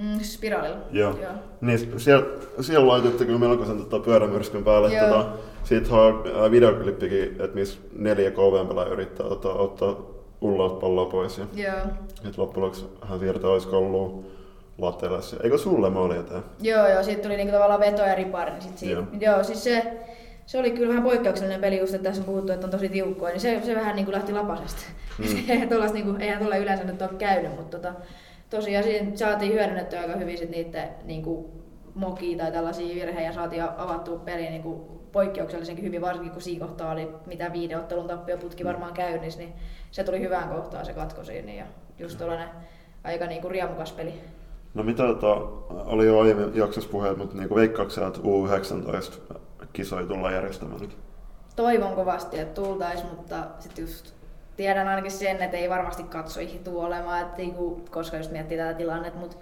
[0.02, 0.78] Mm, spiraalilla.
[0.92, 1.18] Joo.
[1.22, 1.32] Joo.
[1.62, 2.26] Niin siellä,
[2.62, 4.94] siellä laitoitte kyllä melkoisen tota, pyörämyrskyn päälle.
[4.94, 5.08] Joo.
[5.08, 5.26] Tota,
[5.64, 10.13] siitä on ää, videoklippikin, että missä neljä KV yrittää tota, ottaa
[10.44, 11.38] ullauspalloa pois.
[11.38, 11.80] Ja, Joo.
[12.30, 14.34] et loppujen lopuksi hän siirtää olisiko ollut
[14.78, 15.38] Latelassa.
[15.44, 16.44] Eikö sulle maali eteen?
[16.62, 18.52] Joo, joo, siitä tuli niinku tavallaan veto ja ripari.
[18.52, 19.06] Niin sit siitä, Joo.
[19.20, 19.44] joo.
[19.44, 19.94] siis se,
[20.46, 23.32] se oli kyllä vähän poikkeuksellinen peli, just että tässä on puhuttu, että on tosi tiukkoja,
[23.32, 24.82] niin se, se vähän niinku lähti lapasesta.
[25.20, 25.26] Mm.
[25.50, 27.94] eihän tuolla niinku, eihän tuolla yleensä nyt ole käynyt, mutta tota,
[28.50, 31.50] tosiaan siinä saatiin hyödynnettyä aika hyvin sit niiden niinku,
[31.96, 36.92] mokia tai tällaisia virheitä ja saatiin avattua peli niinku, poikkeuksellisenkin hyvin, varsinkin kun siinä kohtaa
[36.92, 39.54] oli mitä viiden ottelun tappioputki varmaan käynnissä, niin
[39.92, 41.66] se tuli hyvään kohtaan se katko siinä ja
[42.00, 42.50] just tuollainen
[43.04, 44.14] aika niinku riemukas peli.
[44.74, 45.34] No mitä tota,
[45.70, 49.38] oli jo aiemmin jaksossa puheet, mutta niinku veikkauksena, että U19
[49.74, 50.98] kisoja tullaan järjestämään nyt.
[51.56, 54.14] toivon kovasti, että tultais, mutta sitten just
[54.58, 58.74] tiedän ainakin sen, että ei varmasti katsoihin tuu olemaan, että niinku, koska just miettii tätä
[58.74, 59.38] tilannetta, mutta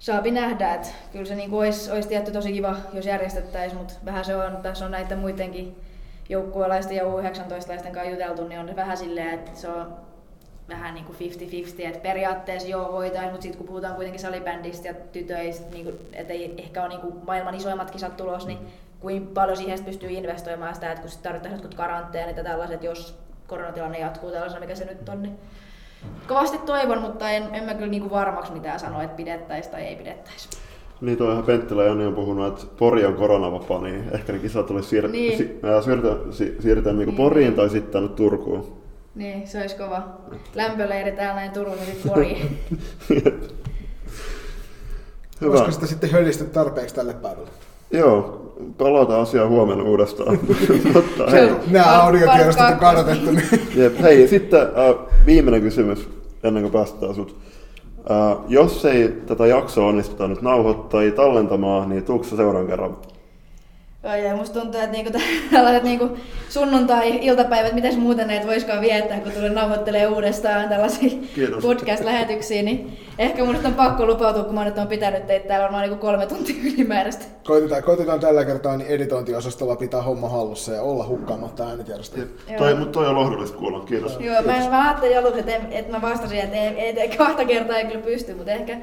[0.00, 4.24] saapi nähdä, että kyllä se niinku olisi, olisi tietty tosi kiva, jos järjestettäisiin, mutta vähän
[4.24, 5.76] se on, tässä on näiden muidenkin
[6.28, 9.96] joukkueelaisten ja U19-laisten kanssa juteltu, niin on vähän silleen, että se on
[10.68, 14.94] vähän niin kuin 50-50, että periaatteessa joo voitaisiin, mutta sitten kun puhutaan kuitenkin salibändistä ja
[14.94, 18.58] tytöistä, niin kuin, että ei ehkä ole niin kuin maailman isoimmat kisat tulos, niin
[19.00, 23.98] kuinka paljon siihen pystyy investoimaan sitä, että kun tarvitaan jotkut karanteenit ja tällaiset, jos koronatilanne
[23.98, 25.38] jatkuu tällaisena, mikä se nyt on, niin
[26.28, 29.82] kovasti toivon, mutta en, en mä kyllä niin kuin varmaksi mitään sanoa, että pidettäisiin tai
[29.82, 30.48] ei pidettäisi.
[31.00, 34.66] Niin toihan Penttilä ja Joni on puhunut, että Pori on koronavapaa, niin ehkä ne kisat
[34.66, 35.38] tulisi siir- Niin.
[35.38, 37.16] si- siirtää, si- siirtää niinku Niin.
[37.16, 38.80] Poriin tai sitten tänne Turkuun.
[39.14, 40.02] Niin, se olisi kova.
[40.54, 42.58] Lämpöleiri täällä näin Turun ja sitten Poriin.
[45.40, 45.50] Hyvä.
[45.52, 47.50] Olisiko sitä sitten hölisty tarpeeksi tälle päivälle?
[47.90, 48.39] Joo,
[48.78, 50.38] palataan asiaan huomenna uudestaan.
[50.94, 52.66] Mutta hei, Nämä audiotiedostot
[52.98, 53.06] on.
[53.06, 53.42] Niin.
[53.76, 56.08] jep, hei, sitten äh, viimeinen kysymys
[56.42, 57.36] ennen kuin päästetään sut.
[58.10, 62.96] Äh, jos ei tätä jaksoa onnistuta nyt nauhoittaa tai tallentamaan, niin tuutko sä seuraavan kerran?
[64.04, 65.18] Oi, ja musta tuntuu, että niinku
[65.52, 66.16] tällaiset niinku
[66.48, 71.62] sunnuntai-iltapäivät, miten muuten näitä voisikaan viettää, kun tulen nauhoittelee uudestaan tällaisia Kiitos.
[71.64, 75.82] podcast-lähetyksiä, niin ehkä mun on pakko lupautua, kun mä nyt on pitänyt teitä täällä varmaan
[75.82, 77.24] niinku kolme tuntia ylimääräistä.
[77.44, 82.18] Koitetaan, koitetaan tällä kertaa niin editointiosastolla pitää homma hallussa ja olla hukkaamatta äänitiedosta.
[82.58, 84.16] Toi, mutta toi on lohdullista kuulla, kiitos.
[84.20, 87.44] Joo, mä, mä ajattelin aluksi, että, en- että mä vastasin, että ei, ei, ei, kahta
[87.44, 88.78] kertaa ei kyllä pysty, mutta ehkä,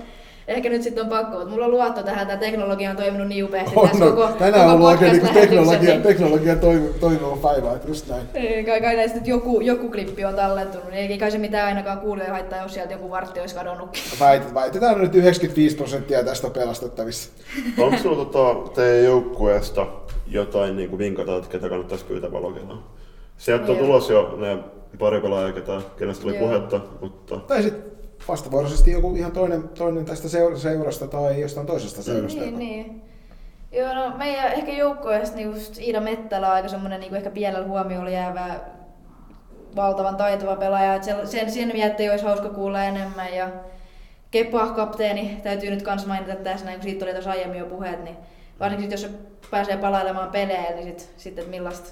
[0.48, 1.38] ehkä nyt sitten on pakko.
[1.38, 4.28] Mutta mulla on luotto tähän, tämä teknologia on toiminut niin upeasti On, tässä no, koko,
[4.28, 8.24] tänään on koko ollut oikein niin teknologia, niin- teknologia toimi, toimiva päivä, että just näin.
[8.34, 11.68] Ei, kai, kai näistä nyt joku, joku klippi on tallentunut, niin ei kai se mitään
[11.68, 14.04] ainakaan kuulijoita haittaa, jos sieltä joku vartti olisi kadonnutkin.
[14.20, 17.30] Väit, väitetään nyt 95 prosenttia tästä on pelastettavissa.
[17.78, 19.88] Onko sulla tota, teidän joukkueesta
[20.28, 22.84] jotain niin kuin vinkata, että ketä kannattaisi pyytää valokelaan?
[23.38, 24.58] Sieltä on tulos jo ne
[25.00, 27.97] pari pelaajaa, ketä, kenestä oli puhetta, mutta Tai sitten
[28.28, 32.42] vastavuoroisesti joku ihan toinen, toinen tästä seura- seurasta tai jostain toisesta seurasta.
[32.42, 33.02] Niin, niin.
[33.72, 37.68] Joo, no meidän ehkä joukkueesta niin just Iida Mettälä on aika semmoinen niin ehkä pienellä
[37.68, 38.60] huomiolla jäävä
[39.76, 40.96] valtavan taitava pelaaja.
[40.96, 43.34] Et sen, sen, sen miettiä olisi hauska kuulla enemmän.
[43.36, 43.50] Ja
[44.32, 48.04] Kepa, kapteeni, täytyy nyt kans mainita tässä, näin, kun siitä oli tuossa aiemmin jo puheet,
[48.04, 48.18] niin
[48.60, 49.20] varsinkin sit, jos se
[49.52, 51.90] pääsee palailemaan pelejä, niin sit, sitten että millaista,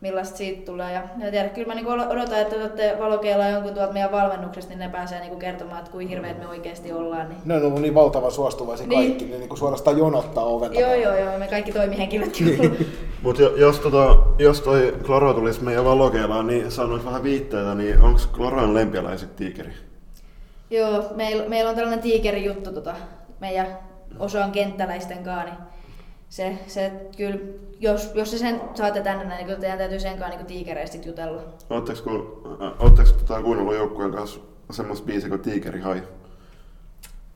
[0.00, 0.92] millaista siitä tulee.
[0.92, 4.78] Ja, ja tiedä, kyllä mä niinku odotan, että otatte valokeilla jonkun tuolta meidän valmennuksesta, niin
[4.78, 7.28] ne pääsee niinku kertomaan, että kuinka hirveät me oikeasti ollaan.
[7.28, 9.08] Niin Ne on ollut niin valtavan suostuvaisia Niin.
[9.08, 12.86] kaikki, ne niin kuin suorastaan jonottaa oven Joo, joo, joo, me kaikki toimihenkilötkin Niin.
[13.22, 18.20] Mutta jos, tota, jos toi Klaro tulisi meidän valokeilaan, niin sanoit vähän viitteitä, niin onko
[18.32, 19.72] Klaroan lempialaiset tiikeri?
[20.70, 22.94] Joo, meillä meil on tällainen tiikeri juttu tota,
[23.40, 23.66] meidän
[24.18, 25.56] osaan kenttäläisten kanssa, niin
[26.36, 27.38] se, se kyllä,
[27.80, 30.98] jos, jos se sen saatte tänne näin, niin kyllä teidän täytyy sen kanssa niin tiikereistä
[31.08, 31.42] jutella.
[31.70, 34.40] Oletteko, ku, äh, ootteko tota, kuunnellut joukkueen kanssa
[34.70, 36.02] semmoista biisiä kuin Tiikeri Hai?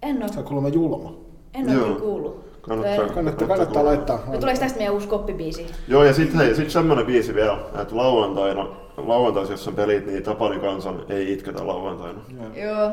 [0.02, 1.14] En Se on ole, kuulemma julma.
[1.54, 1.84] en ole Joo.
[1.84, 2.50] kyllä kuullut.
[2.62, 4.22] Kannattaa, Toi- Kannattaa, kannattaa laittaa.
[4.26, 5.66] No tuleeko tästä meidän uusi koppibiisi?
[5.88, 8.66] Joo, ja sitten sit semmonen biisi vielä, että lauantaina,
[8.96, 12.20] lauantaisi, jos on pelit, niin Tapani kansan ei itketä lauantaina.
[12.54, 12.90] Joo.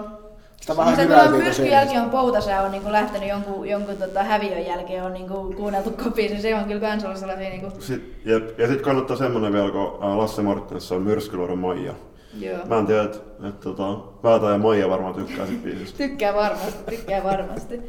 [0.61, 4.23] Sitä vähän tuolla siitä myrskyn se- jälkeen on poutasää on niinku lähtenyt jonkun, jonkun tota
[4.23, 8.59] häviön jälkeen on niinku kuunneltu kopiin, se on kyllä kans ollut sellaisia niinku, Sit, jep,
[8.59, 11.93] ja sitten kannattaa semmonen vielä, kun äh, Lasse Mortensen on Myrskyluodon Maija.
[12.41, 12.65] Joo.
[12.65, 15.97] Mä en tiedä, että et, tota, Päätä ja Maija varmaan tykkää siitä biisistä.
[15.97, 17.79] Tykkää varmasti, tykkää varmasti.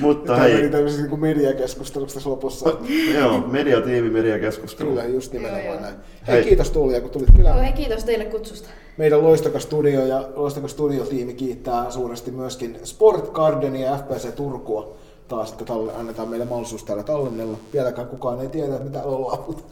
[0.00, 2.70] Mutta Tämä meni hei, tämmöisessä niin mediakeskusteluksi tässä lopussa.
[3.14, 4.88] joo, mediatiimi, mediakeskustelu.
[4.90, 5.82] Kyllä, just nimenomaan Joo, joo.
[5.82, 5.94] näin.
[6.26, 6.44] Hei, Hei.
[6.44, 7.60] kiitos Tuulia, kun tulit Joo, kylään.
[7.60, 8.68] hei kiitos teille kutsusta.
[8.96, 14.96] Meidän Loistokas Studio ja Loistokas Studio-tiimi kiittää suuresti myöskin Sport Gardenia ja FPC Turkua.
[15.28, 17.58] Taas, että talle, annetaan meille mahdollisuus täällä tallennella.
[17.72, 19.62] Vieläkään kukaan ei tiedä, mitä ollaan, mutta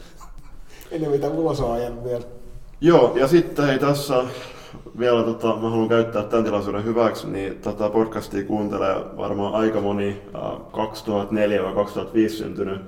[0.91, 2.23] ennen mitä ulos on vielä.
[2.81, 4.23] Joo, ja sitten hei tässä
[4.99, 10.21] vielä tota, mä haluan käyttää tämän tilaisuuden hyväksi, niin tätä podcastia kuuntelee varmaan aika moni
[10.35, 10.41] äh,
[12.25, 12.81] 2004-2005 syntynyt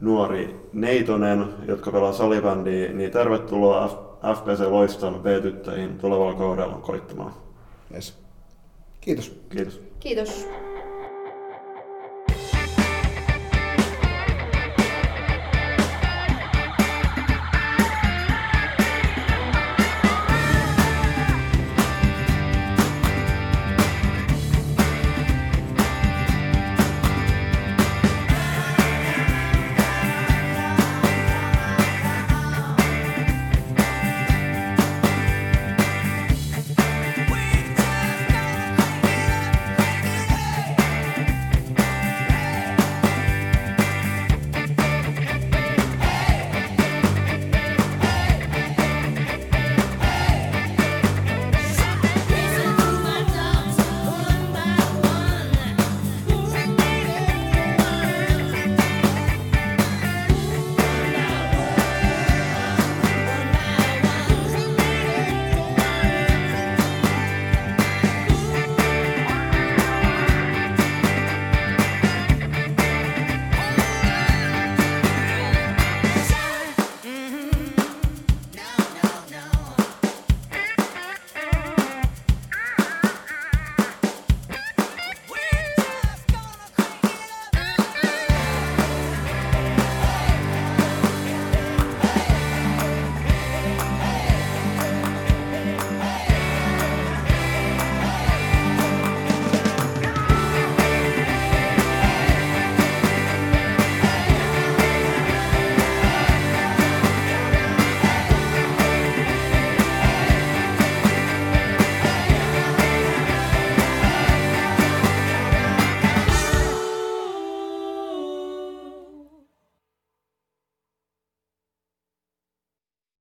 [0.00, 7.32] nuori Neitonen, jotka pelaa salibändiä, niin tervetuloa F- FPC Loiston B-tyttöihin tulevalla kaudella koittamaan.
[7.94, 8.18] Yes.
[9.00, 9.40] Kiitos.
[9.50, 9.80] Kiitos.
[10.00, 10.46] Kiitos.